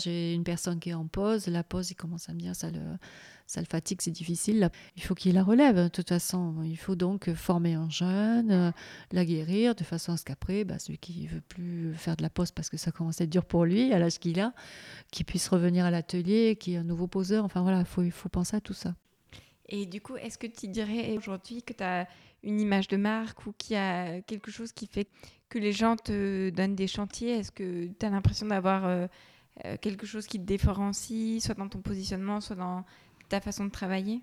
J'ai 0.02 0.34
une 0.34 0.44
personne 0.44 0.80
qui 0.80 0.90
est 0.90 0.94
en 0.94 1.06
pause. 1.06 1.46
La 1.46 1.62
pause, 1.62 1.90
il 1.90 1.94
commence 1.94 2.28
à 2.28 2.34
me 2.34 2.40
dire 2.40 2.56
ça 2.56 2.70
le, 2.70 2.80
ça 3.46 3.60
le 3.60 3.66
fatigue, 3.66 4.00
c'est 4.00 4.10
difficile. 4.10 4.70
Il 4.96 5.02
faut 5.02 5.14
qu'il 5.14 5.34
la 5.34 5.42
relève. 5.42 5.76
De 5.76 5.88
toute 5.88 6.08
façon, 6.08 6.62
il 6.64 6.76
faut 6.76 6.96
donc 6.96 7.32
former 7.34 7.74
un 7.74 7.90
jeune, 7.90 8.50
euh, 8.50 8.70
la 9.12 9.24
guérir 9.24 9.74
de 9.74 9.84
façon 9.84 10.12
à 10.12 10.16
ce 10.16 10.24
qu'après, 10.24 10.64
bah, 10.64 10.78
celui 10.78 10.98
qui 10.98 11.26
veut 11.26 11.40
plus 11.40 11.94
faire 11.94 12.16
de 12.16 12.22
la 12.22 12.30
pause 12.30 12.50
parce 12.50 12.70
que 12.70 12.76
ça 12.76 12.90
commence 12.90 13.20
à 13.20 13.24
être 13.24 13.30
dur 13.30 13.44
pour 13.44 13.64
lui, 13.64 13.92
à 13.92 13.98
l'âge 13.98 14.18
qu'il 14.18 14.40
a, 14.40 14.54
qu'il 15.10 15.26
puisse 15.26 15.48
revenir 15.48 15.84
à 15.84 15.90
l'atelier, 15.90 16.56
qu'il 16.56 16.72
y 16.72 16.76
ait 16.76 16.80
un 16.80 16.84
nouveau 16.84 17.06
poseur. 17.06 17.44
Enfin 17.44 17.62
voilà, 17.62 17.84
faut, 17.84 18.02
il 18.02 18.12
faut 18.12 18.28
penser 18.28 18.56
à 18.56 18.60
tout 18.60 18.74
ça. 18.74 18.94
Et 19.68 19.86
du 19.86 20.00
coup, 20.00 20.16
est-ce 20.16 20.38
que 20.38 20.46
tu 20.46 20.68
dirais 20.68 21.16
aujourd'hui 21.16 21.62
que 21.62 21.72
tu 21.72 21.82
as 21.82 22.08
une 22.42 22.60
image 22.60 22.88
de 22.88 22.96
marque 22.96 23.46
ou 23.46 23.52
qu'il 23.52 23.74
y 23.74 23.78
a 23.78 24.20
quelque 24.22 24.50
chose 24.50 24.72
qui 24.72 24.86
fait 24.86 25.08
que 25.52 25.58
les 25.58 25.72
gens 25.72 25.96
te 25.96 26.48
donnent 26.48 26.74
des 26.74 26.86
chantiers? 26.86 27.32
Est-ce 27.32 27.52
que 27.52 27.86
tu 27.86 28.06
as 28.06 28.08
l'impression 28.08 28.46
d'avoir 28.46 28.86
euh, 28.86 29.06
euh, 29.66 29.76
quelque 29.78 30.06
chose 30.06 30.26
qui 30.26 30.38
te 30.38 30.44
différencie, 30.44 31.44
soit 31.44 31.54
dans 31.54 31.68
ton 31.68 31.82
positionnement, 31.82 32.40
soit 32.40 32.56
dans 32.56 32.86
ta 33.28 33.38
façon 33.42 33.66
de 33.66 33.70
travailler? 33.70 34.22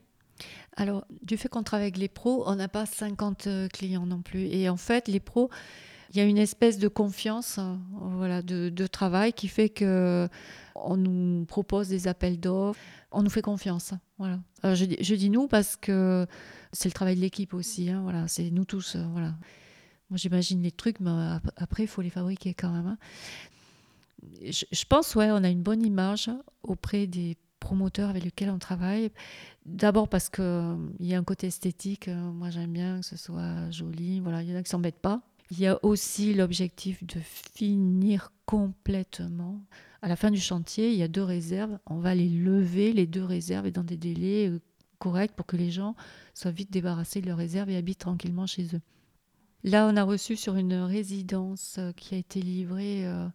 Alors, 0.75 1.05
du 1.21 1.37
fait 1.37 1.47
qu'on 1.47 1.61
travaille 1.61 1.85
avec 1.85 1.97
les 1.97 2.07
pros, 2.07 2.43
on 2.47 2.55
n'a 2.55 2.67
pas 2.67 2.87
50 2.87 3.45
euh, 3.45 3.67
clients 3.67 4.07
non 4.07 4.23
plus. 4.23 4.45
Et 4.45 4.69
en 4.69 4.77
fait, 4.77 5.07
les 5.07 5.19
pros, 5.19 5.51
il 6.11 6.17
y 6.17 6.19
a 6.19 6.23
une 6.23 6.39
espèce 6.39 6.79
de 6.79 6.87
confiance 6.87 7.59
voilà, 7.91 8.41
de, 8.41 8.87
travail 8.87 9.31
qui 9.31 9.47
fait 9.47 9.69
que 9.69 10.27
on 10.73 10.97
nous 10.97 11.45
propose 11.45 11.89
des 11.89 12.07
appels 12.07 12.39
d'offres, 12.39 12.79
on 13.11 13.21
nous 13.21 13.29
fait 13.29 13.43
confiance. 13.43 13.93
Voilà. 14.17 14.39
je, 14.63 14.85
je, 14.99 15.13
dis 15.13 15.29
nous 15.29 15.47
parce 15.47 15.75
que 15.75 16.25
c'est 16.71 16.89
le 16.89 16.93
travail 16.93 17.15
de 17.17 17.21
l'équipe 17.21 17.53
aussi. 17.53 17.91
Hein, 17.91 18.01
voilà, 18.01 18.27
c'est 18.27 18.49
nous 18.49 18.65
tous. 18.65 18.95
voilà. 18.95 19.35
Moi, 20.09 20.17
j'imagine 20.17 20.61
les 20.61 20.71
trucs, 20.71 20.99
mais 20.99 21.11
après, 21.57 21.83
il 21.83 21.87
faut 21.87 22.01
les 22.01 22.09
fabriquer 22.09 22.53
quand 22.53 22.71
même. 22.71 22.87
Hein. 22.87 22.97
Je, 24.43 24.85
pense, 24.85 25.15
ouais, 25.15 25.29
on 25.31 25.43
a 25.43 25.49
une 25.49 25.61
bonne 25.61 25.85
image 25.85 26.29
auprès 26.63 27.07
des 27.07 27.37
promoteurs 27.59 28.09
avec 28.09 28.23
lesquels 28.23 28.49
on 28.49 28.59
travaille. 28.59 29.11
D'abord 29.65 30.07
parce 30.07 30.29
qu'il 30.29 30.43
euh, 30.43 30.75
y 30.99 31.13
a 31.13 31.17
un 31.17 31.23
côté 31.23 31.47
esthétique. 31.47 32.07
Euh, 32.07 32.31
moi, 32.31 32.49
j'aime 32.49 32.71
bien 32.71 32.99
que 32.99 33.05
ce 33.05 33.17
soit 33.17 33.69
joli. 33.69 34.19
Voilà, 34.19 34.41
il 34.41 34.49
y 34.49 34.53
en 34.53 34.57
a 34.57 34.63
qui 34.63 34.69
s'embêtent 34.69 34.99
pas. 34.99 35.21
Il 35.51 35.59
y 35.59 35.67
a 35.67 35.83
aussi 35.83 36.33
l'objectif 36.33 37.03
de 37.03 37.19
finir 37.19 38.31
complètement. 38.45 39.61
À 40.01 40.07
la 40.07 40.15
fin 40.15 40.31
du 40.31 40.39
chantier, 40.39 40.91
il 40.91 40.97
y 40.97 41.03
a 41.03 41.07
deux 41.07 41.23
réserves. 41.23 41.77
On 41.85 41.97
va 41.97 42.15
les 42.15 42.29
lever, 42.29 42.93
les 42.93 43.07
deux 43.07 43.23
réserves, 43.25 43.67
et 43.67 43.71
dans 43.71 43.83
des 43.83 43.97
délais 43.97 44.49
euh, 44.49 44.59
corrects 44.99 45.35
pour 45.35 45.45
que 45.45 45.57
les 45.57 45.71
gens 45.71 45.95
soient 46.33 46.51
vite 46.51 46.71
débarrassés 46.71 47.21
de 47.21 47.27
leurs 47.27 47.37
réserves 47.37 47.69
et 47.69 47.77
habitent 47.77 47.99
tranquillement 47.99 48.47
chez 48.47 48.75
eux. 48.75 48.81
Là, 49.63 49.87
on 49.91 49.97
a 49.97 50.03
reçu 50.03 50.35
sur 50.35 50.55
une 50.55 50.73
résidence 50.73 51.77
euh, 51.79 51.91
qui 51.91 52.15
a 52.15 52.17
été 52.17 52.41
livrée 52.41 53.05
euh, 53.05 53.27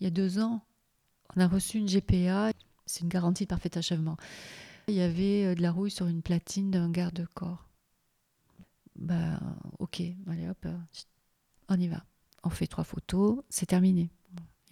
il 0.00 0.04
y 0.04 0.06
a 0.06 0.10
deux 0.10 0.38
ans, 0.38 0.62
on 1.34 1.40
a 1.40 1.48
reçu 1.48 1.78
une 1.78 1.88
GPA, 1.88 2.52
c'est 2.86 3.00
une 3.00 3.08
garantie 3.08 3.44
de 3.44 3.48
parfait 3.48 3.76
achèvement. 3.76 4.16
Il 4.86 4.94
y 4.94 5.00
avait 5.00 5.44
euh, 5.44 5.54
de 5.54 5.62
la 5.62 5.72
rouille 5.72 5.90
sur 5.90 6.06
une 6.06 6.22
platine 6.22 6.70
d'un 6.70 6.90
garde-corps. 6.90 7.68
Ben, 8.96 9.40
ok, 9.80 10.02
allez 10.28 10.48
hop, 10.48 10.66
on 11.68 11.80
y 11.80 11.88
va. 11.88 12.04
On 12.44 12.50
fait 12.50 12.68
trois 12.68 12.84
photos, 12.84 13.42
c'est 13.48 13.66
terminé. 13.66 14.10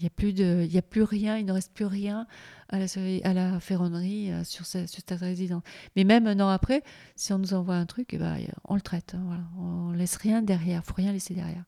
Il 0.03 0.07
n'y 0.07 0.09
a, 0.09 0.11
plus 0.11 0.33
de, 0.33 0.65
il 0.65 0.73
y 0.73 0.79
a 0.79 0.83
plus 0.83 1.05
rien, 1.05 1.39
il 1.39 1.47
ne 1.47 1.53
reste 1.53 1.73
plus 1.73 1.85
rien 1.85 2.27
à 2.71 2.81
la, 2.81 2.87
à 3.23 3.33
la 3.33 3.61
ferronnerie 3.61 4.33
euh, 4.33 4.43
sur, 4.43 4.67
cette, 4.67 4.89
sur, 4.89 5.01
cette 5.07 5.21
résidence. 5.21 5.63
Mais 5.95 6.03
même 6.03 6.27
un 6.27 6.41
an 6.41 6.49
après, 6.49 6.83
si 7.15 7.33
on 7.33 7.39
nous 7.39 7.55
envoie 7.55 7.77
un 7.77 7.87
truc, 7.87 8.09
eh 8.13 8.19
ben, 8.19 8.37
on 8.65 8.75
le 8.75 8.81
traite. 8.81 9.15
Hein, 9.15 9.23
voilà. 9.25 9.45
On 9.61 9.93
laisse 9.93 10.17
rien 10.17 10.43
derrière, 10.43 10.79
il 10.79 10.81
ne 10.81 10.85
faut 10.87 10.95
rien 10.95 11.13
laisser 11.13 11.35
derrière. 11.35 11.63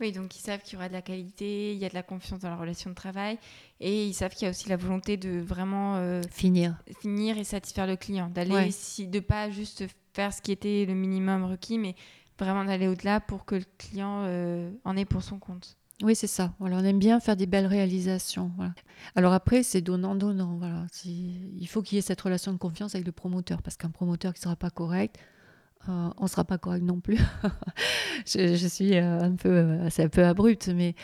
Oui, 0.00 0.12
donc 0.12 0.36
ils 0.36 0.40
savent 0.40 0.62
qu'il 0.62 0.74
y 0.74 0.76
aura 0.76 0.86
de 0.86 0.92
la 0.92 1.02
qualité, 1.02 1.72
il 1.72 1.78
y 1.78 1.84
a 1.84 1.88
de 1.88 1.94
la 1.94 2.04
confiance 2.04 2.38
dans 2.38 2.48
la 2.48 2.56
relation 2.56 2.90
de 2.90 2.94
travail, 2.94 3.38
et 3.80 4.06
ils 4.06 4.14
savent 4.14 4.32
qu'il 4.32 4.44
y 4.44 4.46
a 4.46 4.50
aussi 4.50 4.68
la 4.68 4.76
volonté 4.76 5.16
de 5.16 5.40
vraiment 5.40 5.96
euh, 5.96 6.22
finir, 6.30 6.80
finir 7.00 7.38
et 7.38 7.44
satisfaire 7.44 7.88
le 7.88 7.96
client, 7.96 8.30
d'aller 8.30 8.70
si, 8.70 9.08
de 9.08 9.18
pas 9.18 9.50
juste 9.50 9.84
faire 10.14 10.32
ce 10.32 10.40
qui 10.42 10.52
était 10.52 10.86
le 10.86 10.94
minimum 10.94 11.42
requis, 11.42 11.76
mais 11.76 11.96
vraiment 12.38 12.64
d'aller 12.64 12.86
au-delà 12.86 13.18
pour 13.18 13.44
que 13.44 13.56
le 13.56 13.64
client 13.78 14.22
euh, 14.26 14.70
en 14.84 14.96
ait 14.96 15.04
pour 15.04 15.24
son 15.24 15.40
compte. 15.40 15.76
Oui, 16.02 16.14
c'est 16.14 16.26
ça. 16.26 16.54
Voilà, 16.58 16.78
on 16.78 16.84
aime 16.84 16.98
bien 16.98 17.20
faire 17.20 17.36
des 17.36 17.46
belles 17.46 17.66
réalisations. 17.66 18.50
Alors 19.16 19.32
après, 19.32 19.62
c'est 19.62 19.82
donnant-donnant. 19.82 20.58
Il 21.04 21.66
faut 21.68 21.82
qu'il 21.82 21.96
y 21.96 21.98
ait 21.98 22.02
cette 22.02 22.20
relation 22.20 22.52
de 22.52 22.58
confiance 22.58 22.94
avec 22.94 23.06
le 23.06 23.12
promoteur, 23.12 23.62
parce 23.62 23.76
qu'un 23.76 23.90
promoteur 23.90 24.32
qui 24.32 24.40
ne 24.40 24.44
sera 24.44 24.56
pas 24.56 24.70
correct, 24.70 25.18
euh, 25.88 26.10
on 26.18 26.24
ne 26.24 26.28
sera 26.28 26.44
pas 26.44 26.58
correct 26.58 26.82
non 26.82 27.00
plus. 27.00 27.18
je, 28.26 28.66
suis 28.66 28.96
euh, 28.96 29.20
un 29.20 29.34
peu, 29.34 29.48
euh, 29.48 29.90
c'est 29.90 30.04
un 30.04 30.08
peu 30.08 30.24
abrupte, 30.24 30.68
mais, 30.68 30.94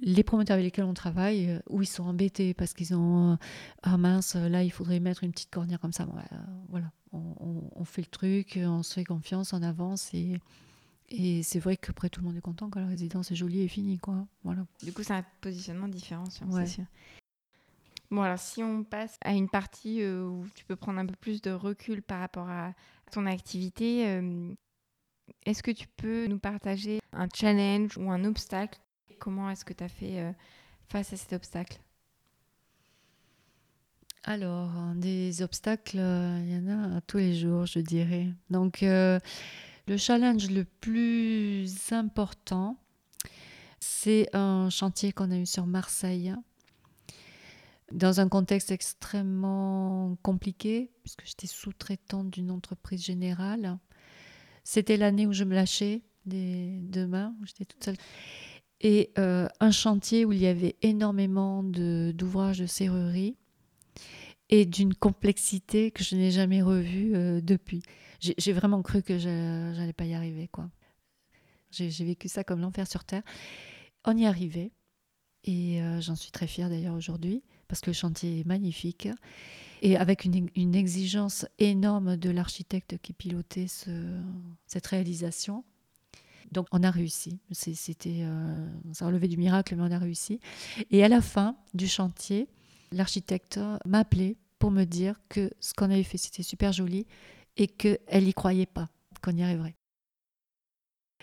les 0.00 0.22
promoteurs 0.22 0.54
avec 0.54 0.64
lesquels 0.64 0.84
on 0.84 0.94
travaille, 0.94 1.60
où 1.68 1.82
ils 1.82 1.86
sont 1.86 2.04
embêtés 2.04 2.54
parce 2.54 2.72
qu'ils 2.72 2.94
ont 2.94 3.36
ah 3.82 3.96
mince, 3.96 4.36
là 4.36 4.62
il 4.62 4.70
faudrait 4.70 5.00
mettre 5.00 5.24
une 5.24 5.32
petite 5.32 5.50
cornière 5.50 5.80
comme 5.80 5.90
ça. 5.90 6.06
voilà, 6.68 6.92
on, 7.10 7.64
on, 7.74 7.84
fait 7.84 8.02
le 8.02 8.06
truc, 8.06 8.60
on 8.62 8.84
se 8.84 8.94
fait 8.94 9.02
confiance, 9.02 9.52
on 9.52 9.60
avance 9.60 10.14
et 10.14 10.38
et 11.10 11.42
c'est 11.42 11.58
vrai 11.58 11.76
qu'après, 11.76 12.10
tout 12.10 12.20
le 12.20 12.26
monde 12.26 12.36
est 12.36 12.42
content 12.42 12.68
quand 12.68 12.80
la 12.80 12.86
résidence 12.86 13.30
est 13.30 13.34
jolie 13.34 13.62
et 13.62 13.68
finie. 13.68 13.98
Quoi. 13.98 14.26
Voilà. 14.44 14.66
Du 14.82 14.92
coup, 14.92 15.02
c'est 15.02 15.14
un 15.14 15.24
positionnement 15.40 15.88
différent, 15.88 16.24
c'est 16.26 16.66
sûr. 16.66 16.84
Bon, 18.10 18.22
alors 18.22 18.38
si 18.38 18.62
on 18.62 18.84
passe 18.84 19.18
à 19.22 19.32
une 19.32 19.50
partie 19.50 20.02
euh, 20.02 20.24
où 20.24 20.46
tu 20.54 20.64
peux 20.64 20.76
prendre 20.76 20.98
un 20.98 21.04
peu 21.04 21.14
plus 21.20 21.42
de 21.42 21.50
recul 21.50 22.00
par 22.02 22.20
rapport 22.20 22.48
à 22.48 22.72
ton 23.12 23.26
activité, 23.26 24.08
euh, 24.08 24.54
est-ce 25.44 25.62
que 25.62 25.70
tu 25.70 25.86
peux 25.96 26.26
nous 26.26 26.38
partager 26.38 27.00
un 27.12 27.28
challenge 27.34 27.98
ou 27.98 28.10
un 28.10 28.24
obstacle? 28.24 28.80
Comment 29.18 29.50
est-ce 29.50 29.64
que 29.64 29.74
tu 29.74 29.84
as 29.84 29.88
fait 29.88 30.20
euh, 30.20 30.32
face 30.88 31.12
à 31.12 31.16
cet 31.16 31.34
obstacle? 31.34 31.78
Alors, 34.24 34.70
des 34.94 35.42
obstacles, 35.42 35.98
il 35.98 36.50
y 36.50 36.72
en 36.72 36.96
a 36.96 37.00
tous 37.02 37.18
les 37.18 37.34
jours, 37.34 37.66
je 37.66 37.78
dirais. 37.78 38.28
Donc, 38.50 38.84
le 39.88 39.96
challenge 39.96 40.50
le 40.50 40.64
plus 40.64 41.92
important, 41.92 42.76
c'est 43.80 44.28
un 44.34 44.68
chantier 44.70 45.12
qu'on 45.12 45.30
a 45.30 45.38
eu 45.38 45.46
sur 45.46 45.66
Marseille, 45.66 46.34
dans 47.90 48.20
un 48.20 48.28
contexte 48.28 48.70
extrêmement 48.70 50.18
compliqué, 50.22 50.90
puisque 51.02 51.24
j'étais 51.24 51.46
sous-traitante 51.46 52.30
d'une 52.30 52.50
entreprise 52.50 53.02
générale. 53.02 53.78
C'était 54.62 54.98
l'année 54.98 55.26
où 55.26 55.32
je 55.32 55.44
me 55.44 55.54
lâchais 55.54 56.02
des 56.26 56.80
deux 56.82 57.06
où 57.06 57.46
j'étais 57.46 57.64
toute 57.64 57.82
seule. 57.82 57.96
Et 58.80 59.10
euh, 59.18 59.48
un 59.60 59.70
chantier 59.70 60.26
où 60.26 60.32
il 60.32 60.38
y 60.38 60.46
avait 60.46 60.76
énormément 60.82 61.62
d'ouvrages 61.62 62.58
de, 62.58 62.66
serrurerie 62.66 63.36
et 64.50 64.64
d'une 64.64 64.94
complexité 64.94 65.90
que 65.90 66.02
je 66.02 66.16
n'ai 66.16 66.30
jamais 66.30 66.62
revue 66.62 67.14
euh, 67.14 67.40
depuis 67.40 67.82
j'ai 68.20 68.52
vraiment 68.52 68.82
cru 68.82 69.02
que 69.02 69.18
j'allais 69.18 69.92
pas 69.92 70.04
y 70.04 70.14
arriver. 70.14 70.48
quoi. 70.48 70.68
J'ai 71.70 71.88
vécu 72.04 72.28
ça 72.28 72.44
comme 72.44 72.60
l'enfer 72.60 72.86
sur 72.86 73.04
Terre. 73.04 73.22
On 74.04 74.16
y 74.16 74.26
arrivait. 74.26 74.72
Et 75.44 75.80
euh, 75.80 76.00
j'en 76.00 76.16
suis 76.16 76.32
très 76.32 76.46
fière 76.46 76.68
d'ailleurs 76.68 76.96
aujourd'hui, 76.96 77.42
parce 77.68 77.80
que 77.80 77.90
le 77.90 77.94
chantier 77.94 78.40
est 78.40 78.46
magnifique. 78.46 79.08
Et 79.82 79.96
avec 79.96 80.24
une, 80.24 80.74
exigence 80.74 81.46
énorme 81.60 82.16
de 82.16 82.30
l'architecte 82.30 82.98
qui 82.98 83.12
pilotait 83.12 83.68
ce, 83.68 83.90
cette 84.66 84.86
réalisation. 84.88 85.64
Donc 86.50 86.66
on 86.72 86.82
a 86.82 86.90
réussi. 86.90 87.38
C'était, 87.52 88.26
ça 88.92 89.06
relevait 89.06 89.28
du 89.28 89.36
miracle, 89.36 89.76
mais 89.76 89.82
on 89.82 89.92
a 89.92 89.98
réussi. 89.98 90.40
Et 90.90 91.04
à 91.04 91.08
la 91.08 91.20
fin 91.20 91.56
du 91.74 91.86
chantier, 91.86 92.48
l'architecte 92.92 93.60
m'a 93.84 94.00
appelé 94.00 94.36
pour 94.58 94.70
me 94.70 94.84
dire 94.84 95.20
que 95.28 95.50
ce 95.60 95.74
qu'on 95.74 95.90
avait 95.90 96.02
fait, 96.02 96.18
c'était 96.18 96.42
super 96.42 96.72
joli 96.72 97.06
et 97.56 97.66
qu'elle 97.66 98.24
n'y 98.24 98.34
croyait 98.34 98.66
pas 98.66 98.88
qu'on 99.22 99.36
y 99.36 99.42
arriverait. 99.42 99.74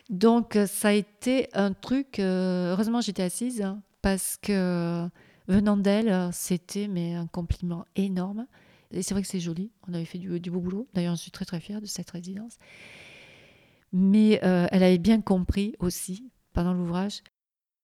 Donc 0.10 0.58
ça 0.68 0.90
a 0.90 0.94
été 0.94 1.50
un 1.54 1.74
truc, 1.74 2.20
heureusement 2.20 3.02
j'étais 3.02 3.24
assise, 3.24 3.62
hein, 3.62 3.82
parce 4.02 4.38
que 4.42 5.10
venant 5.48 5.78
d'elle, 5.78 6.30
c'était 6.32 6.88
mais 6.88 7.16
un 7.16 7.28
compliment 7.28 7.86
énorme. 7.96 8.46
Et 8.92 9.02
c'est 9.02 9.14
vrai 9.14 9.24
que 9.24 9.28
c'est 9.28 9.40
joli, 9.40 9.72
on 9.88 9.94
avait 9.94 10.06
fait 10.06 10.20
du, 10.20 10.40
du 10.40 10.52
beau 10.52 10.60
boulot. 10.60 10.88
D'ailleurs, 10.94 11.16
je 11.16 11.22
suis 11.22 11.32
très 11.32 11.46
très 11.46 11.60
fière 11.60 11.82
de 11.82 11.86
cette 11.86 12.12
résidence. 12.12 12.58
Mais 13.92 14.40
euh, 14.44 14.68
elle 14.72 14.84
avait 14.84 14.98
bien 14.98 15.22
compris 15.22 15.74
aussi, 15.80 16.30
pendant 16.54 16.74
l'ouvrage, 16.74 17.24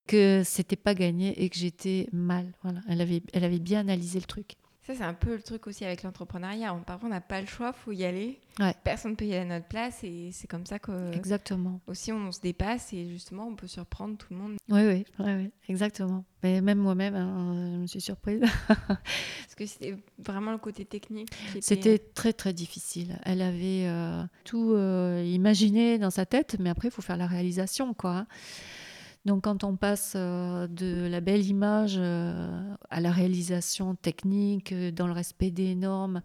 que 0.08 0.42
c'était 0.44 0.76
pas 0.76 0.94
gagné 0.94 1.44
et 1.44 1.50
que 1.50 1.58
j'étais 1.58 2.08
mal. 2.12 2.52
Voilà. 2.64 2.82
Elle, 2.90 3.02
avait, 3.02 3.22
elle 3.34 3.44
avait 3.44 3.60
bien 3.60 3.82
analysé 3.82 4.20
le 4.20 4.26
truc. 4.26 4.56
Ça, 4.84 4.96
c'est 4.96 5.04
un 5.04 5.14
peu 5.14 5.36
le 5.36 5.42
truc 5.44 5.68
aussi 5.68 5.86
avec 5.86 6.02
l'entrepreneuriat. 6.02 6.74
Parfois, 6.88 7.08
on 7.08 7.12
n'a 7.12 7.22
pas 7.22 7.40
le 7.40 7.46
choix, 7.46 7.72
faut 7.72 7.92
y 7.92 8.04
aller. 8.04 8.40
Personne 8.84 9.12
ne 9.12 9.16
peut 9.16 9.26
y 9.26 9.34
aller 9.34 9.52
à 9.52 9.60
notre 9.60 9.68
place 9.68 10.04
et 10.04 10.32
c'est 10.32 10.48
comme 10.48 10.66
ça 10.66 10.80
que. 10.80 11.14
Exactement. 11.14 11.80
Aussi, 11.86 12.12
on, 12.12 12.32
se 12.32 12.42
dépasse 12.42 12.92
et 12.94 13.08
justement, 13.08 13.46
on 13.48 13.56
peut 13.56 13.68
surprendre 13.68 14.18
tout 14.18 14.28
le 14.32 14.38
monde. 14.38 14.56
Oui, 14.70 14.82
oui, 14.82 15.06
oui, 15.20 15.52
exactement. 15.70 16.26
Mais 16.42 16.62
même 16.62 16.80
moi-même, 16.80 17.14
hein, 17.14 17.72
je 17.74 17.78
me 17.78 17.86
suis 17.86 18.02
surprise. 18.02 18.42
Parce 18.68 19.56
que 19.56 19.68
c'était 19.68 19.96
vraiment 20.18 20.52
le 20.52 20.58
côté 20.58 20.84
technique. 20.84 21.30
C'était 21.62 22.00
très, 22.00 22.34
très 22.34 22.52
difficile. 22.52 23.20
Elle 23.24 23.44
avait 23.44 23.86
euh, 23.86 24.24
tout 24.46 24.74
euh, 24.74 25.24
imaginé 25.24 26.00
dans 26.00 26.10
sa 26.10 26.26
tête, 26.26 26.58
mais 26.60 26.72
après, 26.72 26.88
il 26.88 26.92
faut 26.92 27.04
faire 27.04 27.18
la 27.18 27.28
réalisation, 27.28 27.94
quoi. 27.94 28.26
Donc 29.26 29.44
quand 29.44 29.64
on 29.64 29.76
passe 29.76 30.14
euh, 30.16 30.68
de 30.68 31.08
la 31.08 31.22
belle 31.22 31.46
image 31.46 31.96
euh, 31.98 32.76
à 32.90 33.02
la 33.02 33.12
réalisation 33.12 33.96
technique, 33.96 34.72
euh, 34.72 34.92
dans 34.92 35.08
le 35.08 35.14
respect 35.14 35.52
des 35.52 35.76
normes, 35.76 36.22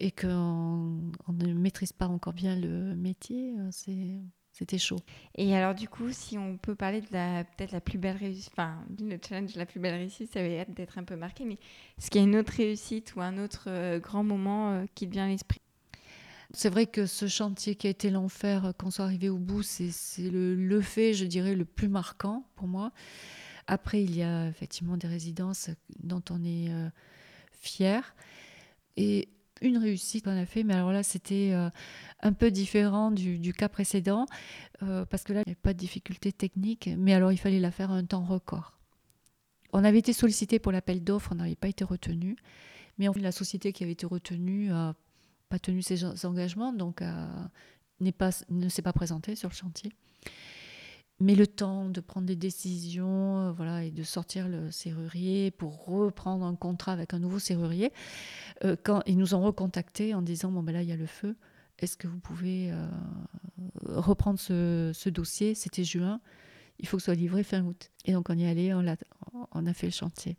et 0.00 0.10
qu'on 0.10 1.12
ne 1.28 1.52
maîtrise 1.52 1.92
pas 1.92 2.08
encore 2.08 2.32
bien 2.32 2.56
le 2.56 2.96
métier, 2.96 3.54
c'était 3.70 4.78
chaud. 4.78 4.96
Et 5.36 5.54
alors 5.54 5.74
du 5.74 5.86
coup, 5.86 6.10
si 6.12 6.38
on 6.38 6.56
peut 6.56 6.74
parler 6.74 7.02
de 7.02 7.08
la 7.12 7.44
peut-être 7.44 7.72
la 7.72 7.82
plus 7.82 7.98
belle 7.98 8.16
réussite, 8.16 8.52
enfin 8.56 8.82
le 8.98 9.18
challenge 9.22 9.54
la 9.54 9.66
plus 9.66 9.80
belle 9.80 9.94
réussite, 9.94 10.32
ça 10.32 10.40
va 10.40 10.48
être 10.48 10.72
d'être 10.72 10.96
un 10.96 11.04
peu 11.04 11.14
marqué, 11.14 11.44
mais 11.44 11.58
est-ce 11.98 12.10
qu'il 12.10 12.22
y 12.22 12.24
a 12.24 12.26
une 12.26 12.36
autre 12.36 12.54
réussite 12.56 13.14
ou 13.16 13.20
un 13.20 13.36
autre 13.36 13.98
grand 13.98 14.24
moment 14.24 14.86
qui 14.94 15.06
te 15.06 15.12
vient 15.12 15.26
à 15.26 15.28
l'esprit? 15.28 15.61
C'est 16.54 16.68
vrai 16.68 16.86
que 16.86 17.06
ce 17.06 17.26
chantier 17.26 17.74
qui 17.76 17.86
a 17.86 17.90
été 17.90 18.10
l'enfer, 18.10 18.66
euh, 18.66 18.72
qu'on 18.72 18.90
soit 18.90 19.04
arrivé 19.04 19.28
au 19.28 19.38
bout, 19.38 19.62
c'est 19.62 19.90
le, 20.18 20.80
fait, 20.80 21.14
je 21.14 21.24
dirais, 21.24 21.54
le 21.54 21.64
plus 21.64 21.88
marquant 21.88 22.44
pour 22.56 22.68
moi. 22.68 22.92
Après, 23.66 24.02
il 24.02 24.14
y 24.16 24.22
a 24.22 24.48
effectivement 24.48 24.96
des 24.96 25.06
résidences 25.06 25.70
dont 26.02 26.22
on 26.30 26.44
est 26.44 26.70
euh, 26.70 26.88
fier. 27.52 28.14
Et 28.96 29.28
une 29.62 29.78
réussite 29.78 30.24
qu'on 30.24 30.36
a 30.36 30.44
fait, 30.44 30.64
mais 30.64 30.74
alors 30.74 30.92
là, 30.92 31.02
c'était 31.02 31.50
euh, 31.52 31.70
un 32.20 32.32
peu 32.32 32.50
différent 32.50 33.10
du, 33.12 33.52
cas 33.52 33.68
précédent, 33.68 34.26
parce 34.80 35.22
que 35.22 35.32
là, 35.32 35.40
il 35.40 35.48
n'y 35.48 35.52
avait 35.52 35.60
pas 35.60 35.72
de 35.72 35.78
difficulté 35.78 36.32
technique, 36.32 36.90
mais 36.98 37.14
alors 37.14 37.30
il 37.30 37.36
fallait 37.36 37.60
la 37.60 37.70
faire 37.70 37.92
à 37.92 37.94
un 37.94 38.04
temps 38.04 38.24
record. 38.24 38.76
On 39.72 39.84
avait 39.84 40.00
été 40.00 40.12
sollicité 40.12 40.58
pour 40.58 40.72
l'appel 40.72 41.04
d'offres, 41.04 41.30
on 41.30 41.36
n'avait 41.36 41.54
pas 41.54 41.68
été 41.68 41.84
retenu, 41.84 42.36
mais 42.98 43.06
la 43.14 43.30
société 43.30 43.72
qui 43.72 43.84
avait 43.84 43.92
été 43.92 44.04
retenue 44.04 44.72
a 44.72 44.96
pas 45.52 45.58
tenu 45.58 45.82
ses 45.82 46.24
engagements, 46.24 46.72
donc 46.72 47.02
euh, 47.02 47.26
pas, 48.16 48.30
ne 48.48 48.70
s'est 48.70 48.80
pas 48.80 48.94
présenté 48.94 49.36
sur 49.36 49.50
le 49.50 49.54
chantier. 49.54 49.92
Mais 51.20 51.34
le 51.34 51.46
temps 51.46 51.90
de 51.90 52.00
prendre 52.00 52.26
des 52.26 52.36
décisions 52.36 53.48
euh, 53.48 53.52
voilà, 53.52 53.84
et 53.84 53.90
de 53.90 54.02
sortir 54.02 54.48
le 54.48 54.70
serrurier 54.70 55.50
pour 55.50 55.84
reprendre 55.84 56.46
un 56.46 56.54
contrat 56.54 56.92
avec 56.92 57.12
un 57.12 57.18
nouveau 57.18 57.38
serrurier, 57.38 57.92
euh, 58.64 58.76
quand 58.82 59.02
ils 59.04 59.18
nous 59.18 59.34
ont 59.34 59.42
recontactés 59.42 60.14
en 60.14 60.22
disant 60.22 60.50
Bon, 60.50 60.62
ben 60.62 60.72
là, 60.72 60.82
il 60.82 60.88
y 60.88 60.92
a 60.92 60.96
le 60.96 61.04
feu, 61.04 61.36
est-ce 61.80 61.98
que 61.98 62.08
vous 62.08 62.18
pouvez 62.18 62.72
reprendre 63.84 64.40
ce, 64.40 65.08
dossier? 65.10 65.54
C'était 65.54 65.84
juin, 65.84 66.22
il 66.78 66.88
faut 66.88 66.96
que 66.96 67.02
ce 67.02 67.06
soit 67.06 67.14
livré 67.14 67.42
fin 67.42 67.62
août. 67.62 67.90
Et 68.06 68.12
donc, 68.12 68.30
on 68.30 68.38
y 68.38 68.44
est 68.44 68.48
allé, 68.48 68.72
on 68.72 69.66
a 69.66 69.74
fait 69.74 69.86
le 69.86 69.92
chantier. 69.92 70.38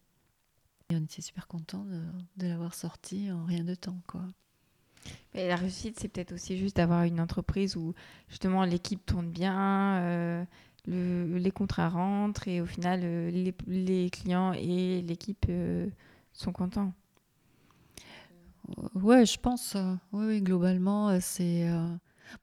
Et 0.90 0.96
on 0.96 1.04
était 1.04 1.22
super 1.22 1.48
contents 1.48 1.86
de, 1.86 2.02
de 2.38 2.48
l'avoir 2.48 2.74
sorti 2.74 3.32
en 3.32 3.46
rien 3.46 3.64
de 3.64 3.76
temps. 3.76 4.02
quoi 4.08 4.26
la 5.34 5.56
réussite, 5.56 6.00
c'est 6.00 6.08
peut-être 6.08 6.34
aussi 6.34 6.58
juste 6.58 6.78
d'avoir 6.78 7.04
une 7.04 7.20
entreprise 7.20 7.76
où 7.76 7.94
justement 8.30 8.64
l'équipe 8.66 9.06
tourne 9.06 9.30
bien, 9.30 9.98
euh, 10.02 10.46
les 10.88 11.52
contrats 11.52 11.90
rentrent 11.90 12.48
et 12.48 12.62
au 12.62 12.66
final 12.66 13.02
euh, 13.04 13.32
les, 13.68 14.10
clients 14.10 14.54
et 14.54 15.02
l'équipe 15.02 15.46
euh, 15.50 15.88
sont 16.34 16.52
contents. 16.52 16.94
Ouais, 18.96 19.26
je 19.26 19.38
pense. 19.38 19.76
oui, 20.14 20.42
globalement, 20.42 21.20
c'est. 21.20 21.68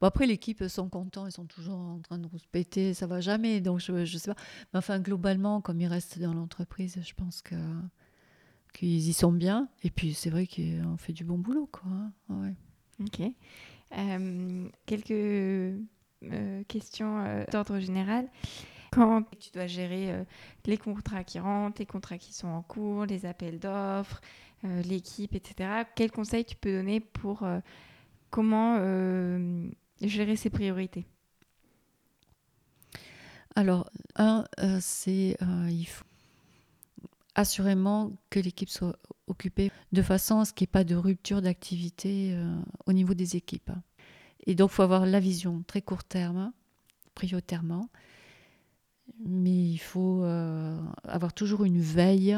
Bon, 0.01 0.07
après, 0.07 0.27
l'équipe 0.27 0.63
sont 0.69 0.89
contents, 0.89 1.27
ils 1.27 1.33
sont 1.33 1.47
toujours 1.47 1.79
en 1.79 1.99
train 2.01 2.19
de 2.19 2.29
se 2.37 2.47
péter, 2.47 2.93
ça 2.93 3.07
va 3.07 3.21
jamais, 3.21 3.61
donc 3.63 3.81
je, 3.81 4.05
je 4.05 4.19
sais 4.19 4.35
pas. 4.35 4.41
Mais 4.73 4.79
enfin, 4.79 5.01
globalement, 5.01 5.63
comme 5.63 5.81
ils 5.81 5.87
restent 5.87 6.19
dans 6.19 6.35
l'entreprise, 6.35 6.99
je 7.03 7.15
pense 7.15 7.41
que 7.41 7.57
qu'ils 8.73 9.09
y 9.09 9.13
sont 9.13 9.33
bien. 9.33 9.69
Et 9.83 9.91
puis, 9.91 10.15
c'est 10.15 10.31
vrai 10.31 10.47
qu'on 10.47 10.97
fait 10.97 11.13
du 11.13 11.25
bon 11.25 11.39
boulot, 11.39 11.69
quoi. 11.71 11.91
Hein. 11.91 12.13
Ouais. 12.29 12.55
Ok. 13.01 13.23
Euh, 13.99 14.69
quelques 14.87 15.11
euh, 15.11 16.63
questions 16.69 17.25
euh, 17.25 17.45
d'ordre 17.51 17.79
général. 17.81 18.29
Quand 18.93 19.23
tu 19.39 19.51
dois 19.53 19.69
gérer 19.69 20.13
les 20.67 20.77
contrats 20.77 21.23
qui 21.23 21.39
rentrent, 21.39 21.79
les 21.79 21.87
contrats 21.87 22.19
qui 22.19 22.33
sont 22.33 22.49
en 22.49 22.63
cours, 22.63 23.07
les 23.07 23.25
appels 23.25 23.61
d'offres, 23.61 24.21
l'équipe, 24.65 25.33
etc., 25.37 25.85
quels 25.95 26.11
conseils 26.11 26.45
tu 26.45 26.57
peux 26.57 26.73
donner 26.73 26.99
pour 26.99 27.47
comment 28.31 28.79
gérer 30.01 30.35
ses 30.35 30.51
priorités? 30.51 31.07
Alors, 33.55 33.89
un, 34.17 34.45
c'est 34.81 35.37
il 35.69 35.85
faut 35.85 36.05
assurément 37.35 38.13
que 38.31 38.41
l'équipe 38.41 38.69
soit 38.69 38.97
occupée 39.27 39.71
de 39.93 40.03
façon 40.03 40.41
à 40.41 40.45
ce 40.45 40.53
qu'il 40.53 40.65
n'y 40.65 40.71
ait 40.71 40.73
pas 40.73 40.85
de 40.85 40.97
rupture 40.97 41.43
d'activité 41.43 42.33
euh, 42.33 42.61
au 42.87 42.93
niveau 42.93 43.15
des 43.15 43.37
équipes. 43.37 43.71
Et 44.47 44.55
donc, 44.55 44.71
il 44.71 44.75
faut 44.75 44.83
avoir 44.83 45.07
la 45.07 45.21
vision 45.21 45.63
très 45.67 45.83
court 45.83 46.05
terme, 46.05 46.53
prioritairement, 47.15 47.89
mais 49.25 49.71
il 49.71 49.79
faut 49.79 50.23
euh, 50.25 50.81
avoir 51.05 51.33
toujours 51.33 51.65
une 51.65 51.81
veille 51.81 52.37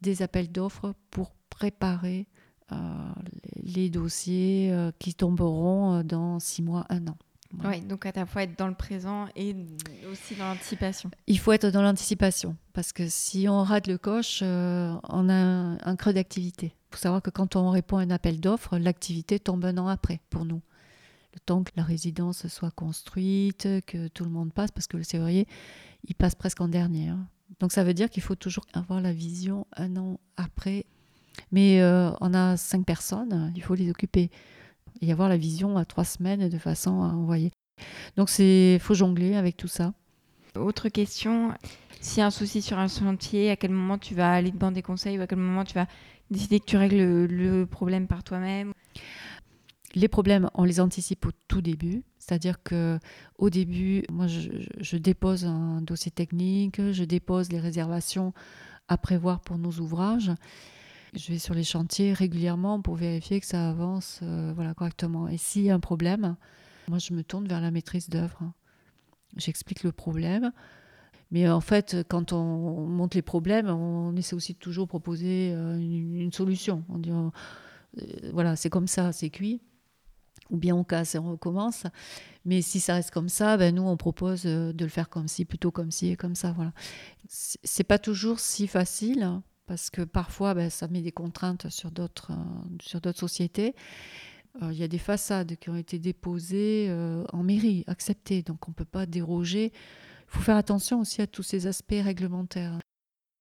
des 0.00 0.22
appels 0.22 0.50
d'offres 0.50 0.94
pour 1.10 1.34
préparer 1.48 2.26
euh, 2.72 2.76
les 3.62 3.88
dossiers 3.90 4.74
qui 4.98 5.14
tomberont 5.14 6.02
dans 6.02 6.40
six 6.40 6.62
mois, 6.62 6.84
un 6.90 7.06
an. 7.06 7.16
Oui, 7.64 7.80
donc 7.80 8.06
à 8.06 8.12
la 8.14 8.26
fois 8.26 8.42
être 8.42 8.58
dans 8.58 8.68
le 8.68 8.74
présent 8.74 9.26
et 9.36 9.54
aussi 10.10 10.34
dans 10.34 10.48
l'anticipation. 10.48 11.10
Il 11.26 11.38
faut 11.38 11.52
être 11.52 11.68
dans 11.68 11.82
l'anticipation, 11.82 12.56
parce 12.72 12.92
que 12.92 13.08
si 13.08 13.48
on 13.48 13.62
rate 13.62 13.86
le 13.86 13.98
coche, 13.98 14.40
euh, 14.42 14.94
on 15.08 15.28
a 15.28 15.34
un, 15.34 15.96
creux 15.96 16.12
d'activité. 16.12 16.74
Il 16.74 16.96
faut 16.96 17.00
savoir 17.00 17.22
que 17.22 17.30
quand 17.30 17.56
on 17.56 17.70
répond 17.70 17.98
à 17.98 18.02
un 18.02 18.10
appel 18.10 18.40
d'offres, 18.40 18.78
l'activité 18.78 19.38
tombe 19.38 19.64
un 19.64 19.78
an 19.78 19.88
après 19.88 20.20
pour 20.30 20.44
nous. 20.44 20.62
Le 21.34 21.40
temps 21.40 21.62
que 21.62 21.72
la 21.76 21.82
résidence 21.82 22.46
soit 22.48 22.70
construite, 22.70 23.68
que 23.86 24.08
tout 24.08 24.24
le 24.24 24.30
monde 24.30 24.52
passe, 24.52 24.70
parce 24.70 24.86
que 24.86 24.96
le 24.96 25.02
février, 25.02 25.46
il 26.04 26.14
passe 26.14 26.34
presque 26.34 26.60
en 26.60 26.68
dernier. 26.68 27.08
Hein. 27.08 27.26
Donc 27.60 27.72
ça 27.72 27.84
veut 27.84 27.94
dire 27.94 28.10
qu'il 28.10 28.22
faut 28.22 28.34
toujours 28.34 28.64
avoir 28.72 29.00
la 29.00 29.12
vision 29.12 29.66
un 29.76 29.96
an 29.96 30.18
après. 30.36 30.86
Mais 31.52 31.82
euh, 31.82 32.10
on 32.20 32.32
a 32.32 32.56
cinq 32.56 32.86
personnes, 32.86 33.52
il 33.54 33.62
faut 33.62 33.74
les 33.74 33.90
occuper 33.90 34.30
et 35.00 35.12
avoir 35.12 35.28
la 35.28 35.36
vision 35.36 35.76
à 35.76 35.84
trois 35.84 36.04
semaines 36.04 36.48
de 36.48 36.58
façon 36.58 37.02
à 37.02 37.08
envoyer. 37.08 37.52
Donc 38.16 38.28
c'est 38.28 38.78
faut 38.80 38.94
jongler 38.94 39.34
avec 39.34 39.56
tout 39.56 39.68
ça. 39.68 39.92
Autre 40.56 40.88
question, 40.88 41.52
s'il 42.00 42.20
y 42.20 42.22
a 42.22 42.26
un 42.26 42.30
souci 42.30 42.62
sur 42.62 42.78
un 42.78 42.88
chantier, 42.88 43.50
à 43.50 43.56
quel 43.56 43.70
moment 43.70 43.98
tu 43.98 44.14
vas 44.14 44.32
aller 44.32 44.50
demander 44.50 44.76
des 44.76 44.82
conseils 44.82 45.18
ou 45.18 45.22
à 45.22 45.26
quel 45.26 45.38
moment 45.38 45.64
tu 45.64 45.74
vas 45.74 45.86
décider 46.30 46.60
que 46.60 46.64
tu 46.64 46.76
règles 46.76 47.26
le, 47.26 47.66
problème 47.66 48.06
par 48.06 48.24
toi-même? 48.24 48.72
Les 49.94 50.08
problèmes, 50.08 50.50
on 50.54 50.64
les 50.64 50.80
anticipe 50.80 51.26
au 51.26 51.30
tout 51.48 51.60
début. 51.60 52.02
C'est-à-dire 52.18 52.62
que 52.62 52.98
au 53.38 53.50
début, 53.50 54.02
moi, 54.10 54.26
je, 54.26 54.50
je, 54.78 54.96
dépose 54.96 55.44
un 55.44 55.80
dossier 55.80 56.10
technique, 56.10 56.80
je 56.92 57.04
dépose 57.04 57.50
les 57.50 57.60
réservations 57.60 58.32
à 58.88 58.96
prévoir 58.98 59.40
pour 59.40 59.58
nos 59.58 59.72
ouvrages. 59.72 60.32
Je 61.14 61.32
vais 61.32 61.38
sur 61.38 61.54
les 61.54 61.64
chantiers 61.64 62.12
régulièrement 62.12 62.80
pour 62.80 62.96
vérifier 62.96 63.40
que 63.40 63.46
ça 63.46 63.68
avance 63.68 64.20
euh, 64.22 64.52
voilà, 64.54 64.74
correctement. 64.74 65.28
Et 65.28 65.38
s'il 65.38 65.62
y 65.62 65.70
a 65.70 65.74
un 65.74 65.80
problème, 65.80 66.36
moi 66.88 66.98
je 66.98 67.14
me 67.14 67.22
tourne 67.22 67.46
vers 67.46 67.60
la 67.60 67.70
maîtrise 67.70 68.08
d'œuvre. 68.08 68.52
J'explique 69.36 69.82
le 69.82 69.92
problème. 69.92 70.52
Mais 71.30 71.48
en 71.48 71.60
fait, 71.60 71.96
quand 72.08 72.32
on 72.32 72.86
monte 72.86 73.14
les 73.14 73.22
problèmes, 73.22 73.68
on 73.68 74.14
essaie 74.14 74.36
aussi 74.36 74.52
de 74.52 74.58
toujours 74.58 74.86
proposer 74.86 75.52
euh, 75.52 75.76
une, 75.76 76.32
solution. 76.32 76.84
On 76.88 76.98
dit, 76.98 77.10
euh, 77.10 77.30
voilà, 78.32 78.54
c'est 78.54 78.70
comme 78.70 78.86
ça, 78.86 79.12
c'est 79.12 79.30
cuit. 79.30 79.60
ou 80.50 80.56
bien 80.56 80.76
on 80.76 80.84
casse 80.84 81.16
et 81.16 81.18
on 81.18 81.32
recommence. 81.32 81.84
Mais 82.44 82.62
si 82.62 82.78
ça 82.78 82.94
reste 82.94 83.10
comme 83.10 83.28
ça, 83.28 83.56
ben 83.56 83.74
nous 83.74 83.82
on 83.82 83.96
propose 83.96 84.44
de 84.44 84.74
le 84.78 84.88
faire 84.88 85.08
comme 85.08 85.26
ci, 85.26 85.44
plutôt 85.44 85.72
comme 85.72 85.90
ci 85.90 86.08
et 86.08 86.16
comme 86.16 86.36
ça. 86.36 86.52
Voilà. 86.52 86.72
C'est 87.28 87.84
pas 87.84 87.98
toujours 87.98 88.38
si 88.38 88.68
facile 88.68 89.40
parce 89.66 89.90
que 89.90 90.02
parfois 90.02 90.54
ben, 90.54 90.70
ça 90.70 90.88
met 90.88 91.02
des 91.02 91.12
contraintes 91.12 91.68
sur 91.70 91.90
d'autres 91.90 92.32
d'autres 93.00 93.18
sociétés. 93.18 93.74
Euh, 94.62 94.72
il 94.72 94.78
y 94.78 94.82
a 94.82 94.88
des 94.88 94.98
façades 94.98 95.56
qui 95.56 95.70
ont 95.70 95.76
été 95.76 95.98
déposées 95.98 96.86
euh, 96.88 97.24
en 97.32 97.42
mairie, 97.42 97.84
acceptées, 97.86 98.42
donc 98.42 98.68
on 98.68 98.70
ne 98.70 98.74
peut 98.74 98.84
pas 98.84 99.06
déroger. 99.06 99.72
Il 99.74 100.28
faut 100.28 100.40
faire 100.40 100.56
attention 100.56 101.00
aussi 101.00 101.22
à 101.22 101.26
tous 101.26 101.42
ces 101.42 101.66
aspects 101.66 101.94
réglementaires. 102.02 102.78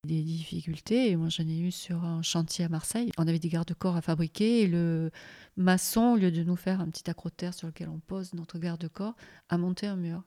Des 0.05 0.21
difficultés, 0.21 1.15
moi 1.15 1.29
j'en 1.29 1.47
ai 1.47 1.57
eu 1.57 1.71
sur 1.71 2.05
un 2.05 2.21
chantier 2.21 2.65
à 2.65 2.69
Marseille. 2.69 3.11
On 3.17 3.27
avait 3.27 3.39
des 3.39 3.49
garde-corps 3.49 3.95
à 3.95 4.01
fabriquer 4.01 4.61
et 4.61 4.67
le 4.67 5.09
maçon, 5.57 6.13
au 6.13 6.15
lieu 6.15 6.31
de 6.31 6.43
nous 6.43 6.55
faire 6.55 6.79
un 6.79 6.87
petit 6.89 7.09
accroterre 7.09 7.55
sur 7.55 7.65
lequel 7.65 7.89
on 7.89 7.97
pose 7.97 8.35
notre 8.35 8.59
garde-corps, 8.59 9.15
a 9.49 9.57
monté 9.57 9.87
un 9.87 9.95
mur. 9.95 10.21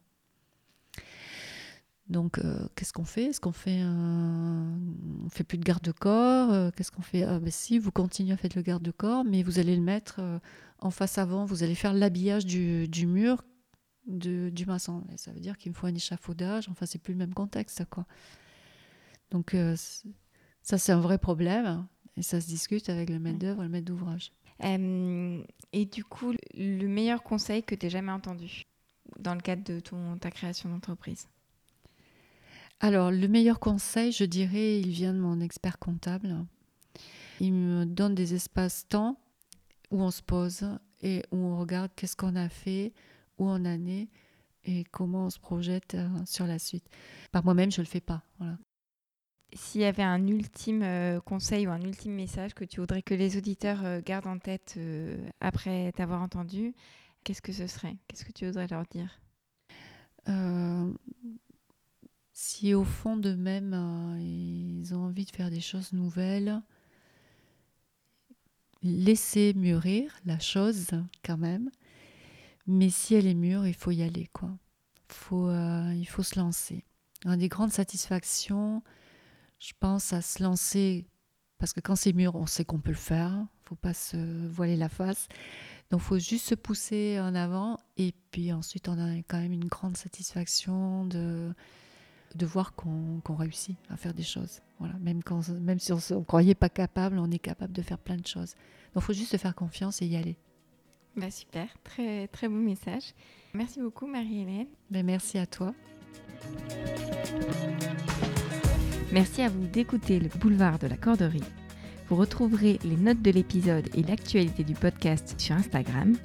Donc, 2.08 2.38
euh, 2.38 2.66
qu'est-ce 2.74 2.92
qu'on 2.92 3.04
fait? 3.04 3.26
Est-ce 3.26 3.40
qu'on 3.40 3.52
fait 3.52 3.80
un... 3.80 4.78
On 5.24 5.28
fait 5.28 5.44
plus 5.44 5.58
de 5.58 5.64
garde-corps? 5.64 6.72
Qu'est-ce 6.72 6.90
qu'on 6.90 7.02
fait? 7.02 7.22
Ah 7.22 7.38
ben 7.38 7.50
si, 7.50 7.78
vous 7.78 7.92
continuez 7.92 8.32
à 8.32 8.36
faire 8.36 8.50
le 8.56 8.62
garde-corps, 8.62 9.24
mais 9.24 9.42
vous 9.42 9.58
allez 9.58 9.76
le 9.76 9.82
mettre 9.82 10.20
en 10.80 10.90
face 10.90 11.18
avant, 11.18 11.44
vous 11.44 11.62
allez 11.62 11.74
faire 11.74 11.92
l'habillage 11.92 12.46
du, 12.46 13.06
mur 13.06 13.44
du 14.06 14.64
maçon. 14.66 15.04
Et 15.12 15.18
ça 15.18 15.32
veut 15.32 15.40
dire 15.40 15.58
qu'il 15.58 15.72
me 15.72 15.76
faut 15.76 15.86
un 15.86 15.94
échafaudage. 15.94 16.68
Enfin, 16.68 16.86
c'est 16.86 16.98
plus 16.98 17.12
le 17.12 17.18
même 17.18 17.34
contexte, 17.34 17.84
quoi. 17.90 18.06
Donc, 19.30 19.54
euh, 19.54 19.76
ça, 20.62 20.78
c'est 20.78 20.92
un 20.92 21.00
vrai 21.00 21.18
problème. 21.18 21.86
Et 22.16 22.22
ça 22.22 22.40
se 22.40 22.46
discute 22.46 22.88
avec 22.88 23.10
le 23.10 23.18
maître 23.18 23.38
d'œuvre 23.38 23.62
le 23.62 23.68
maître 23.68 23.86
d'ouvrage. 23.86 24.32
Euh, 24.64 25.42
et 25.72 25.84
du 25.84 26.04
coup, 26.04 26.32
le 26.54 26.86
meilleur 26.86 27.22
conseil 27.22 27.62
que 27.62 27.74
tu 27.74 27.86
aies 27.86 27.90
jamais 27.90 28.10
entendu 28.10 28.64
dans 29.20 29.34
le 29.34 29.40
cadre 29.40 29.62
de 29.62 29.80
ton, 29.80 30.18
ta 30.18 30.30
création 30.30 30.68
d'entreprise? 30.68 31.28
Alors, 32.80 33.10
le 33.10 33.26
meilleur 33.26 33.58
conseil, 33.58 34.12
je 34.12 34.24
dirais, 34.24 34.80
il 34.80 34.90
vient 34.90 35.12
de 35.12 35.18
mon 35.18 35.40
expert 35.40 35.78
comptable. 35.78 36.46
Il 37.40 37.52
me 37.52 37.84
donne 37.84 38.14
des 38.14 38.34
espaces-temps 38.34 39.18
où 39.90 40.02
on 40.02 40.10
se 40.10 40.22
pose 40.22 40.64
et 41.02 41.22
où 41.32 41.36
on 41.36 41.58
regarde 41.58 41.90
qu'est-ce 41.96 42.16
qu'on 42.16 42.36
a 42.36 42.48
fait, 42.48 42.92
où 43.38 43.48
on 43.48 43.64
en 43.64 43.86
est 43.86 44.08
et 44.64 44.84
comment 44.84 45.26
on 45.26 45.30
se 45.30 45.38
projette 45.38 45.94
euh, 45.94 46.08
sur 46.26 46.46
la 46.46 46.58
suite. 46.58 46.84
Par 47.32 47.44
moi-même, 47.44 47.70
je 47.70 47.80
ne 47.80 47.86
le 47.86 47.90
fais 47.90 48.00
pas. 48.00 48.22
Voilà. 48.38 48.58
S'il 49.54 49.80
y 49.80 49.84
avait 49.84 50.02
un 50.02 50.26
ultime 50.26 50.82
euh, 50.82 51.20
conseil 51.20 51.66
ou 51.66 51.70
un 51.70 51.80
ultime 51.80 52.12
message 52.12 52.54
que 52.54 52.64
tu 52.64 52.80
voudrais 52.80 53.02
que 53.02 53.14
les 53.14 53.36
auditeurs 53.38 53.84
euh, 53.84 54.00
gardent 54.04 54.26
en 54.26 54.38
tête 54.38 54.78
après 55.40 55.90
t'avoir 55.92 56.20
entendu, 56.22 56.74
qu'est-ce 57.24 57.40
que 57.40 57.52
ce 57.52 57.66
serait? 57.66 57.96
Qu'est-ce 58.06 58.24
que 58.24 58.32
tu 58.32 58.46
voudrais 58.46 58.66
leur 58.68 58.84
dire? 58.86 59.20
Si 62.40 62.72
au 62.72 62.84
fond 62.84 63.16
d'eux-mêmes, 63.16 63.74
ils 64.20 64.94
ont 64.94 65.06
envie 65.06 65.24
de 65.24 65.30
faire 65.32 65.50
des 65.50 65.60
choses 65.60 65.92
nouvelles, 65.92 66.62
laisser 68.80 69.54
mûrir 69.54 70.14
la 70.24 70.38
chose 70.38 70.86
quand 71.24 71.36
même. 71.36 71.68
Mais 72.68 72.90
si 72.90 73.16
elle 73.16 73.26
est 73.26 73.34
mûre, 73.34 73.66
il 73.66 73.74
faut 73.74 73.90
y 73.90 74.04
aller. 74.04 74.28
Quoi. 74.32 74.56
Faut, 75.08 75.48
euh, 75.48 75.92
il 75.96 76.04
faut 76.04 76.22
se 76.22 76.38
lancer. 76.38 76.84
Une 77.24 77.38
des 77.38 77.48
grandes 77.48 77.72
satisfactions, 77.72 78.84
je 79.58 79.72
pense 79.80 80.12
à 80.12 80.22
se 80.22 80.40
lancer, 80.40 81.08
parce 81.58 81.72
que 81.72 81.80
quand 81.80 81.96
c'est 81.96 82.12
mûr, 82.12 82.36
on 82.36 82.46
sait 82.46 82.64
qu'on 82.64 82.78
peut 82.78 82.92
le 82.92 82.96
faire. 82.96 83.34
Faut 83.64 83.74
pas 83.74 83.94
se 83.94 84.46
voiler 84.46 84.76
la 84.76 84.88
face. 84.88 85.26
Donc 85.90 86.02
faut 86.02 86.20
juste 86.20 86.46
se 86.46 86.54
pousser 86.54 87.18
en 87.18 87.34
avant. 87.34 87.78
Et 87.96 88.14
puis 88.30 88.52
ensuite, 88.52 88.88
on 88.88 88.96
a 88.96 89.16
quand 89.26 89.40
même 89.40 89.52
une 89.52 89.66
grande 89.66 89.96
satisfaction 89.96 91.04
de, 91.04 91.52
de 92.34 92.46
voir 92.46 92.74
qu'on 92.74 93.20
réussit 93.28 93.76
à 93.88 93.96
faire 93.96 94.14
des 94.14 94.22
choses. 94.22 94.60
Voilà, 94.78 94.94
même, 95.00 95.22
quand, 95.22 95.48
même 95.48 95.78
si 95.78 95.92
on 95.92 95.96
ne 95.96 96.24
croyait 96.24 96.54
pas 96.54 96.68
capable, 96.68 97.18
on 97.18 97.30
est 97.30 97.38
capable 97.38 97.72
de 97.72 97.82
faire 97.82 97.98
plein 97.98 98.16
de 98.16 98.26
choses. 98.26 98.54
Donc 98.94 99.02
il 99.02 99.06
faut 99.06 99.12
juste 99.12 99.32
se 99.32 99.36
faire 99.36 99.54
confiance 99.54 100.02
et 100.02 100.06
y 100.06 100.16
aller. 100.16 100.36
Bah 101.16 101.30
super, 101.30 101.68
très, 101.82 102.28
très 102.28 102.48
bon 102.48 102.56
message. 102.56 103.14
Merci 103.54 103.80
beaucoup 103.80 104.06
Marie-Hélène. 104.06 104.68
Ben 104.90 105.04
merci 105.04 105.38
à 105.38 105.46
toi. 105.46 105.74
Merci 109.10 109.42
à 109.42 109.48
vous 109.48 109.66
d'écouter 109.66 110.20
le 110.20 110.28
boulevard 110.28 110.78
de 110.78 110.86
la 110.86 110.96
corderie. 110.96 111.42
Vous 112.08 112.16
retrouverez 112.16 112.78
les 112.84 112.96
notes 112.96 113.20
de 113.20 113.30
l'épisode 113.30 113.88
et 113.94 114.02
l'actualité 114.02 114.64
du 114.64 114.74
podcast 114.74 115.34
sur 115.38 115.56
Instagram. 115.56 116.16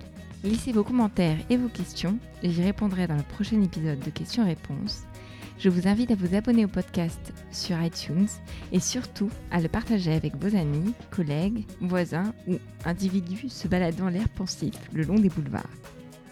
Laissez 0.43 0.73
vos 0.73 0.83
commentaires 0.83 1.37
et 1.49 1.57
vos 1.57 1.69
questions 1.69 2.19
et 2.41 2.51
j'y 2.51 2.61
répondrai 2.61 3.07
dans 3.07 3.15
le 3.15 3.23
prochain 3.23 3.61
épisode 3.61 3.99
de 3.99 4.09
questions-réponses. 4.09 5.03
Je 5.59 5.69
vous 5.69 5.87
invite 5.87 6.11
à 6.11 6.15
vous 6.15 6.35
abonner 6.35 6.65
au 6.65 6.67
podcast 6.67 7.33
sur 7.51 7.81
iTunes 7.81 8.27
et 8.71 8.79
surtout 8.79 9.29
à 9.51 9.61
le 9.61 9.69
partager 9.69 10.13
avec 10.13 10.35
vos 10.35 10.55
amis, 10.57 10.93
collègues, 11.11 11.65
voisins 11.79 12.33
ou 12.47 12.55
individus 12.85 13.49
se 13.49 13.67
baladant 13.67 14.09
l'air 14.09 14.27
pensif 14.29 14.73
le 14.93 15.03
long 15.03 15.15
des 15.15 15.29
boulevards. 15.29 15.63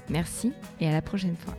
Merci 0.10 0.52
et 0.80 0.88
à 0.88 0.92
la 0.92 1.02
prochaine 1.02 1.38
fois. 1.38 1.56